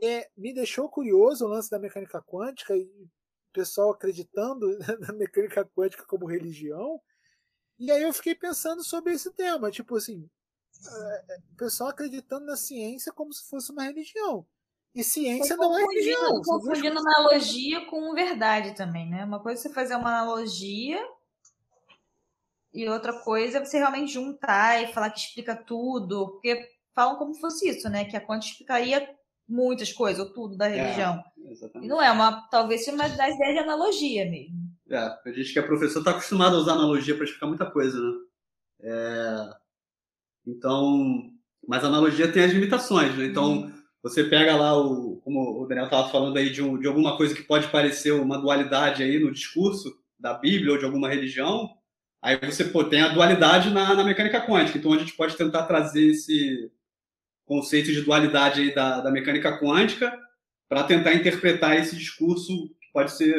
[0.00, 3.10] é, me deixou curioso o lance da mecânica quântica e o
[3.52, 7.02] pessoal acreditando na mecânica quântica como religião.
[7.80, 10.30] E aí eu fiquei pensando sobre esse tema, tipo assim,
[11.52, 14.46] o pessoal acreditando na ciência como se fosse uma religião.
[14.94, 16.40] E ciência não é religião.
[16.42, 19.24] Confundindo analogia com verdade também, né?
[19.24, 20.98] Uma coisa é você fazer uma analogia
[22.72, 27.34] e outra coisa é você realmente juntar e falar que explica tudo, porque falam como
[27.34, 28.06] se fosse isso, né?
[28.06, 29.16] Que a quântica explicaria
[29.48, 31.22] muitas coisas, ou tudo da religião.
[31.38, 34.56] É, e não é uma, talvez seja uma das ideias de analogia mesmo.
[34.90, 38.00] É, a gente que é professor está acostumado a usar analogia para explicar muita coisa,
[38.00, 38.12] né?
[38.80, 39.65] É...
[40.46, 41.30] Então,
[41.66, 43.26] mas a analogia tem as limitações, né?
[43.26, 43.72] Então, hum.
[44.02, 47.34] você pega lá o, como o Daniel estava falando aí de, um, de alguma coisa
[47.34, 51.68] que pode parecer uma dualidade aí no discurso da Bíblia ou de alguma religião,
[52.22, 54.78] aí você pô, tem a dualidade na, na mecânica quântica.
[54.78, 56.70] Então, a gente pode tentar trazer esse
[57.44, 60.16] conceito de dualidade aí da, da mecânica quântica
[60.68, 63.36] para tentar interpretar esse discurso que pode ser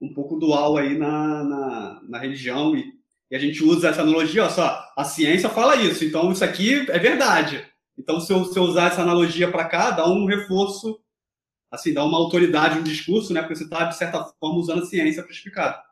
[0.00, 2.92] um pouco dual aí na, na, na religião e,
[3.30, 6.86] e, a gente usa essa analogia, ó, só, a ciência fala isso, então isso aqui
[6.90, 7.64] é verdade.
[7.96, 10.98] Então, se eu, se eu usar essa analogia para cá, dá um reforço,
[11.70, 13.40] assim, dá uma autoridade no discurso, né?
[13.40, 15.84] Porque você está, de certa forma, usando a ciência para explicar.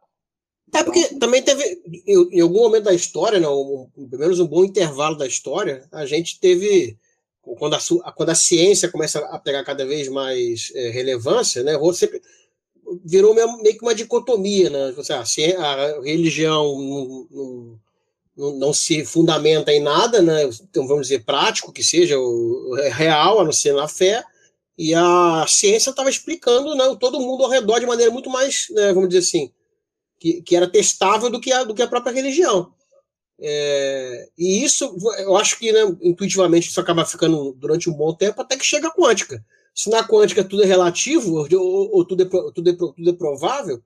[0.75, 1.63] É porque também teve,
[2.07, 5.87] em, em algum momento da história, né, um, pelo menos um bom intervalo da história,
[5.93, 6.97] a gente teve
[7.43, 12.23] quando a, quando a ciência começa a pegar cada vez mais é, relevância, né, sempre
[13.05, 14.95] virou meio que uma dicotomia, né?
[15.21, 17.81] Assim, a, a religião não, não,
[18.37, 20.45] não, não, se fundamenta em nada, né?
[20.45, 24.25] Então, vamos dizer, prático que seja, o, é real, a não ser na fé,
[24.77, 28.93] e a ciência estava explicando né, todo mundo ao redor de maneira muito mais, né,
[28.93, 29.53] vamos dizer assim,
[30.19, 32.73] que, que era testável do que a, do que a própria religião.
[33.41, 38.41] É, e isso, eu acho que né, intuitivamente isso acaba ficando durante um bom tempo
[38.41, 39.45] até que chega a quântica.
[39.75, 43.83] Se na quântica tudo é relativo, ou, ou tudo, é, tudo, é, tudo é provável,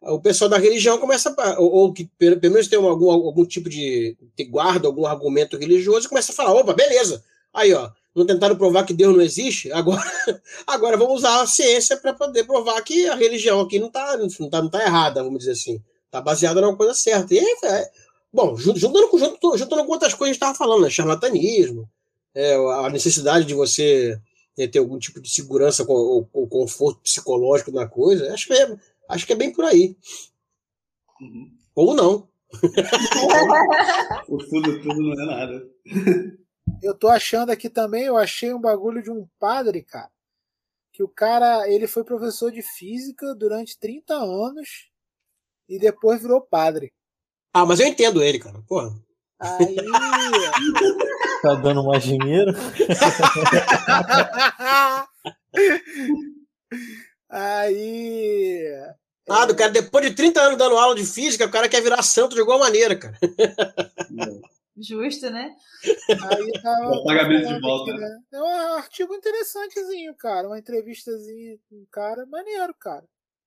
[0.00, 3.68] o pessoal da religião começa, a, ou, ou, que pelo menos tem algum, algum tipo
[3.68, 4.16] de,
[4.48, 7.22] guarda, algum argumento religioso, começa a falar: opa, beleza,
[7.52, 10.02] aí ó, não tentaram provar que Deus não existe, agora,
[10.66, 14.50] agora vamos usar a ciência para poder provar que a religião aqui não está não
[14.50, 15.82] tá, não tá errada, vamos dizer assim.
[16.06, 17.34] Está baseada numa coisa certa.
[17.34, 17.90] E é,
[18.32, 20.90] Bom, juntando com, juntando, juntando com outras coisas que a gente estava falando, né?
[20.90, 21.88] charlatanismo,
[22.34, 24.20] é, a necessidade de você
[24.66, 28.76] ter algum tipo de segurança ou, ou, conforto psicológico na coisa, acho que é,
[29.08, 29.96] acho que é bem por aí.
[31.20, 31.56] Uhum.
[31.74, 32.28] Ou não.
[34.28, 35.68] o tudo, tudo não é nada.
[36.82, 40.10] Eu tô achando aqui também, eu achei um bagulho de um padre, cara.
[40.92, 44.90] Que o cara, ele foi professor de física durante 30 anos
[45.68, 46.92] e depois virou padre.
[47.52, 48.60] Ah, mas eu entendo ele, cara.
[48.66, 48.90] Porra.
[49.38, 49.76] Aí.
[51.42, 52.52] tá dando mais dinheiro?
[57.30, 58.72] Aí.
[59.28, 62.02] Ah, do cara, depois de 30 anos dando aula de física, o cara quer virar
[62.02, 63.18] santo de alguma maneira, cara.
[64.80, 65.54] Justo, né?
[66.08, 66.90] Aí tava.
[66.90, 67.90] O pagamento de volta.
[67.90, 68.18] Aqui, né?
[68.32, 70.48] É um artigo interessantezinho, cara.
[70.48, 73.04] Uma entrevistazinha com um cara maneiro, cara.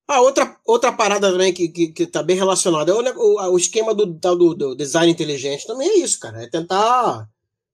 [0.07, 3.57] Ah, outra, outra parada também que, que, que tá bem relacionada é o, o, o
[3.57, 6.43] esquema do, do, do, design inteligente também é isso, cara.
[6.43, 7.29] É tentar,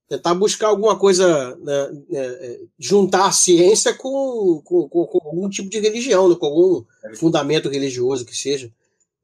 [0.08, 5.48] tentar buscar alguma coisa, né, é, é, juntar a ciência com, com, com, com, algum
[5.50, 6.84] tipo de religião, né, com algum
[7.16, 8.72] fundamento religioso que seja.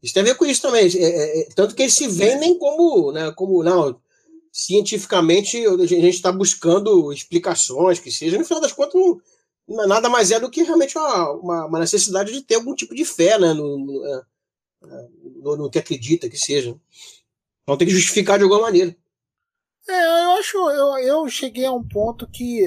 [0.02, 0.86] Isso tem a ver com isso também.
[0.86, 3.98] É, é, é tanto que eles se vendem como, né, como não,
[4.52, 8.36] cientificamente a gente está buscando explicações que seja.
[8.36, 8.94] No final das contas,
[9.66, 12.94] não nada mais é do que realmente uma, uma, uma necessidade de ter algum tipo
[12.94, 14.23] de fé né, no, no, é,
[14.85, 15.09] é,
[15.43, 16.78] no, no que acredita que seja.
[17.62, 18.94] Então tem que justificar de alguma maneira.
[19.89, 22.66] É, eu acho, eu, eu cheguei a um ponto que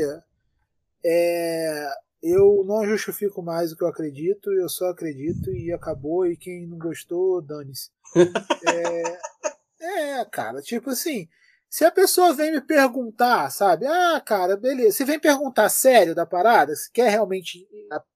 [1.03, 1.89] é,
[2.21, 6.67] eu não justifico mais o que eu acredito, eu só acredito e acabou, e quem
[6.67, 7.89] não gostou, dane-se.
[9.81, 11.27] é, é, cara, tipo assim,
[11.69, 13.85] se a pessoa vem me perguntar, sabe?
[13.85, 14.97] Ah, cara, beleza.
[14.97, 17.67] Se vem perguntar sério da parada, se quer realmente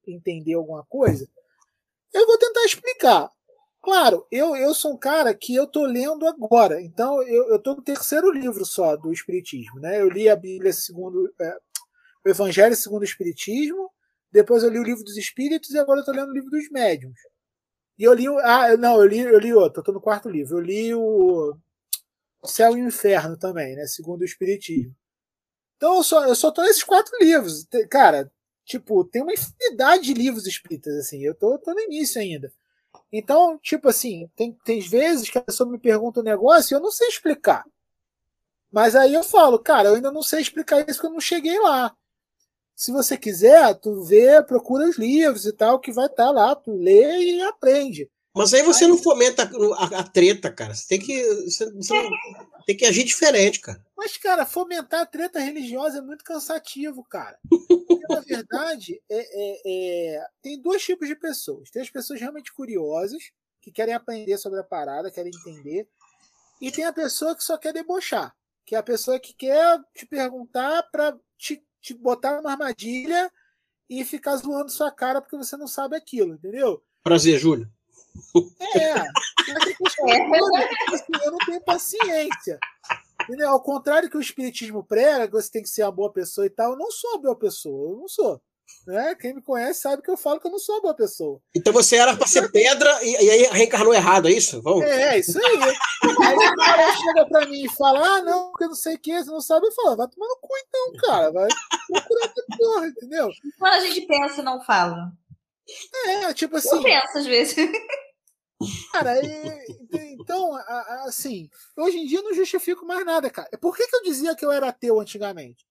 [0.08, 1.28] entender alguma coisa,
[2.14, 3.30] eu vou tentar explicar.
[3.82, 7.74] Claro, eu, eu sou um cara que eu tô lendo agora, então eu, eu tô
[7.76, 10.00] no terceiro livro só do Espiritismo, né?
[10.00, 11.34] Eu li a Bíblia segundo.
[11.40, 11.58] É,
[12.26, 13.90] o Evangelho segundo o Espiritismo,
[14.32, 16.70] depois eu li o livro dos Espíritos e agora eu tô lendo o livro dos
[16.70, 17.18] Médiuns.
[18.00, 18.28] E eu li.
[18.44, 20.58] Ah, não, eu li, eu li outro, eu tô no quarto livro.
[20.58, 21.56] Eu li o
[22.46, 23.88] Céu e Inferno também, né?
[23.88, 24.96] Segundo o Espiritismo.
[25.78, 27.68] Então eu só, eu só tô nesses quatro livros.
[27.90, 28.32] Cara,
[28.66, 31.22] Tipo, tem uma infinidade de livros espíritas, assim.
[31.24, 32.54] Eu tô, tô no início ainda.
[33.12, 36.82] Então, tipo assim, tem, tem vezes que a pessoa me pergunta um negócio e eu
[36.82, 37.66] não sei explicar.
[38.72, 41.60] Mas aí eu falo, cara, eu ainda não sei explicar isso porque eu não cheguei
[41.60, 41.94] lá.
[42.74, 46.56] Se você quiser, tu vê, procura os livros e tal, que vai estar tá lá,
[46.56, 48.10] tu lê e aprende.
[48.34, 50.74] Mas aí você não fomenta a, a, treta, cara.
[50.74, 51.94] Você tem que, você, você
[52.66, 53.86] tem que agir diferente, cara.
[53.96, 57.38] Mas, cara, fomentar a treta religiosa é muito cansativo, cara.
[57.50, 61.70] Porque, na verdade, é, é, é, tem dois tipos de pessoas.
[61.70, 63.32] Tem as pessoas realmente curiosas,
[63.62, 65.88] que querem aprender sobre a parada, querem entender.
[66.62, 68.34] E tem a pessoa que só quer debochar.
[68.66, 73.30] Que é a pessoa que quer te perguntar para te, te botar numa armadilha
[73.90, 76.82] e ficar zoando sua cara porque você não sabe aquilo, entendeu?
[77.04, 77.70] Prazer, Júlio.
[78.76, 78.98] É,
[81.26, 82.60] eu não tenho paciência.
[83.24, 83.50] Entendeu?
[83.50, 86.50] Ao contrário que o Espiritismo prega, que você tem que ser uma boa pessoa e
[86.50, 88.42] tal, eu não sou uma boa pessoa, eu não sou.
[88.88, 89.14] Né?
[89.16, 91.40] Quem me conhece sabe que eu falo que eu não sou uma boa pessoa.
[91.54, 94.62] Então você era para ser pedra e, e, aí reencarnou errado, é isso?
[94.62, 94.84] Vamos.
[94.84, 95.62] É, isso aí.
[95.64, 99.00] aí o cara chega para mim e fala: ah, não, porque eu não sei o
[99.00, 101.48] que, você não sabe, eu falo, vai tomar no cu então, cara, vai
[101.88, 103.30] procurar outra porra, entendeu?
[103.60, 105.12] Quando a gente pensa, não fala.
[106.06, 106.76] É, tipo assim.
[106.76, 107.56] Eu penso às vezes.
[108.92, 109.20] Cara,
[109.92, 110.54] então,
[111.08, 113.50] assim, hoje em dia eu não justifico mais nada, cara.
[113.60, 115.66] Por que, que eu dizia que eu era ateu antigamente?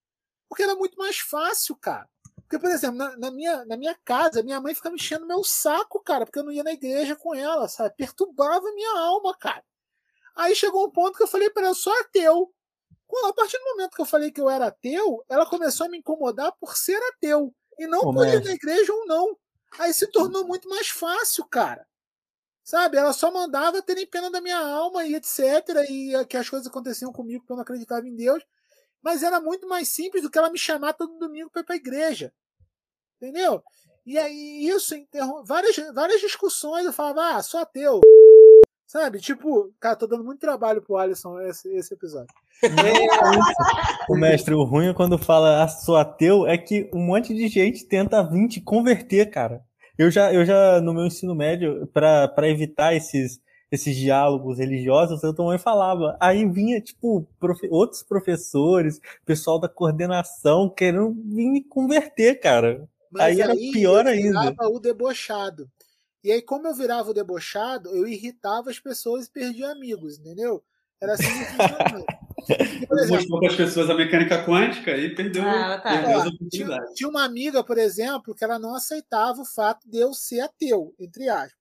[0.48, 2.08] Porque era muito mais fácil, cara.
[2.40, 6.02] Porque, por exemplo, na, na, minha, na minha casa, minha mãe ficava enchendo meu saco,
[6.02, 7.94] cara, porque eu não ia na igreja com ela, sabe?
[7.96, 9.62] Perturbava minha alma, cara.
[10.34, 12.52] Aí chegou um ponto que eu falei para ela, eu sou ateu.
[13.06, 15.88] Quando, a partir do momento que eu falei que eu era ateu, ela começou a
[15.88, 17.54] me incomodar por ser ateu.
[17.78, 19.36] E não por ir na igreja ou não.
[19.78, 21.86] Aí se tornou muito mais fácil, cara.
[22.62, 22.96] Sabe?
[22.96, 25.40] Ela só mandava terem pena da minha alma e etc.
[25.88, 28.44] E que as coisas aconteciam comigo porque eu não acreditava em Deus.
[29.02, 31.74] Mas era muito mais simples do que ela me chamar todo domingo para ir para
[31.74, 32.32] a igreja.
[33.16, 33.62] Entendeu?
[34.04, 35.42] E aí isso interrom...
[35.44, 36.84] várias, várias discussões.
[36.84, 38.00] Eu falava, ah, sou ateu.
[38.86, 39.20] Sabe?
[39.20, 42.34] Tipo, cara, tô dando muito trabalho pro Alisson esse, esse episódio.
[42.62, 47.48] É o mestre, o ruim quando fala ah, sou ateu, é que um monte de
[47.48, 49.62] gente tenta vir te converter, cara.
[49.96, 55.34] Eu já, eu já no meu ensino médio, para evitar esses, esses diálogos religiosos, eu
[55.34, 56.16] também falava.
[56.20, 62.88] Aí vinha, tipo, profe outros professores, pessoal da coordenação, querendo vir me converter, cara.
[63.10, 64.54] Mas aí, aí era pior eu ainda.
[64.70, 65.68] o debochado.
[66.22, 70.62] E aí, como eu virava o debochado, eu irritava as pessoas e perdia amigos, entendeu?
[71.00, 72.29] Era assim que
[73.08, 75.90] mostrou para as pessoas a mecânica quântica e perdeu, ah, tá.
[75.90, 79.98] perdeu as tinha, tinha uma amiga, por exemplo, que ela não aceitava o fato de
[79.98, 81.58] eu ser ateu, entre aspas.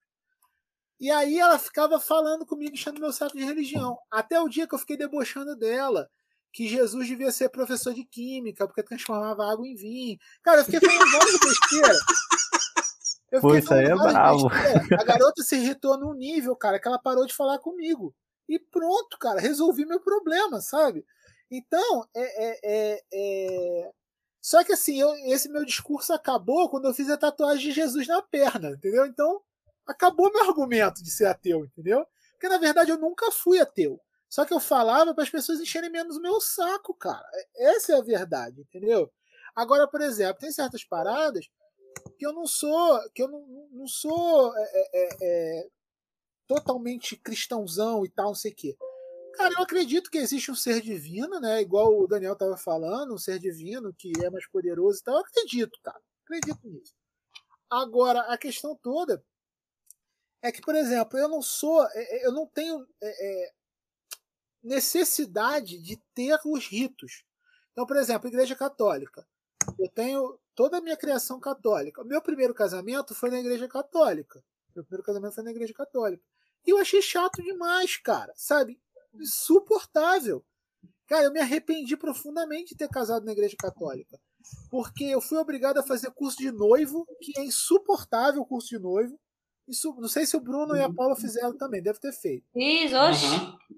[1.00, 3.98] E aí ela ficava falando comigo, enchendo meu saco de religião.
[4.12, 6.10] Até o dia que eu fiquei debochando dela,
[6.52, 10.18] que Jesus devia ser professor de química, porque transformava água em vinho.
[10.44, 12.00] Cara, eu fiquei falando várias besteira.
[13.32, 14.48] Eu Pô, isso aí é bravo.
[15.00, 18.14] A garota se irritou num nível, cara, que ela parou de falar comigo.
[18.50, 21.06] E pronto, cara, resolvi meu problema, sabe?
[21.52, 23.92] Então, é, é, é, é...
[24.42, 28.08] Só que assim, eu, esse meu discurso acabou quando eu fiz a tatuagem de Jesus
[28.08, 29.06] na perna, entendeu?
[29.06, 29.42] Então,
[29.86, 32.06] acabou meu argumento de ser ateu, entendeu?
[32.32, 34.02] Porque na verdade eu nunca fui ateu.
[34.30, 37.26] Só que eu falava para as pessoas encherem menos o meu saco, cara.
[37.56, 39.12] Essa é a verdade, entendeu?
[39.56, 41.50] Agora, por exemplo, tem certas paradas
[42.18, 45.68] que eu não sou, que eu não, não sou é, é, é, é,
[46.50, 48.76] totalmente cristãozão e tal, não sei o quê.
[49.36, 51.62] Cara, eu acredito que existe um ser divino, né?
[51.62, 55.14] Igual o Daniel tava falando, um ser divino que é mais poderoso e tal.
[55.14, 56.02] Eu acredito, cara.
[56.24, 56.96] Acredito nisso.
[57.70, 59.24] Agora, a questão toda
[60.42, 63.54] é que, por exemplo, eu não sou, é, eu não tenho é,
[64.64, 67.24] necessidade de ter os ritos.
[67.72, 69.26] Então, por exemplo, Igreja Católica.
[69.78, 72.02] Eu tenho toda a minha criação católica.
[72.02, 74.44] O meu primeiro casamento foi na igreja católica.
[74.76, 76.24] Meu primeiro casamento foi na igreja católica.
[76.66, 78.34] E eu achei chato demais, cara.
[78.36, 78.80] Sabe?
[79.14, 80.44] Insuportável.
[81.08, 84.20] Cara, eu me arrependi profundamente de ter casado na igreja católica.
[84.70, 88.80] Porque eu fui obrigado a fazer curso de noivo, que é insuportável o curso de
[88.80, 89.20] noivo.
[89.68, 92.46] Isso, não sei se o Bruno e a Paula fizeram também, deve ter feito.
[92.56, 92.96] Isso,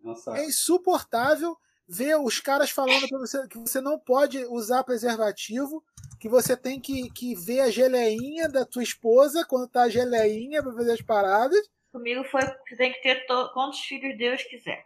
[0.04, 0.36] uhum.
[0.36, 5.84] É insuportável ver os caras falando para você que você não pode usar preservativo
[6.22, 10.62] que você tem que, que ver a geleinha da tua esposa quando tá a geleinha
[10.62, 11.68] para fazer as paradas.
[11.92, 13.52] Comigo foi você tem que ter to...
[13.54, 14.86] quantos filhos Deus quiser.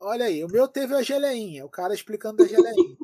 [0.00, 2.96] Olha aí, o meu teve a geleinha, o cara explicando da geleinha.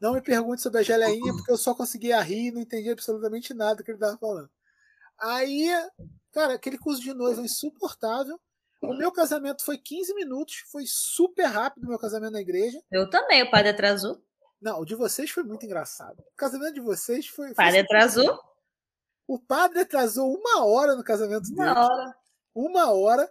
[0.00, 3.54] não me pergunte sobre a geleinha, porque eu só conseguia rir e não entendi absolutamente
[3.54, 4.50] nada que ele tava falando.
[5.20, 5.68] Aí,
[6.32, 8.40] cara, aquele curso de noiva é insuportável.
[8.80, 12.82] O meu casamento foi 15 minutos, foi super rápido o meu casamento na igreja.
[12.90, 14.20] Eu também, o padre atrasou.
[14.60, 16.18] Não, o de vocês foi muito engraçado.
[16.20, 17.52] O casamento de vocês foi.
[17.52, 18.40] O padre atrasou?
[19.26, 21.78] O padre atrasou uma hora no casamento Uma dele.
[21.78, 22.16] hora.
[22.54, 23.28] Uma hora.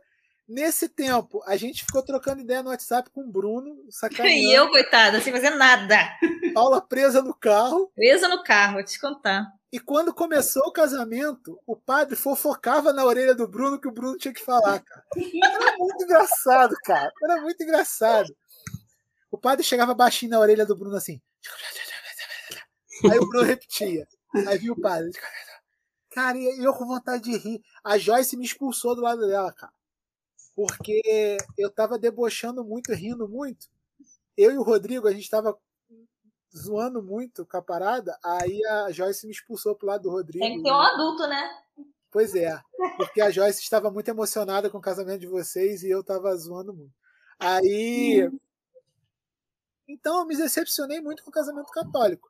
[0.48, 4.38] Nesse tempo, a gente ficou trocando ideia no WhatsApp com o Bruno, sacaneando.
[4.38, 5.95] E eu, coitada, sem fazer nada.
[6.53, 7.89] Paula presa no carro.
[7.95, 9.48] Presa no carro, vou te contar.
[9.72, 14.18] E quando começou o casamento, o padre fofocava na orelha do Bruno que o Bruno
[14.18, 15.06] tinha que falar, cara.
[15.15, 17.11] Era muito engraçado, cara.
[17.23, 18.35] Era muito engraçado.
[19.31, 21.22] O padre chegava baixinho na orelha do Bruno assim.
[23.10, 24.06] Aí o Bruno repetia.
[24.45, 25.11] Aí viu o padre.
[26.11, 27.63] Cara, e eu com vontade de rir.
[27.83, 29.73] A Joyce me expulsou do lado dela, cara.
[30.53, 33.67] Porque eu tava debochando muito, rindo muito.
[34.38, 35.57] Eu e o Rodrigo, a gente tava
[36.55, 38.17] zoando muito com a parada.
[38.23, 40.43] Aí a Joyce me expulsou pro lado do Rodrigo.
[40.43, 41.49] Tem que ter um adulto, né?
[42.11, 42.61] Pois é,
[42.97, 46.73] porque a Joyce estava muito emocionada com o casamento de vocês e eu estava zoando
[46.73, 46.93] muito.
[47.39, 48.29] Aí.
[49.88, 52.29] Então eu me decepcionei muito com o casamento católico.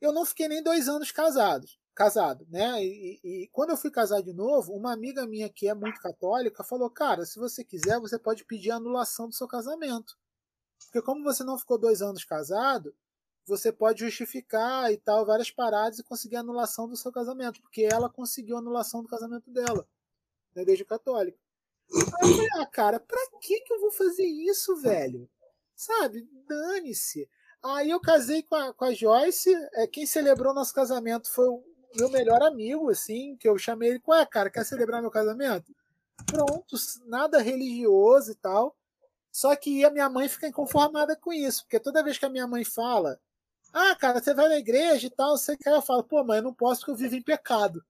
[0.00, 2.84] Eu não fiquei nem dois anos casados, casado, né?
[2.84, 6.64] E, e, quando eu fui casar de novo, uma amiga minha que é muito católica
[6.64, 10.16] falou: Cara, se você quiser, você pode pedir a anulação do seu casamento.
[10.86, 12.94] Porque como você não ficou dois anos casado,
[13.46, 17.82] você pode justificar e tal, várias paradas e conseguir a anulação do seu casamento, porque
[17.82, 19.86] ela conseguiu a anulação do casamento dela,
[20.54, 21.38] na igreja católica.
[21.92, 25.28] Aí eu falei, ah, cara, pra que que eu vou fazer isso, velho?
[25.74, 27.28] Sabe, dane-se.
[27.62, 31.73] Aí eu casei com a, com a Joyce, é, quem celebrou nosso casamento foi o
[31.96, 35.74] meu melhor amigo, assim, que eu chamei ele, ué, cara, quer celebrar meu casamento?
[36.26, 36.76] Pronto,
[37.06, 38.76] nada religioso e tal.
[39.30, 42.46] Só que a minha mãe fica inconformada com isso, porque toda vez que a minha
[42.46, 43.18] mãe fala
[43.76, 46.44] ah, cara, você vai na igreja e tal, você quer, eu falo, pô, mãe, eu
[46.44, 47.84] não posso porque eu vivo em pecado.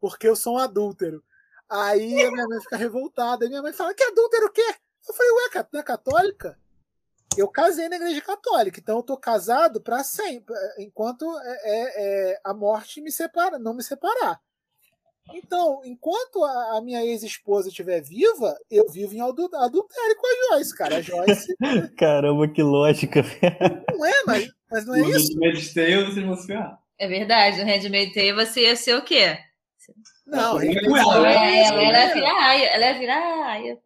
[0.00, 1.22] Porque eu sou um adúltero.
[1.68, 3.44] Aí a minha mãe fica revoltada.
[3.44, 4.74] E minha mãe fala, que adúltero o quê?
[5.06, 6.58] Eu falei, ué, não é católica?
[7.36, 12.54] Eu casei na igreja católica, então eu tô casado para sempre, enquanto é, é, a
[12.54, 14.40] morte me separa, não me separar.
[15.34, 20.76] Então, enquanto a, a minha ex-esposa estiver viva, eu vivo em adultério com a Joyce,
[20.76, 20.96] cara.
[20.96, 21.56] A Joyce.
[21.98, 23.22] Caramba, que lógica.
[23.92, 25.32] Não é, mas, mas não é No isso.
[25.32, 26.80] Handmaid's Tale, vocês vão se ferrar.
[26.98, 29.36] É verdade, no Handmaid's Tale você ia ser o quê?
[30.26, 32.14] Não, é Ela, é isso, ela, ela ia né?
[32.14, 33.78] virar aia, ela ia virar aia.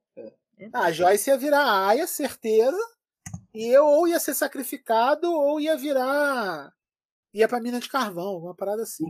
[0.72, 2.78] Ah, a Joyce ia virar a Aya, certeza.
[3.54, 6.72] E eu ou ia ser sacrificado ou ia virar.
[7.34, 9.04] ia pra mina de carvão, alguma parada assim.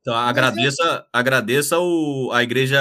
[0.00, 2.80] Então, agradeça, agradeça o, a igreja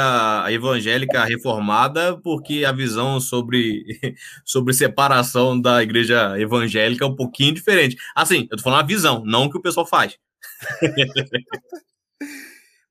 [0.49, 3.83] evangélica reformada, porque a visão sobre,
[4.45, 7.97] sobre separação da igreja evangélica é um pouquinho diferente.
[8.15, 10.17] Assim, eu tô falando a visão, não o que o pessoal faz.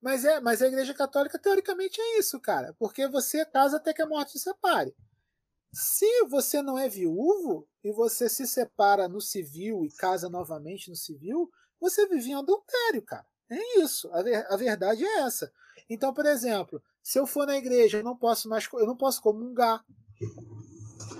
[0.03, 2.75] Mas é, mas a igreja católica teoricamente é isso, cara.
[2.77, 4.93] Porque você casa até que a morte te separe.
[5.73, 10.97] Se você não é viúvo e você se separa no civil e casa novamente no
[10.97, 11.51] civil,
[11.81, 13.27] você vive em adultério, cara.
[13.51, 14.11] É isso.
[14.13, 15.53] A, ver- a verdade é essa.
[15.89, 19.21] Então, por exemplo, se eu for na igreja, eu não posso mais, eu não posso
[19.23, 19.85] comungar.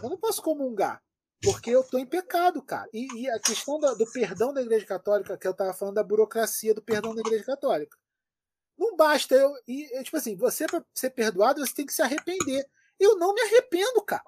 [0.03, 1.03] Eu não posso comungar.
[1.43, 2.89] Porque eu tô em pecado, cara.
[2.93, 6.05] E, e a questão da- do perdão da igreja católica, que eu tava falando da
[6.05, 7.97] burocracia do perdão da igreja católica.
[8.79, 9.53] Não basta eu.
[9.67, 12.65] E, é, tipo assim, você, pra ser perdoado, você tem que se arrepender.
[13.01, 14.23] Eu não me arrependo, cara.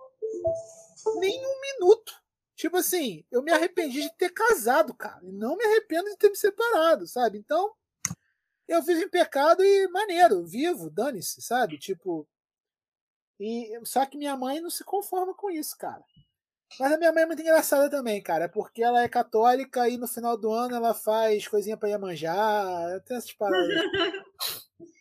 [1.17, 2.13] Nem um minuto.
[2.57, 5.21] Tipo assim, eu me arrependi de ter casado, cara.
[5.23, 7.39] E não me arrependo de ter me separado, sabe?
[7.39, 7.75] Então,
[8.69, 11.79] eu vivo em pecado e maneiro, vivo, dane-se, sabe?
[11.79, 12.27] Tipo.
[13.39, 16.05] E, só que minha mãe não se conforma com isso, cara.
[16.79, 20.09] Mas a minha mãe é muito engraçada também, cara, porque ela é católica e no
[20.09, 23.69] final do ano ela faz coisinha pra Iemanjá, tem essas paradas.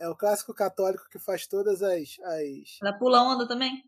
[0.00, 2.20] É o clássico católico que faz todas as.
[2.22, 2.78] as...
[2.80, 3.82] Ela pula onda também?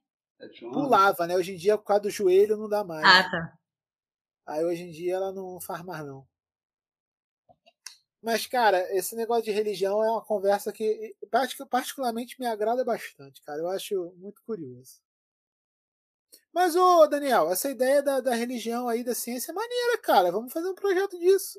[0.73, 1.37] Pulava, né?
[1.37, 3.07] Hoje em dia, por causa do joelho, não dá mais.
[3.07, 3.59] Ah, tá.
[4.47, 6.27] Aí hoje em dia ela não faz mais, não.
[8.23, 13.43] Mas, cara, esse negócio de religião é uma conversa que partic- particularmente me agrada bastante,
[13.43, 13.61] cara.
[13.61, 15.01] Eu acho muito curioso.
[16.53, 20.31] Mas, ô Daniel, essa ideia da, da religião aí, da ciência é maneira, cara.
[20.31, 21.59] Vamos fazer um projeto disso.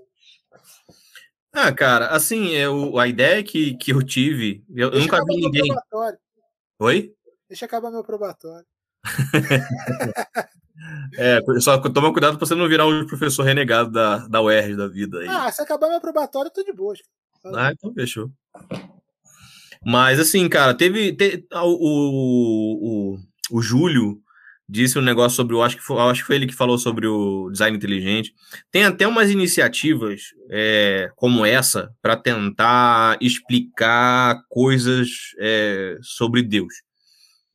[1.51, 5.75] Ah, cara, assim, eu, a ideia que, que eu tive, eu, eu nunca vi ninguém.
[6.79, 7.15] Oi?
[7.51, 8.65] Deixa acabar meu probatório.
[11.15, 14.87] É, só toma cuidado pra você não virar um professor renegado da, da UERJ da
[14.87, 15.27] vida aí.
[15.29, 16.95] Ah, se acabar meu probatório, eu tô de boa.
[17.53, 18.31] Ah, então fechou.
[19.85, 21.13] Mas assim, cara, teve.
[21.13, 23.17] te- o, o, o,
[23.51, 24.19] o Júlio
[24.67, 25.61] disse um negócio sobre o.
[25.61, 28.33] Acho que, foi, acho que foi ele que falou sobre o design inteligente.
[28.71, 35.09] Tem até umas iniciativas é, como essa para tentar explicar coisas
[35.39, 36.73] é, sobre Deus.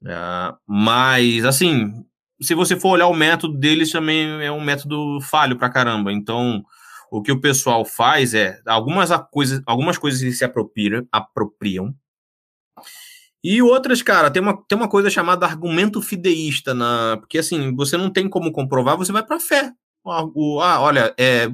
[0.08, 2.04] Ah, mas, assim,
[2.40, 6.12] se você for olhar o método deles, também é um método falho pra caramba.
[6.12, 6.64] Então,
[7.10, 11.94] o que o pessoal faz é algumas coisas, algumas coisas eles se apropriam, apropriam.
[13.42, 17.96] E outras, cara, tem uma, tem uma coisa chamada argumento fideísta, na, porque assim, você
[17.96, 19.72] não tem como comprovar, você vai para fé.
[20.04, 21.48] O, ah, olha, é,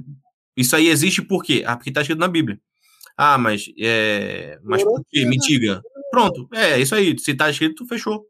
[0.57, 1.63] isso aí existe por quê?
[1.67, 2.59] Ah, porque está escrito na Bíblia.
[3.17, 5.25] Ah, mas, é, mas por quê?
[5.27, 5.83] Me diga.
[6.11, 7.19] Pronto, é isso aí.
[7.19, 8.27] Se está escrito, fechou.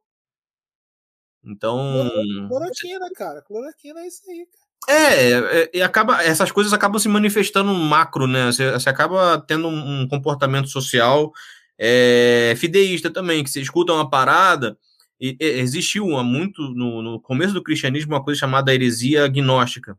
[1.45, 2.11] Então.
[2.49, 3.43] Cloroquina, cara.
[3.43, 4.73] Cloroquina é isso aí, cara.
[4.89, 5.33] É,
[5.63, 8.47] é, e acaba, essas coisas acabam se manifestando macro, né?
[8.47, 11.33] Você, você acaba tendo um, comportamento social
[11.79, 14.77] é, fideísta também, que você escuta uma parada.
[15.21, 19.97] E, e, existiu há muito, no, no começo do cristianismo, uma coisa chamada heresia gnóstica,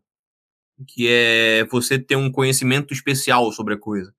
[0.87, 4.13] que é você ter um conhecimento especial sobre a coisa.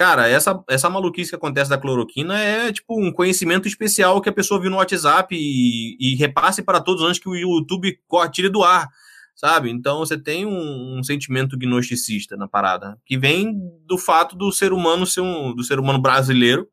[0.00, 4.32] Cara, essa, essa maluquice que acontece da cloroquina é tipo um conhecimento especial que a
[4.32, 8.00] pessoa viu no WhatsApp e, e repasse para todos antes que o YouTube
[8.32, 8.88] tire do ar,
[9.36, 9.68] sabe?
[9.68, 14.72] Então você tem um, um, sentimento gnosticista na parada, que vem do fato do ser
[14.72, 16.66] humano ser um do ser humano brasileiro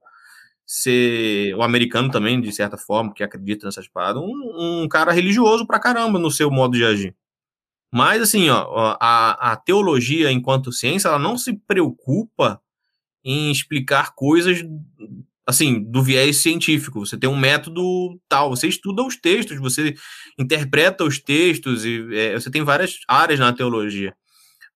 [0.65, 5.67] ser o americano também, de certa forma, que acredita nessas paradas, um, um cara religioso
[5.67, 7.13] pra caramba no seu modo de agir.
[7.93, 12.61] Mas, assim, ó, a, a teologia, enquanto ciência, ela não se preocupa
[13.27, 14.63] em explicar coisas
[15.45, 17.05] assim, do viés científico.
[17.05, 19.93] Você tem um método tal, você estuda os textos, você
[20.39, 24.13] interpreta os textos e é, você tem várias áreas na teologia.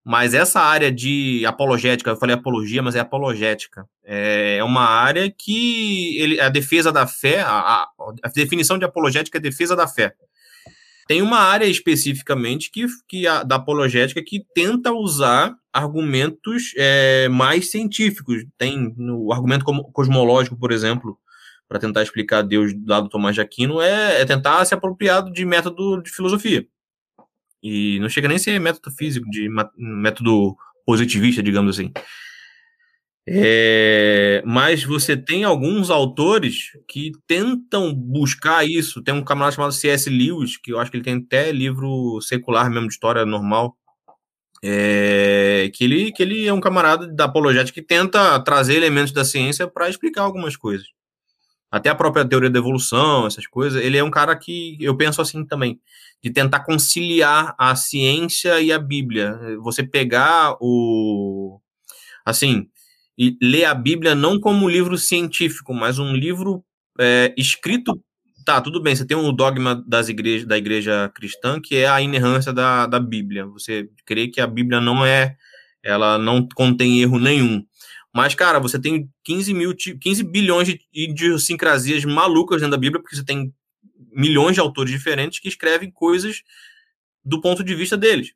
[0.03, 3.85] Mas essa área de apologética, eu falei apologia, mas é apologética.
[4.03, 7.87] É, é uma área que ele, a defesa da fé, a,
[8.23, 10.13] a definição de apologética é defesa da fé.
[11.07, 17.72] Tem uma área especificamente que, que a, da apologética que tenta usar argumentos é, mais
[17.72, 18.43] científicos.
[18.57, 21.18] Tem no argumento cosmológico, por exemplo,
[21.68, 25.45] para tentar explicar Deus lado do Tomás de Aquino, é, é tentar se apropriar de
[25.45, 26.68] método de filosofia.
[27.64, 31.91] E não chega nem a ser método físico, de método positivista, digamos assim.
[33.27, 39.02] É, mas você tem alguns autores que tentam buscar isso.
[39.03, 40.10] Tem um camarada chamado C.S.
[40.10, 43.77] Lewis, que eu acho que ele tem até livro secular mesmo, de história normal.
[44.63, 49.25] É, que, ele, que ele é um camarada da apologética que tenta trazer elementos da
[49.25, 50.88] ciência para explicar algumas coisas.
[51.71, 53.81] Até a própria teoria da evolução, essas coisas.
[53.81, 55.79] Ele é um cara que eu penso assim também,
[56.21, 59.39] de tentar conciliar a ciência e a Bíblia.
[59.61, 61.59] Você pegar o.
[62.25, 62.67] Assim,
[63.17, 66.63] e ler a Bíblia não como um livro científico, mas um livro
[66.99, 68.01] é, escrito.
[68.45, 72.01] Tá, tudo bem, você tem um dogma das igrejas, da igreja cristã, que é a
[72.01, 73.45] inerrância da, da Bíblia.
[73.47, 75.35] Você crê que a Bíblia não é.
[75.84, 77.65] Ela não contém erro nenhum.
[78.13, 83.15] Mas, cara, você tem 15, mil, 15 bilhões de idiosincrasias malucas dentro da Bíblia, porque
[83.15, 83.53] você tem
[84.11, 86.41] milhões de autores diferentes que escrevem coisas
[87.23, 88.34] do ponto de vista deles.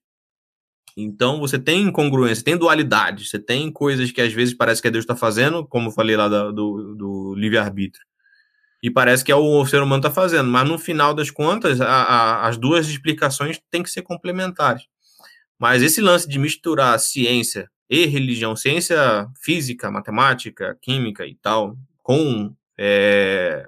[0.98, 5.04] Então você tem incongruência, tem dualidade, você tem coisas que às vezes parece que Deus
[5.04, 8.06] está fazendo, como eu falei lá do, do livre-arbítrio,
[8.86, 11.88] e parece que é o ser humano está fazendo, mas no final das contas, a,
[11.88, 14.84] a, as duas explicações têm que ser complementares.
[15.58, 22.54] Mas esse lance de misturar ciência e religião, ciência física, matemática, química e tal, com,
[22.78, 23.68] é,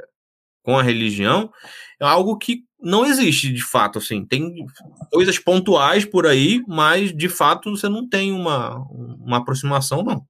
[0.62, 1.52] com a religião,
[2.00, 4.24] é algo que não existe de fato, assim.
[4.24, 4.68] Tem
[5.12, 10.24] coisas pontuais por aí, mas de fato você não tem uma, uma aproximação, não.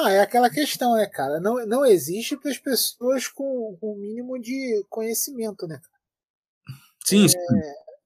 [0.00, 1.40] Ah, é aquela questão, né, cara?
[1.40, 5.80] Não, não existe para as pessoas com o mínimo de conhecimento, né?
[7.04, 7.36] Sim, é, sim.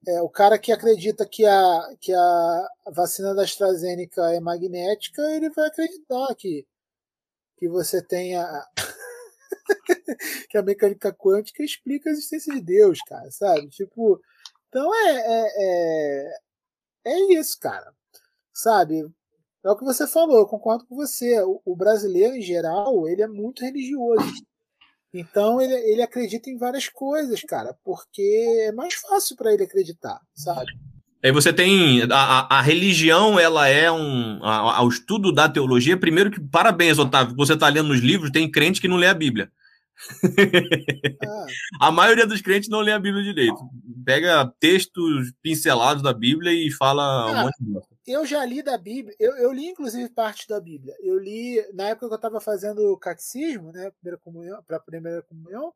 [0.07, 5.49] É, o cara que acredita que a, que a vacina da AstraZeneca é magnética, ele
[5.51, 6.65] vai acreditar que,
[7.57, 8.67] que você tem a,
[10.49, 13.69] que a mecânica quântica explica a existência de Deus, cara, sabe?
[13.69, 14.19] Tipo,
[14.67, 16.37] então é, é, é,
[17.05, 17.93] é isso, cara,
[18.51, 19.05] sabe?
[19.65, 21.41] É o que você falou, eu concordo com você.
[21.41, 24.33] O, o brasileiro, em geral, ele é muito religioso.
[25.13, 30.19] Então ele, ele acredita em várias coisas, cara, porque é mais fácil para ele acreditar,
[30.33, 30.71] sabe?
[31.23, 35.95] Aí você tem a, a, religião, ela é um ao estudo da teologia.
[35.95, 38.29] Primeiro que parabéns, Otávio, você está lendo os livros.
[38.29, 39.49] Tem crente que não lê a Bíblia.
[41.25, 41.45] Ah.
[41.87, 43.57] a maioria dos crentes não lê a Bíblia direito.
[44.03, 47.87] Pega textos pincelados da Bíblia e fala ah, um monte de coisa.
[48.05, 50.93] Eu já li da Bíblia, eu, eu, li inclusive parte da Bíblia.
[50.99, 55.21] Eu li, na época que eu estava fazendo catecismo, né, primeira comunhão, para a primeira
[55.21, 55.73] comunhão,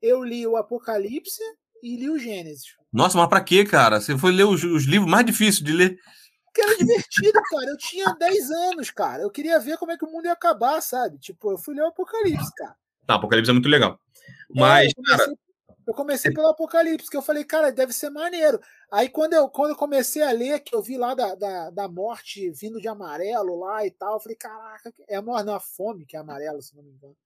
[0.00, 1.42] eu li o Apocalipse
[1.82, 2.76] e li o Gênesis.
[2.92, 4.00] Nossa, mas para quê, cara?
[4.00, 5.98] Você foi ler os, os livros mais difíceis de ler?
[6.44, 7.66] Porque era divertido, cara.
[7.66, 9.22] Eu tinha 10 anos, cara.
[9.22, 11.18] Eu queria ver como é que o mundo ia acabar, sabe?
[11.18, 12.76] Tipo, eu fui ler o Apocalipse, cara.
[13.06, 14.00] Tá, Apocalipse é muito legal.
[14.48, 15.38] Mas, é, eu, comecei, cara...
[15.86, 18.60] Eu comecei pelo Apocalipse, que eu falei, cara, deve ser maneiro.
[18.90, 21.88] Aí quando eu, quando eu comecei a ler, que eu vi lá da, da, da
[21.88, 25.60] morte vindo de amarelo lá e tal, eu falei, caraca, é a morte, não, a
[25.60, 27.16] fome que é amarelo, se não me engano.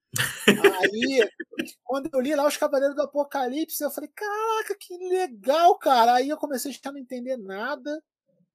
[0.81, 1.31] Aí,
[1.85, 6.15] quando eu li lá os Cavaleiros do Apocalipse, eu falei, caraca, que legal, cara.
[6.15, 8.03] Aí eu comecei a não entender nada.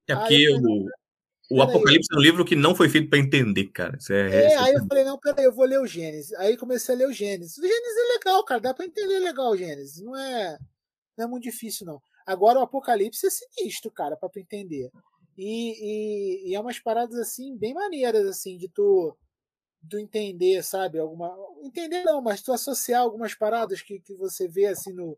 [0.08, 0.90] É porque eu o,
[1.50, 1.70] o peraí.
[1.70, 3.98] Apocalipse é um livro que não foi feito para entender, cara.
[3.98, 6.34] Isso é, É, isso aí eu falei, não, peraí, eu vou ler o Gênesis.
[6.34, 7.58] Aí comecei a ler o Gênesis.
[7.58, 10.02] O Gênesis é legal, cara, dá pra entender legal o Gênesis.
[10.02, 10.58] Não é,
[11.18, 12.02] não é muito difícil, não.
[12.26, 14.90] Agora o Apocalipse é sinistro, cara, pra tu entender.
[15.38, 19.16] E, e, e é umas paradas, assim, bem maneiras, assim, de tu,
[19.88, 20.98] tu entender, sabe?
[20.98, 21.36] Alguma.
[21.64, 25.18] Entender não, mas tu associar algumas paradas que, que você vê, assim, no.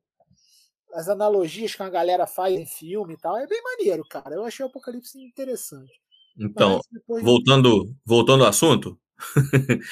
[0.94, 3.38] As analogias que a galera faz em filme e tal.
[3.38, 4.36] É bem maneiro, cara.
[4.36, 6.02] Eu achei o Apocalipse interessante.
[6.40, 8.98] Então, depois- voltando, voltando ao assunto,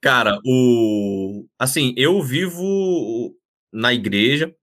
[0.00, 3.34] cara, o assim, eu vivo
[3.72, 4.54] na igreja.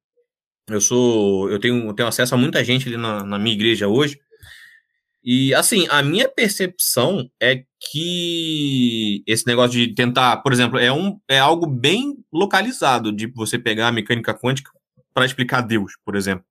[0.69, 4.19] Eu sou, eu tenho, tenho acesso a muita gente ali na, na minha igreja hoje.
[5.23, 11.19] E assim, a minha percepção é que esse negócio de tentar, por exemplo, é um
[11.29, 14.71] é algo bem localizado de você pegar a mecânica quântica
[15.13, 16.43] para explicar Deus, por exemplo.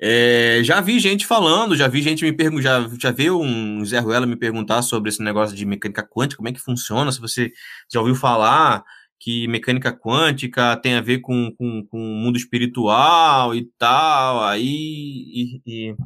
[0.00, 3.98] É, já vi gente falando, já vi gente me perguntar, já, já viu um Zé
[3.98, 7.50] Ruela me perguntar sobre esse negócio de mecânica quântica, como é que funciona, se você
[7.92, 8.84] já ouviu falar
[9.20, 14.62] que mecânica quântica tem a ver com, com, com o mundo espiritual e tal, aí...
[14.64, 15.96] e- e-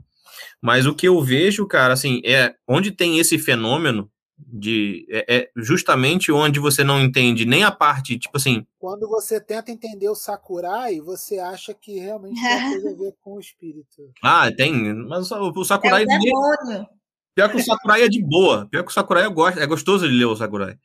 [0.61, 5.07] Mas o que eu vejo, cara, assim, é onde tem esse fenômeno de...
[5.11, 9.71] É, é justamente onde você não entende nem a parte, tipo assim, Quando você tenta
[9.71, 14.13] entender o Sakurai, você acha que realmente tem coisa a ver com o espírito.
[14.23, 16.05] ah, tem, mas o o Sakurai...
[16.05, 17.03] É.
[17.35, 18.69] Pior que o Sakurai é de boa.
[18.71, 20.77] Pior que o Sakurai eu gosto, é gostoso de ler o Sakurai.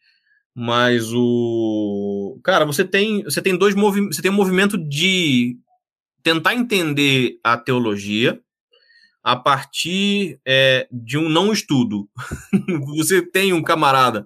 [0.55, 2.39] Mas o.
[2.43, 4.15] Cara, você tem, você tem dois movimentos.
[4.15, 5.57] Você tem um movimento de
[6.23, 8.41] tentar entender a teologia
[9.27, 12.09] a partir é, de um não estudo.
[12.95, 14.25] você tem um camarada.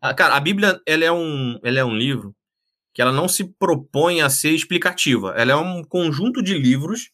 [0.00, 2.34] Ah, Cara, a Bíblia ela é, um, ela é um livro
[2.92, 5.32] que ela não se propõe a ser explicativa.
[5.36, 7.12] Ela é um conjunto de livros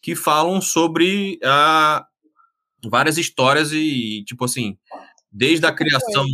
[0.00, 2.06] que falam sobre a,
[2.84, 4.78] várias histórias e, tipo assim,
[5.32, 6.24] desde a criação.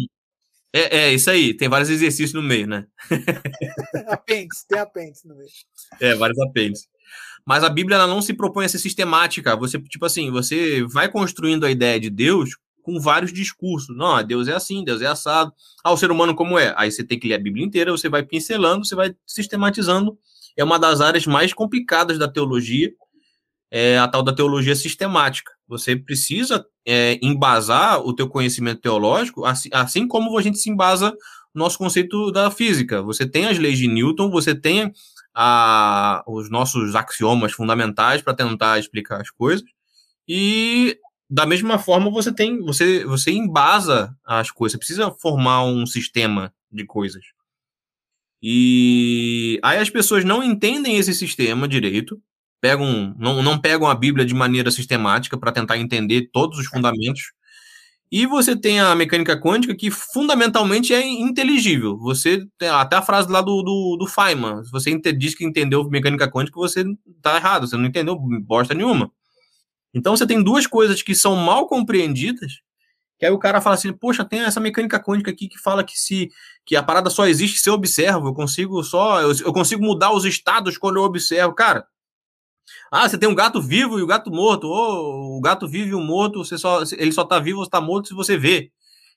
[0.74, 2.86] É, é, isso aí, tem vários exercícios no meio, né?
[4.08, 5.48] apêndice, tem apêndice no meio.
[6.02, 6.86] É, vários apêndices.
[7.46, 9.54] Mas a Bíblia ela não se propõe a ser sistemática.
[9.56, 13.96] Você, tipo assim, você vai construindo a ideia de Deus com vários discursos.
[13.96, 15.52] Não, Deus é assim, Deus é assado.
[15.82, 16.72] Ah, o ser humano como é?
[16.76, 20.16] Aí você tem que ler a Bíblia inteira, você vai pincelando, você vai sistematizando.
[20.56, 22.92] É uma das áreas mais complicadas da teologia,
[23.70, 25.50] é a tal da teologia sistemática.
[25.66, 31.10] Você precisa é, embasar o teu conhecimento teológico, assim, assim como a gente se embasa
[31.54, 33.02] no nosso conceito da física.
[33.02, 34.92] Você tem as leis de Newton, você tem
[35.34, 39.64] a, os nossos axiomas fundamentais para tentar explicar as coisas.
[40.28, 40.98] E
[41.28, 46.54] da mesma forma você tem, você, você embasa as coisas, você precisa formar um sistema
[46.70, 47.24] de coisas.
[48.42, 52.20] E aí as pessoas não entendem esse sistema direito,
[52.60, 57.32] pegam, não, não pegam a Bíblia de maneira sistemática para tentar entender todos os fundamentos.
[58.10, 61.98] E você tem a mecânica quântica que fundamentalmente é inteligível.
[61.98, 64.62] Você até a frase lá do, do, do Feynman.
[64.64, 66.84] Se você diz que entendeu mecânica quântica, você
[67.16, 69.10] está errado, você não entendeu bosta nenhuma.
[69.92, 72.60] Então você tem duas coisas que são mal compreendidas,
[73.18, 75.98] que aí o cara fala assim, poxa, tem essa mecânica quântica aqui que fala que
[75.98, 76.30] se
[76.66, 80.12] que a parada só existe se eu observo, eu consigo só, eu, eu consigo mudar
[80.12, 81.54] os estados quando eu observo.
[81.54, 81.86] Cara,
[82.90, 84.66] ah, você tem um gato vivo e o gato morto.
[84.68, 87.80] Ou o gato vivo e o morto, você só, ele só tá vivo ou está
[87.80, 88.70] morto se você vê.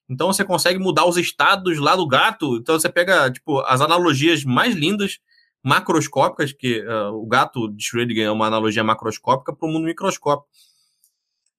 [0.10, 2.58] Então você consegue mudar os estados lá do gato.
[2.58, 5.20] Então você pega, tipo, as analogias mais lindas,
[5.64, 10.48] macroscópicas, que uh, o gato de Schrödinger é uma analogia macroscópica para o mundo microscópico.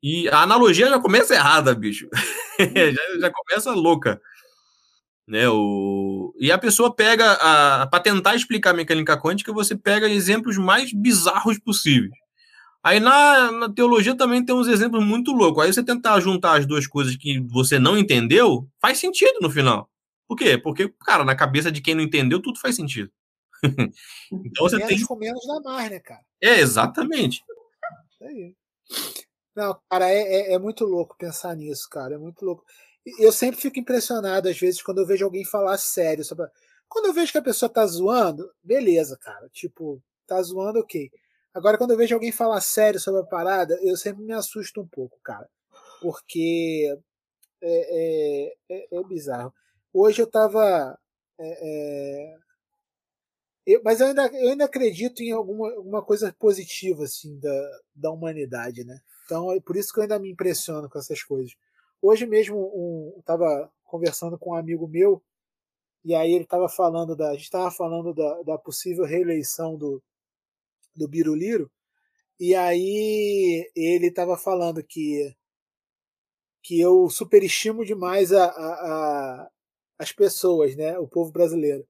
[0.03, 2.09] E a analogia já começa errada, bicho.
[2.59, 4.21] já, já começa louca.
[5.29, 6.35] Né, o...
[6.39, 7.37] E a pessoa pega,
[7.87, 12.15] para tentar explicar a mecânica quântica, você pega exemplos mais bizarros possíveis.
[12.83, 15.63] Aí na, na, teologia também tem uns exemplos muito loucos.
[15.63, 19.91] Aí você tentar juntar as duas coisas que você não entendeu, faz sentido no final.
[20.27, 20.57] Por quê?
[20.57, 23.11] Porque, cara, na cabeça de quem não entendeu, tudo faz sentido.
[24.33, 25.05] então você menos tem.
[25.05, 26.23] com menos dá mais, né, cara?
[26.41, 27.43] É, exatamente.
[28.11, 28.55] Isso aí.
[29.55, 32.15] Não, cara, é, é, é muito louco pensar nisso, cara.
[32.15, 32.65] É muito louco
[33.19, 36.47] eu sempre fico impressionado, às vezes, quando eu vejo alguém falar sério sobre.
[36.89, 39.49] Quando eu vejo que a pessoa tá zoando, beleza, cara.
[39.51, 41.11] Tipo, tá zoando, ok.
[41.55, 44.87] Agora, quando eu vejo alguém falar sério sobre a parada, eu sempre me assusto um
[44.89, 45.49] pouco, cara.
[46.01, 46.97] Porque
[47.63, 49.53] é, é, é, é bizarro.
[49.93, 50.99] Hoje eu tava.
[51.41, 52.37] É,
[53.67, 58.11] Eu- mas eu ainda, eu ainda acredito em alguma, alguma coisa positiva assim da, da
[58.11, 58.99] humanidade, né?
[59.25, 61.53] Então é por isso que eu ainda me impressiono com essas coisas.
[62.01, 65.23] Hoje mesmo um, eu estava conversando com um amigo meu
[66.05, 70.03] e aí ele estava falando da, a gente estava falando da, da possível reeleição do
[70.97, 71.71] do Biruliro
[72.41, 75.35] e aí ele estava falando que
[76.63, 79.51] que eu superestimo demais a, a, a-
[79.99, 80.99] as pessoas, né?
[80.99, 81.87] O povo brasileiro.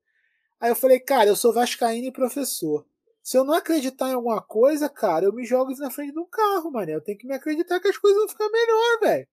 [0.61, 2.87] Aí eu falei, cara, eu sou vascaíno e professor.
[3.23, 6.27] Se eu não acreditar em alguma coisa, cara, eu me jogo na frente de um
[6.27, 6.95] carro, mané.
[6.97, 9.29] Eu tenho que me acreditar que as coisas vão ficar melhor, velho.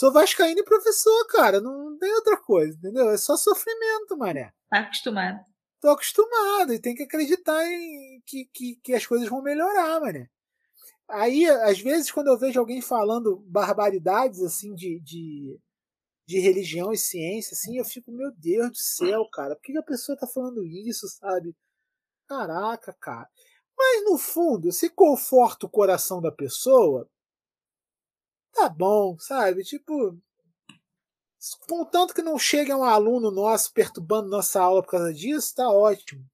[0.00, 1.60] Sou vascaíno e professor, cara.
[1.60, 3.10] Não tem outra coisa, entendeu?
[3.10, 4.50] É só sofrimento, mané.
[4.70, 5.44] Tá acostumado.
[5.78, 10.30] Tô acostumado e tem que acreditar em que, que, que as coisas vão melhorar, mané.
[11.06, 15.60] Aí, às vezes, quando eu vejo alguém falando barbaridades, assim, de, de,
[16.26, 19.78] de religião e ciência, assim, eu fico, meu Deus do céu, cara, por que que
[19.78, 21.54] a pessoa tá falando isso, sabe?
[22.26, 23.28] Caraca, cara.
[23.76, 27.06] Mas, no fundo, se conforta o coração da pessoa,
[28.54, 29.62] tá bom, sabe?
[29.62, 30.16] Tipo,
[31.68, 36.24] contanto que não chegue um aluno nosso perturbando nossa aula por causa disso, tá ótimo.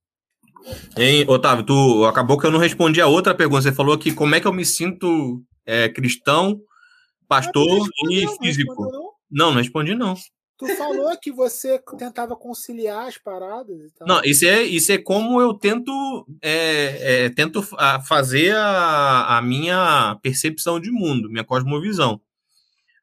[0.96, 3.62] Hein, Otávio, tu acabou que eu não respondi a outra pergunta.
[3.62, 6.60] Você falou que como é que eu me sinto é, cristão,
[7.28, 8.90] pastor e físico.
[9.30, 10.14] Não, não respondi, não.
[10.58, 13.92] Tu falou que você tentava conciliar as paradas.
[14.00, 19.42] Não, isso é, isso é como eu tento, é, é, tento fa- fazer a, a
[19.42, 22.20] minha percepção de mundo, minha cosmovisão.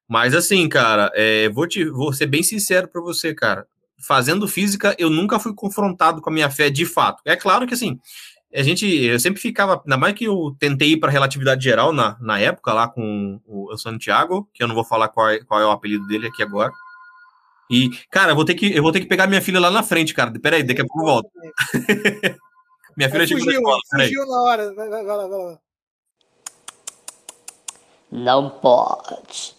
[0.07, 3.67] Mas assim, cara, é, vou, te, vou ser bem sincero pra você, cara.
[3.99, 7.21] Fazendo física, eu nunca fui confrontado com a minha fé de fato.
[7.23, 7.99] É claro que assim,
[8.53, 12.17] a gente, eu sempre ficava, ainda mais que eu tentei ir para relatividade geral na,
[12.19, 15.61] na época, lá com o, o Santiago, que eu não vou falar qual é, qual
[15.61, 16.71] é o apelido dele aqui agora.
[17.73, 19.81] E, cara, eu vou ter que, eu vou ter que pegar minha filha lá na
[19.81, 20.31] frente, cara.
[20.39, 21.31] Peraí, daqui a pouco eu volto.
[22.95, 24.71] minha filha Aí chegou fugiu, escola, fugiu na hora.
[24.75, 25.57] Vai, vai, vai lá, vai lá.
[28.11, 29.55] Não pode.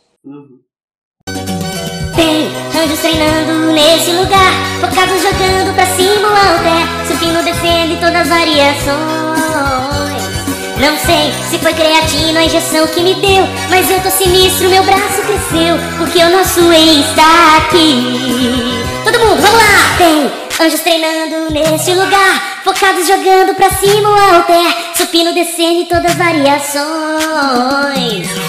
[2.14, 2.46] Tem
[2.80, 8.28] anjos treinando nesse lugar, focados jogando pra cima o alter, subindo, descendo em todas as
[8.28, 10.33] variações.
[10.78, 14.82] Não sei se foi creatina a injeção que me deu, mas eu tô sinistro, meu
[14.82, 18.84] braço cresceu, porque o nosso ex está aqui.
[19.04, 19.96] Todo mundo, vamos lá!
[19.96, 20.32] Tem
[20.66, 26.16] anjos treinando nesse lugar, focados jogando pra cima o alter, supino, descendo em todas as
[26.16, 26.84] variações.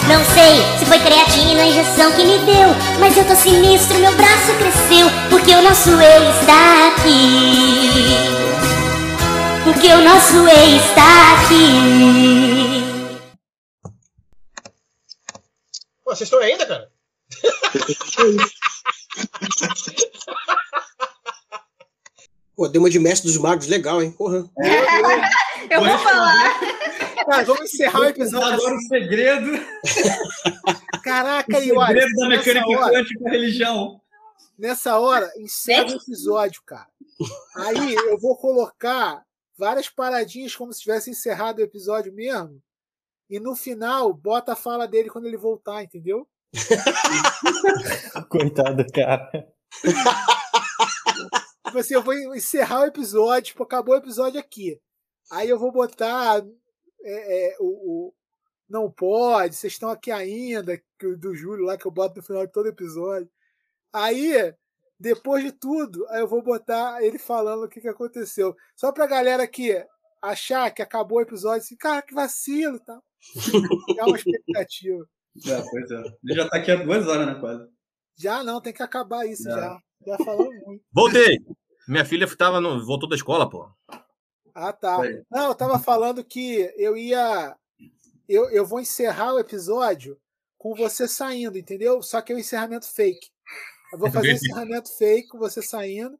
[0.07, 4.13] Não sei se foi creatina a injeção que me deu, mas eu tô sinistro, meu
[4.13, 8.34] braço cresceu, porque o nosso ex está aqui.
[9.75, 13.19] Porque o nosso ex está aqui.
[16.01, 16.89] Pô, vocês estão aí ainda, cara?
[22.55, 24.11] Pô, deu uma de mestre dos magos legal, hein?
[24.11, 24.49] Porra.
[25.69, 26.57] Eu vou falar.
[27.25, 28.53] Cara, vamos encerrar o episódio.
[28.53, 29.51] Agora o segredo,
[31.03, 31.87] Caraca, o olha.
[31.87, 34.01] segredo da nessa mecânica hora, quântica da religião.
[34.57, 36.87] nessa hora, encerra o episódio, cara.
[37.57, 39.24] Aí eu vou colocar
[39.57, 42.61] várias paradinhas como se tivesse encerrado o episódio mesmo.
[43.29, 46.27] E no final, bota a fala dele quando ele voltar, entendeu?
[48.29, 49.47] Coitado do cara.
[51.65, 54.79] Tipo assim, eu vou encerrar o episódio, tipo, acabou o episódio aqui.
[55.29, 56.41] Aí eu vou botar
[57.01, 57.65] é, é, o,
[58.07, 58.13] o
[58.69, 60.81] Não Pode, vocês estão aqui ainda,
[61.19, 63.29] do Júlio lá que eu boto no final de todo episódio.
[63.91, 64.53] Aí,
[64.99, 68.55] depois de tudo, aí eu vou botar ele falando o que, que aconteceu.
[68.75, 69.83] Só pra galera que
[70.21, 72.99] achar que acabou o episódio, assim, cara, que vacilo, tá?
[73.97, 75.05] É uma expectativa.
[75.45, 76.17] É, pois é.
[76.23, 77.69] Ele já tá aqui há duas horas, né, quase.
[78.17, 79.59] Já não, tem que acabar isso Já.
[79.59, 79.79] já.
[80.07, 80.81] Já falou muito.
[80.93, 81.39] Voltei!
[81.87, 83.69] Minha filha tava no, voltou da escola, pô.
[84.53, 84.95] Ah, tá.
[84.95, 85.23] Foi.
[85.29, 87.55] Não, eu tava falando que eu ia.
[88.29, 90.17] Eu, eu vou encerrar o episódio
[90.57, 92.01] com você saindo, entendeu?
[92.01, 93.29] Só que é um encerramento fake.
[93.95, 96.19] Eu vou fazer um encerramento fake com você saindo.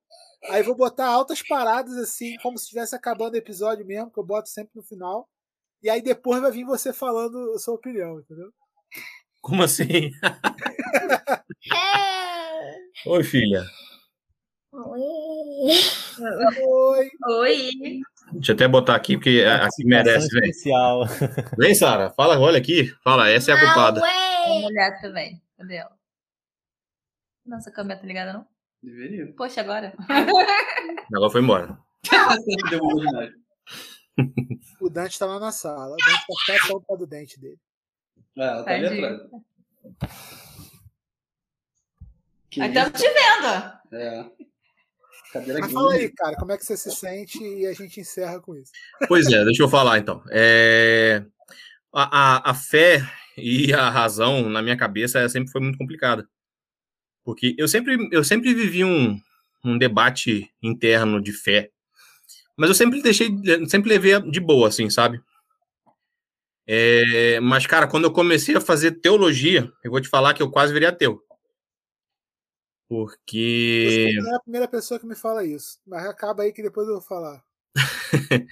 [0.49, 4.23] Aí vou botar altas paradas assim, como se estivesse acabando o episódio mesmo, que eu
[4.25, 5.27] boto sempre no final.
[5.83, 8.49] E aí depois vai vir você falando a sua opinião, entendeu?
[9.41, 10.11] Como assim?
[13.07, 13.63] Oi, filha.
[14.71, 15.01] Oi.
[17.27, 17.69] Oi.
[18.33, 20.49] Deixa eu até botar aqui, porque a- aqui merece, vem.
[20.49, 21.03] especial.
[21.57, 22.87] Vem, Sara, fala, olha aqui.
[23.03, 24.01] Fala, essa é a culpada.
[24.47, 25.41] Vamos olhar também.
[25.57, 25.91] Cadê ela?
[27.45, 28.47] Nossa, a câmera tá ligada, não?
[28.81, 29.33] Deveria.
[29.35, 29.93] Poxa, agora.
[31.13, 31.77] Agora foi embora.
[32.69, 33.31] Deu uma.
[34.81, 35.93] O Dante tá lá na sala.
[35.93, 37.59] O Dante tá quietão por causa do dente dele.
[38.37, 39.21] É, ela tá ali atrás.
[42.49, 43.73] Que Aí estamos te vendo.
[43.91, 44.31] É.
[45.31, 48.39] Cadeira Mas fala aí, cara, como é que você se sente e a gente encerra
[48.39, 48.71] com isso.
[49.07, 50.23] Pois é, deixa eu falar então.
[50.29, 51.25] É...
[51.93, 53.01] A, a, a fé
[53.37, 56.27] e a razão, na minha cabeça, sempre foi muito complicada.
[57.25, 59.19] Porque eu sempre, eu sempre vivi um,
[59.63, 61.71] um debate interno de fé.
[62.55, 63.29] Mas eu sempre deixei,
[63.67, 65.19] sempre levei de boa, assim, sabe?
[66.67, 70.49] É, mas, cara, quando eu comecei a fazer teologia, eu vou te falar que eu
[70.49, 71.21] quase virei ateu.
[72.87, 74.11] Porque.
[74.13, 75.79] Você não é a primeira pessoa que me fala isso.
[75.85, 77.43] Mas acaba aí que depois eu vou falar.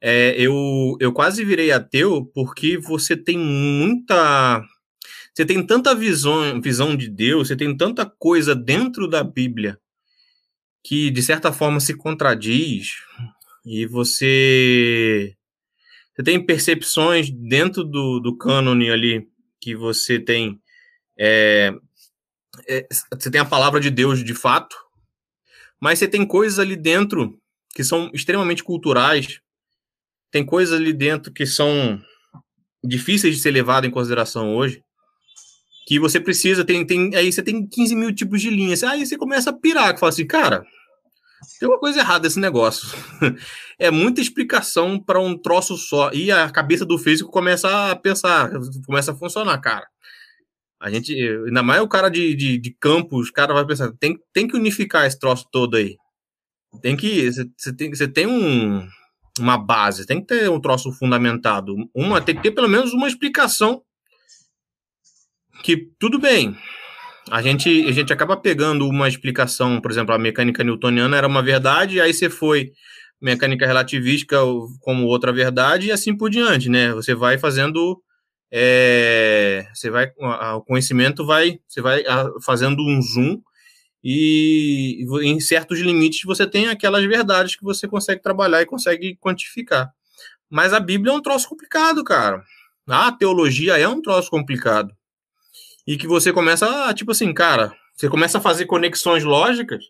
[0.00, 4.62] é, eu, eu quase virei ateu porque você tem muita.
[5.38, 9.78] Você tem tanta visão, visão de Deus, você tem tanta coisa dentro da Bíblia
[10.82, 12.94] que, de certa forma, se contradiz,
[13.64, 15.36] e você.
[16.12, 19.28] Você tem percepções dentro do, do cânone ali
[19.60, 20.60] que você tem.
[21.16, 21.72] É,
[22.66, 24.76] é, você tem a palavra de Deus de fato,
[25.80, 27.40] mas você tem coisas ali dentro
[27.76, 29.40] que são extremamente culturais,
[30.32, 32.02] tem coisas ali dentro que são
[32.82, 34.82] difíceis de ser levadas em consideração hoje,
[35.88, 39.16] que você precisa, tem, tem, aí você tem 15 mil tipos de linhas, aí você
[39.16, 40.62] começa a pirar, que fala assim, cara,
[41.58, 42.86] tem uma coisa errada nesse negócio.
[43.80, 48.50] é muita explicação para um troço só, e a cabeça do físico começa a pensar,
[48.84, 49.86] começa a funcionar, cara.
[50.78, 51.10] A gente,
[51.46, 54.58] ainda mais o cara de, de, de campos, o cara vai pensar, tem, tem que
[54.58, 55.96] unificar esse troço todo aí.
[56.82, 58.86] Tem que, você tem, você tem um,
[59.38, 61.74] uma base, tem que ter um troço fundamentado.
[61.94, 63.82] Uma, tem que ter pelo menos uma explicação
[65.62, 66.56] que, tudo bem,
[67.30, 71.42] a gente, a gente acaba pegando uma explicação, por exemplo, a mecânica newtoniana era uma
[71.42, 72.72] verdade, aí você foi
[73.20, 74.38] mecânica relativística
[74.80, 76.92] como outra verdade e assim por diante, né?
[76.92, 78.00] Você vai fazendo
[78.50, 80.10] é, você vai
[80.56, 82.02] o conhecimento vai você vai
[82.42, 83.42] fazendo um zoom
[84.02, 89.90] e em certos limites você tem aquelas verdades que você consegue trabalhar e consegue quantificar.
[90.50, 92.42] Mas a Bíblia é um troço complicado, cara.
[92.88, 94.94] A teologia é um troço complicado.
[95.88, 99.86] E que você começa, a, tipo assim, cara, você começa a fazer conexões lógicas,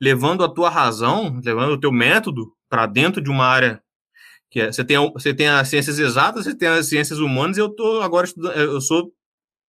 [0.00, 3.82] levando a tua razão, levando o teu método para dentro de uma área
[4.48, 7.60] que é, você tem você tem as ciências exatas, você tem as ciências humanas, e
[7.60, 9.12] eu tô agora estudando, eu sou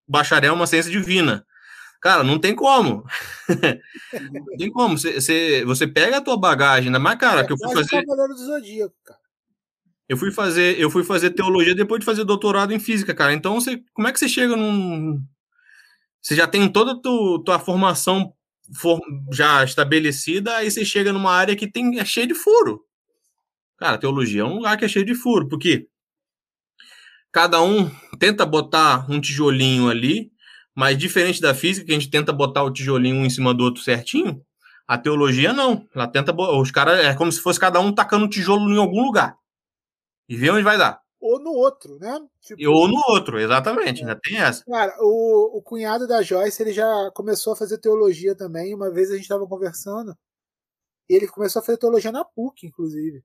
[0.06, 1.44] bacharel em uma ciência divina.
[2.00, 3.04] Cara, não tem como.
[4.32, 4.96] não tem como.
[4.96, 8.04] Você, você, você pega a tua bagagem, ainda mais, cara, é, que eu fui fazer.
[8.06, 9.18] Do Zodíaco, cara.
[10.08, 13.34] Eu fui fazer, eu fui fazer teologia depois de fazer doutorado em física, cara.
[13.34, 15.20] Então, você, como é que você chega num.
[16.22, 18.32] Você já tem toda a tua, tua formação
[18.74, 19.00] for,
[19.32, 22.84] já estabelecida, aí você chega numa área que tem, é cheia de furo.
[23.78, 25.88] Cara, teologia é um lugar que é cheio de furo, porque
[27.30, 30.32] cada um tenta botar um tijolinho ali
[30.78, 33.64] mas diferente da física, que a gente tenta botar o tijolinho um em cima do
[33.64, 34.40] outro certinho,
[34.86, 35.84] a teologia não.
[35.92, 36.32] Ela tenta.
[36.32, 37.04] Os caras.
[37.04, 39.34] É como se fosse cada um tacando um tijolo em algum lugar.
[40.28, 41.00] E vê onde vai dar.
[41.20, 42.20] Ou no outro, né?
[42.40, 44.02] Tipo, Ou no outro, exatamente.
[44.02, 44.06] É.
[44.06, 44.64] Ainda tem essa.
[44.64, 48.74] Cara, o, o cunhado da Joyce, ele já começou a fazer teologia também.
[48.74, 50.16] Uma vez a gente estava conversando.
[51.08, 53.24] E ele começou a fazer teologia na PUC, inclusive.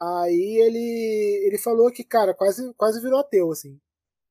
[0.00, 3.78] Aí ele, ele falou que, cara, quase, quase virou ateu, assim.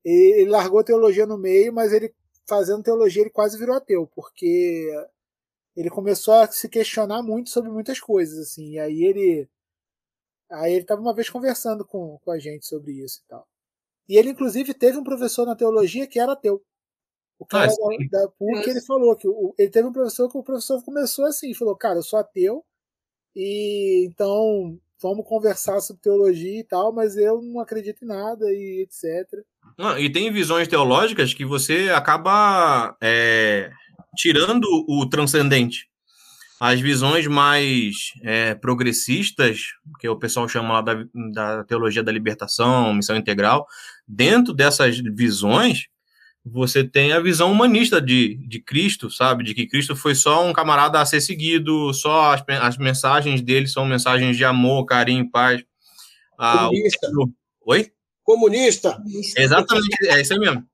[0.03, 2.13] Ele largou a teologia no meio, mas ele
[2.47, 4.89] fazendo teologia, ele quase virou ateu, porque
[5.75, 8.71] ele começou a se questionar muito sobre muitas coisas, assim.
[8.73, 9.47] E aí ele.
[10.51, 13.47] Aí ele estava uma vez conversando com, com a gente sobre isso e tal.
[14.07, 16.61] E ele, inclusive, teve um professor na teologia que era ateu.
[17.37, 20.37] O cara ah, da, da PUC, ele falou que o, ele teve um professor que
[20.37, 22.65] o professor começou assim, falou, cara, eu sou ateu,
[23.35, 28.83] e então vamos conversar sobre teologia e tal, mas eu não acredito em nada e
[28.83, 29.41] etc.
[29.77, 33.71] Não, e tem visões teológicas que você acaba é,
[34.17, 35.88] tirando o transcendente.
[36.59, 39.67] As visões mais é, progressistas,
[39.99, 43.65] que o pessoal chama lá da, da teologia da libertação, missão integral,
[44.05, 45.87] dentro dessas visões,
[46.45, 49.43] você tem a visão humanista de, de Cristo, sabe?
[49.43, 53.67] De que Cristo foi só um camarada a ser seguido, só as, as mensagens dele
[53.67, 55.63] são mensagens de amor, carinho, paz.
[56.37, 57.07] Ah, Comunista.
[57.15, 57.29] O...
[57.71, 57.91] Oi?
[58.23, 59.01] Comunista.
[59.37, 60.65] Exatamente, é isso aí mesmo.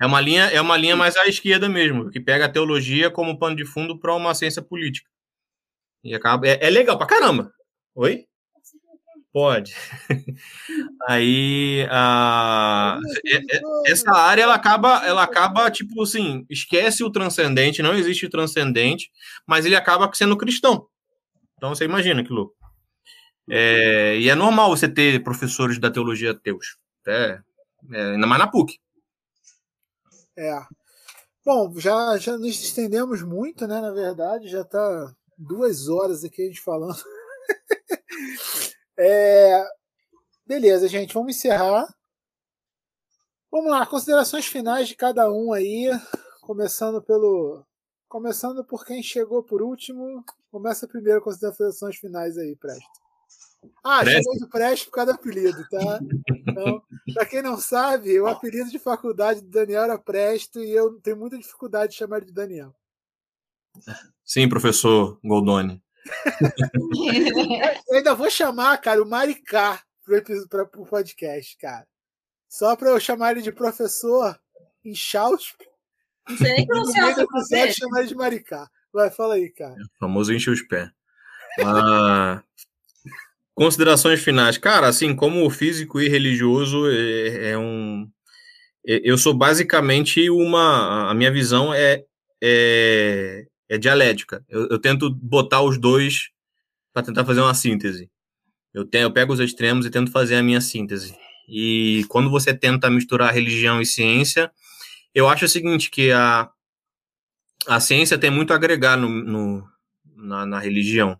[0.00, 3.38] É uma linha, é uma linha mais à esquerda mesmo, que pega a teologia como
[3.38, 5.09] pano de fundo para uma ciência política.
[6.02, 7.52] E acaba, é, é legal pra caramba.
[7.94, 8.26] Oi?
[9.32, 9.74] Pode.
[11.08, 12.98] Aí a,
[13.86, 19.10] essa área ela acaba, ela acaba tipo assim, esquece o transcendente, não existe o transcendente,
[19.46, 20.88] mas ele acaba sendo cristão.
[21.56, 22.56] Então você imagina que louco.
[23.48, 27.40] É, e é normal você ter professores da teologia ateus, é,
[27.92, 28.78] é, ainda mais na PUC.
[30.36, 30.60] É.
[31.44, 33.80] Bom, já, já nos estendemos muito, né?
[33.80, 37.02] Na verdade, já está duas horas aqui a gente falando.
[38.98, 39.64] é,
[40.46, 41.86] beleza, gente, vamos encerrar.
[43.50, 45.90] Vamos lá, considerações finais de cada um aí,
[46.42, 47.64] começando pelo
[48.08, 50.24] começando por quem chegou por último.
[50.50, 53.00] Começa primeiro com as considerações finais aí, Presto.
[53.82, 54.24] Ah, Presto?
[54.24, 56.00] chamei de Presto por causa do apelido, tá?
[56.46, 56.82] Então,
[57.14, 61.16] pra quem não sabe, o apelido de faculdade do Daniel era Presto e eu tenho
[61.16, 62.74] muita dificuldade de chamar ele de Daniel.
[64.24, 65.82] Sim, professor Goldoni.
[67.88, 69.82] Eu ainda vou chamar, cara, o Maricá
[70.48, 71.86] pra, pro podcast, cara.
[72.48, 74.38] Só pra eu chamar ele de professor
[74.84, 75.56] em Chausp.
[76.28, 78.68] Não sei nem pronunciar essa episódio chamar ele de Maricá.
[78.92, 79.74] Vai, fala aí, cara.
[79.74, 80.90] O famoso encher os pés.
[81.64, 82.42] Ah,
[83.54, 84.58] considerações finais.
[84.58, 88.08] Cara, assim, como físico e religioso, é, é um.
[88.86, 91.10] é- Eu sou basicamente uma.
[91.10, 92.04] A minha visão é,
[92.42, 94.44] é, é dialética.
[94.48, 96.30] Eu, eu tento botar os dois
[96.92, 98.10] para tentar fazer uma síntese.
[98.74, 101.16] Eu, eu pego os extremos e tento fazer a minha síntese.
[101.48, 104.50] E quando você tenta misturar religião e ciência,
[105.14, 106.50] eu acho o seguinte, que a,
[107.66, 109.68] a ciência tem muito a agregar no, no-
[110.16, 111.18] na, na religião.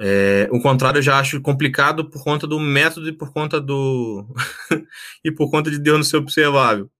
[0.00, 4.26] É, o contrário eu já acho complicado por conta do método e por conta do
[5.22, 6.90] e por conta de Deus não ser observável.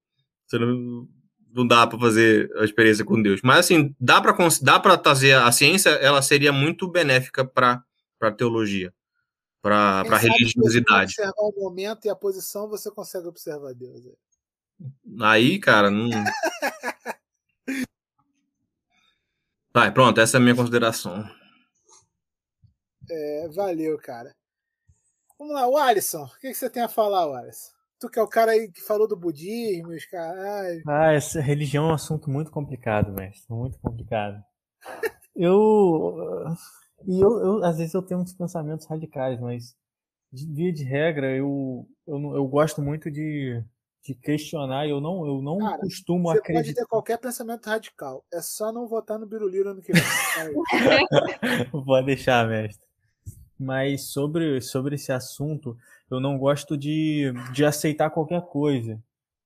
[0.46, 1.08] Você não,
[1.52, 3.40] não dá para fazer a experiência com Deus.
[3.42, 7.82] Mas assim, dá para dá para trazer a ciência, ela seria muito benéfica para
[8.18, 8.94] para teologia,
[9.60, 11.14] para para se você religiosidade.
[11.18, 14.06] observar o momento e a posição, você consegue observar Deus.
[14.06, 14.12] é.
[15.20, 16.08] Aí, cara, não
[19.74, 21.24] Vai, pronto, essa é a minha consideração.
[23.10, 24.34] É, valeu, cara.
[25.38, 26.24] Vamos lá, o Alisson.
[26.24, 27.71] O que, que você tem a falar, Alisson?
[28.02, 30.82] Tu que é o cara aí que falou do budismo, os caras.
[30.88, 33.46] Ah, essa religião é um assunto muito complicado, mestre.
[33.48, 34.42] Muito complicado.
[35.36, 36.16] Eu.
[37.06, 39.74] E eu, eu, às vezes eu tenho uns pensamentos radicais, mas
[40.32, 43.64] de via de regra eu, eu, eu gosto muito de,
[44.04, 46.82] de questionar eu não, eu não Cara, costumo Você pode acreditar.
[46.82, 48.24] ter qualquer pensamento radical.
[48.32, 50.02] É só não votar no Biruliro ano que vem.
[51.70, 52.86] Pode deixar, mestre.
[53.58, 55.76] Mas sobre, sobre esse assunto,
[56.14, 59.02] eu não gosto de, de aceitar qualquer coisa.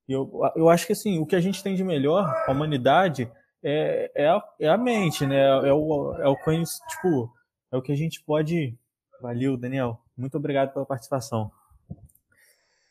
[0.09, 3.31] Eu, eu acho que assim, o que a gente tem de melhor, a humanidade,
[3.63, 5.41] é, é, a, é a mente, né?
[5.41, 7.33] É o, é o conhec- tipo,
[7.73, 8.77] é o que a gente pode.
[9.21, 10.01] Valeu, Daniel.
[10.17, 11.51] Muito obrigado pela participação.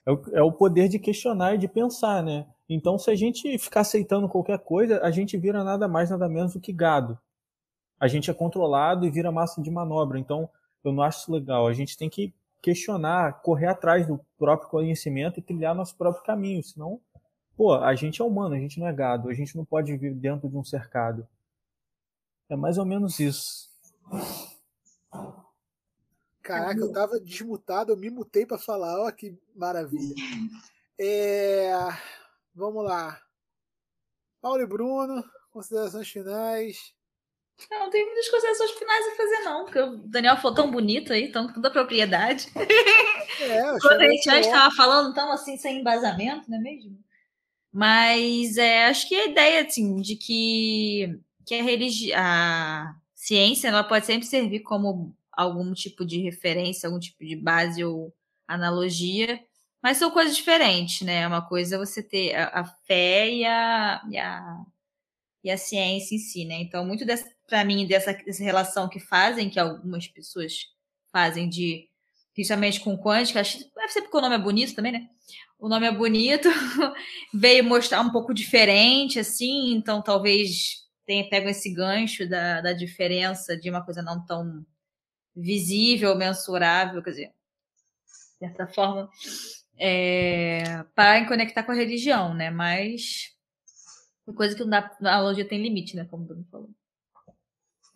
[0.06, 2.46] É o, é o poder de questionar e de pensar, né?
[2.68, 6.54] Então, se a gente ficar aceitando qualquer coisa, a gente vira nada mais, nada menos
[6.54, 7.18] do que gado
[8.00, 10.20] a gente é controlado e vira massa de manobra.
[10.20, 10.50] Então,
[10.84, 11.68] eu não acho isso legal.
[11.68, 12.34] A gente tem que
[12.66, 16.64] questionar, correr atrás do próprio conhecimento e trilhar nosso próprio caminho.
[16.64, 17.00] Senão,
[17.56, 19.30] pô, a gente é humano, a gente não é gado.
[19.30, 21.28] A gente não pode viver dentro de um cercado.
[22.50, 23.70] É mais ou menos isso.
[26.42, 29.00] Caraca, eu tava desmutado, eu me mutei pra falar.
[29.00, 30.16] Ó, que maravilha.
[31.00, 31.72] É,
[32.56, 33.22] Vamos lá.
[34.42, 36.95] Paulo e Bruno, considerações finais.
[37.72, 41.14] Eu não tenho muitas considerações finais a fazer, não, porque o Daniel falou tão bonito
[41.14, 42.48] aí, tão com toda a propriedade.
[43.38, 46.98] É, Quando a gente antes estava falando tão assim, sem embasamento, não é mesmo?
[47.72, 53.84] Mas é, acho que a ideia, assim, de que, que a, religi a ciência ela
[53.84, 58.14] pode sempre servir como algum tipo de referência, algum tipo de base ou
[58.48, 59.44] analogia,
[59.82, 61.28] mas são coisas diferentes, né?
[61.28, 64.58] Uma coisa é você ter a, a fé e a, e a,
[65.46, 66.56] e a ciência em si, né?
[66.56, 67.06] Então, muito
[67.46, 70.54] para mim dessa, dessa relação que fazem, que algumas pessoas
[71.12, 71.88] fazem de
[72.34, 75.08] principalmente com quântica, acho deve ser porque o nome é bonito também, né?
[75.60, 76.50] O nome é bonito,
[77.32, 83.56] veio mostrar um pouco diferente, assim, então talvez tenha pego esse gancho da, da diferença
[83.56, 84.66] de uma coisa não tão
[85.36, 89.08] visível, mensurável, quer dizer, de certa forma,
[89.78, 92.50] é, para conectar com a religião, né?
[92.50, 93.35] Mas
[94.34, 96.06] coisa que não dá, a analogia tem limite, né?
[96.10, 96.70] Como o Bruno falou.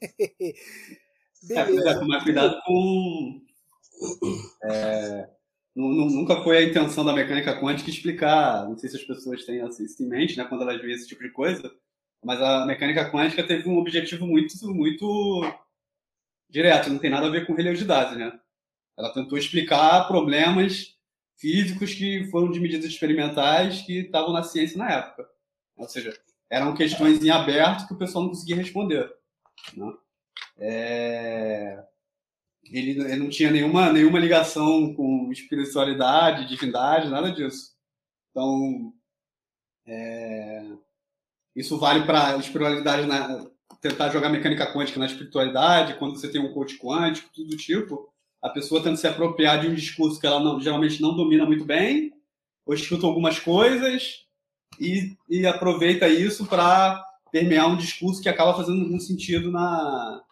[1.51, 3.41] É, pois é, tomar cuidado com.
[4.65, 5.29] é,
[5.73, 9.45] nu- nu- nunca foi a intenção da mecânica quântica explicar, não sei se as pessoas
[9.45, 11.71] têm assim, isso em mente, né, quando elas veem esse tipo de coisa,
[12.23, 15.41] mas a mecânica quântica teve um objetivo muito, muito
[16.49, 18.37] direto, não tem nada a ver com religiosidade, né?
[18.97, 20.97] Ela tentou explicar problemas
[21.37, 25.25] físicos que foram de medidas experimentais que estavam na ciência na época.
[25.79, 26.13] Ou seja,
[26.49, 29.09] eram questões em aberto que o pessoal não conseguia responder.
[29.75, 29.93] Né?
[30.57, 31.83] É,
[32.65, 37.71] Ele, ele não tinha nenhuma, nenhuma ligação com espiritualidade, divindade, nada disso.
[38.31, 38.93] Então,
[39.87, 40.65] é,
[41.55, 43.47] isso vale para espiritualidade na,
[43.81, 48.11] tentar jogar mecânica quântica na espiritualidade, quando você tem um coach quântico, tudo do tipo,
[48.41, 51.65] a pessoa tenta se apropriar de um discurso que ela não- geralmente não domina muito
[51.65, 52.13] bem,
[52.65, 54.27] ou escuta algumas coisas
[54.79, 60.23] e, e aproveita isso para permear um discurso que acaba fazendo algum sentido na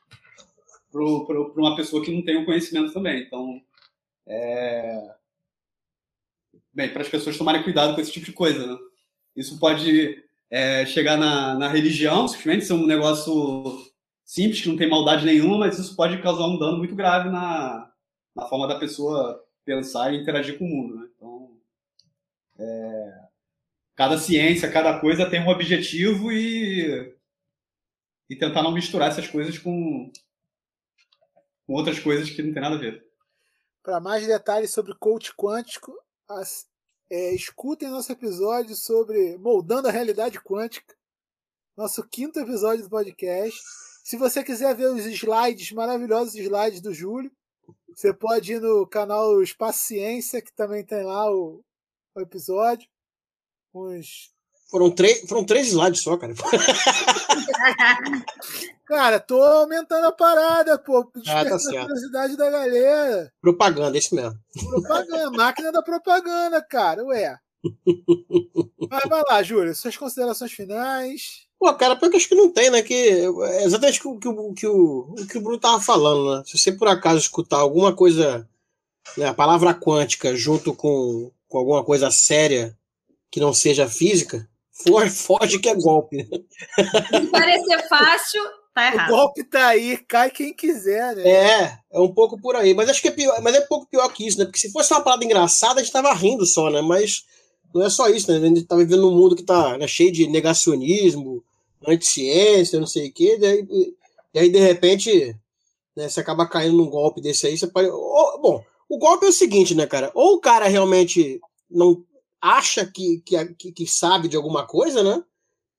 [0.92, 3.22] para uma pessoa que não tem o conhecimento também.
[3.22, 3.62] Então,
[4.26, 5.16] é...
[6.74, 8.78] bem, para as pessoas tomarem cuidado com esse tipo de coisa, né?
[9.36, 13.86] Isso pode é, chegar na, na religião, simplesmente ser um negócio
[14.26, 17.92] simples, que não tem maldade nenhuma, mas isso pode causar um dano muito grave na,
[18.36, 20.96] na forma da pessoa pensar e interagir com o mundo.
[20.96, 21.08] Né?
[21.16, 21.52] Então,
[22.58, 23.27] é,
[23.98, 27.14] cada ciência, cada coisa tem um objetivo e,
[28.30, 30.12] e tentar não misturar essas coisas com,
[31.66, 33.06] com outras coisas que não tem nada a ver.
[33.84, 35.92] Para mais detalhes sobre coach quântico,
[36.30, 36.68] as-
[37.10, 40.96] é, escutem nosso episódio sobre moldando a realidade quântica,
[41.76, 43.60] nosso quinto episódio do podcast.
[44.04, 47.32] Se você quiser ver os slides, maravilhosos slides do Júlio,
[47.96, 51.64] você pode ir no canal Espaço Ciência, que também tem lá o,
[52.14, 52.88] o episódio.
[54.70, 56.34] Foram, três, foram três slides só, cara.
[58.88, 61.00] Cara, tô aumentando a parada, pô.
[61.28, 63.34] Ah, tá Despertando a curiosidade da galera.
[63.42, 64.40] Propaganda, isso mesmo.
[64.70, 67.38] Propaganda, máquina da propaganda, cara, ué.
[68.90, 71.46] Mas vai lá, Júlio, suas considerações finais.
[71.60, 72.82] Pô, cara, porque eu acho que não tem, né?
[72.82, 76.44] Que é exatamente o que, o, que o, o que o Bruno tava falando, né?
[76.46, 78.48] Se você por acaso escutar alguma coisa,
[79.18, 82.77] né, a palavra quântica junto com, com alguma coisa séria
[83.38, 86.18] que não seja física, for, foge que é golpe.
[86.18, 86.26] né?
[87.22, 88.42] Se parecer fácil,
[88.74, 89.10] tá O errado.
[89.12, 91.30] golpe tá aí, cai quem quiser, né?
[91.30, 92.74] É, é um pouco por aí.
[92.74, 94.46] Mas acho que é pior, mas é um pouco pior que isso, né?
[94.46, 96.82] Porque se fosse uma parada engraçada, a gente tava rindo só, né?
[96.82, 97.26] Mas
[97.76, 98.38] não é só isso, né?
[98.40, 101.44] A gente tá vivendo num mundo que tá né, cheio de negacionismo,
[101.88, 103.68] anticiência, não sei o quê, daí,
[104.34, 105.36] e aí, de repente,
[105.96, 107.88] né, você acaba caindo num golpe desse aí, você pode.
[107.88, 110.12] ou- bom, o golpe é o seguinte, né, cara?
[110.16, 111.40] Ou o cara realmente
[111.70, 112.04] não
[112.42, 115.24] acha que, que, que, sabe de alguma coisa, né?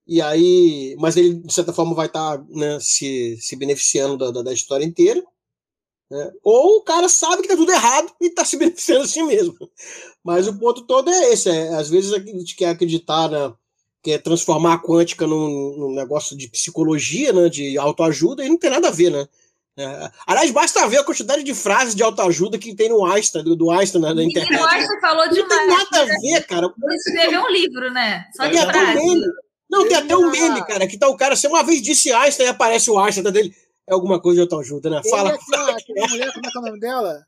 [0.07, 4.43] E aí, mas ele, de certa forma, vai estar né, se, se beneficiando da, da,
[4.43, 5.23] da história inteira.
[6.11, 6.33] né?
[6.43, 9.55] Ou o cara sabe que tá tudo errado e tá se beneficiando assim mesmo.
[10.25, 13.55] Mas o ponto todo é esse: é, às vezes a gente quer acreditar, né,
[14.03, 18.71] quer transformar a quântica num, num negócio de psicologia, né, de autoajuda, e não tem
[18.71, 19.29] nada a ver, né?
[19.79, 23.55] É, aliás, basta ver a quantidade de frases de autoajuda que tem no Einstein, do,
[23.55, 24.61] do Einstein na, na internet.
[24.61, 26.67] Einstein falou Não tem nada a ver, cara.
[26.83, 28.27] Ele escreveu um livro, né?
[28.37, 29.23] Só de um frase.
[29.71, 32.47] Não, tem até um meme, cara, que tá o cara, você uma vez disse Einstein
[32.47, 33.55] e aparece o Einstein tá dele.
[33.87, 35.01] É alguma coisa de autoajuda, né?
[35.03, 35.31] Ele Fala.
[35.31, 37.27] é aquela, aquela mulher, como é que é o nome dela?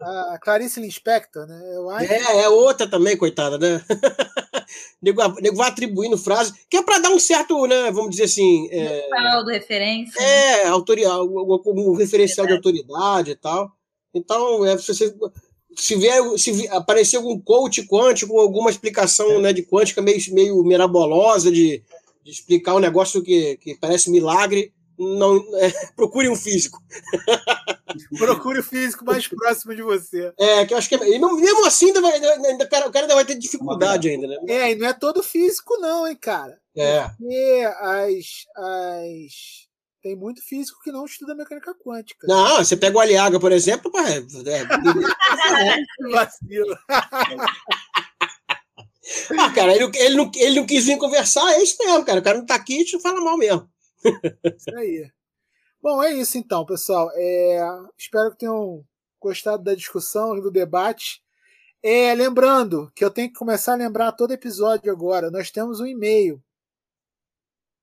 [0.00, 1.60] A Clarice Lispector, né?
[1.96, 2.12] Acho.
[2.12, 3.82] É, é outra também, coitada, né?
[5.02, 8.68] nego, nego vai atribuindo frase, que é pra dar um certo, né, vamos dizer assim,
[8.70, 10.20] é, Canal do referência.
[10.22, 13.70] é autoridade, um referencial de autoridade e tal.
[14.14, 15.14] Então, é, se você
[15.76, 20.62] se vier, se vi- aparecer algum coach quântico, alguma explicação né, de quântica meio, meio
[20.64, 21.82] mirabolosa, de,
[22.24, 26.82] de explicar um negócio que, que parece milagre, não é, procure um físico.
[28.18, 30.30] Procure o físico mais próximo de você.
[30.38, 33.04] É, que eu acho que é, mesmo assim, ainda vai, ainda, o cara o cara
[33.04, 34.36] ainda vai ter dificuldade ainda, né?
[34.48, 36.58] É, e não é todo físico, não, hein, cara.
[36.76, 37.08] É.
[37.08, 39.66] Porque as, as.
[40.02, 42.26] Tem muito físico que não estuda mecânica quântica.
[42.28, 44.22] Não, você pega o Aliaga, por exemplo, pá, é, é,
[46.12, 46.78] Vacilo.
[49.38, 52.20] ah, cara, ele, ele, não, ele não quis vir conversar, é isso mesmo, cara.
[52.20, 53.68] O cara não tá aqui e te fala mal mesmo.
[54.56, 55.10] Isso aí.
[55.82, 57.10] Bom, é isso então, pessoal.
[57.14, 57.60] É,
[57.96, 58.84] espero que tenham
[59.20, 61.22] gostado da discussão e do debate.
[61.82, 65.30] É, lembrando que eu tenho que começar a lembrar todo episódio agora.
[65.30, 66.42] Nós temos um e-mail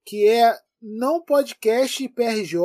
[0.05, 2.59] que é não podcast PRJ.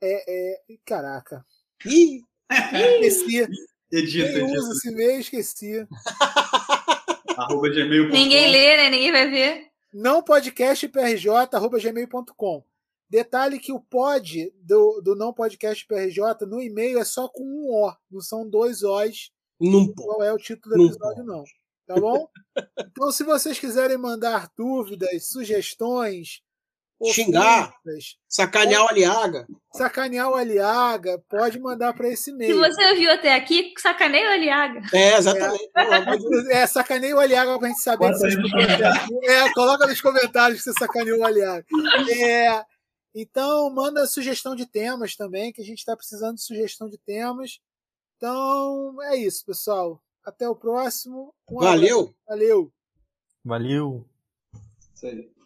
[0.00, 1.44] É, é, caraca.
[1.84, 3.46] Ih, Esqueci.
[3.90, 4.44] Edita, edita.
[4.44, 5.86] uso esse e-mail, esqueci.
[7.38, 8.12] Arroba gmail.com.
[8.12, 8.90] Ninguém lê, né?
[8.90, 9.67] Ninguém vai ver.
[9.92, 12.64] Não podcastprj.gmail.com.
[13.10, 17.70] Detalhe que o pod do, do não podcast PRJ no e-mail é só com um
[17.70, 19.32] O, não são dois Os.
[19.58, 21.42] Não Qual é o título do Não episódio, não.
[21.86, 22.28] Tá bom?
[22.90, 26.42] Então, se vocês quiserem mandar dúvidas, sugestões,
[27.06, 27.72] Xingar.
[28.28, 29.46] sacanear o Aliaga.
[29.72, 32.58] sacanear o Aliaga, pode mandar para esse Se e-mail.
[32.58, 34.80] você ouviu até aqui, sacaneia o Aliaga.
[34.92, 35.70] É, exatamente.
[36.50, 38.10] É, sacaneia o Aliaga pra gente saber.
[39.22, 41.64] É, coloca nos comentários que você sacaneou o Aliaga.
[42.20, 42.64] É,
[43.14, 47.60] então, manda sugestão de temas também, que a gente está precisando de sugestão de temas.
[48.16, 50.02] Então, é isso, pessoal.
[50.24, 51.32] Até o próximo.
[51.48, 51.78] Um abraço.
[51.78, 52.14] Valeu.
[52.28, 52.72] Valeu.
[53.44, 54.04] Valeu.
[54.94, 55.37] Isso aí.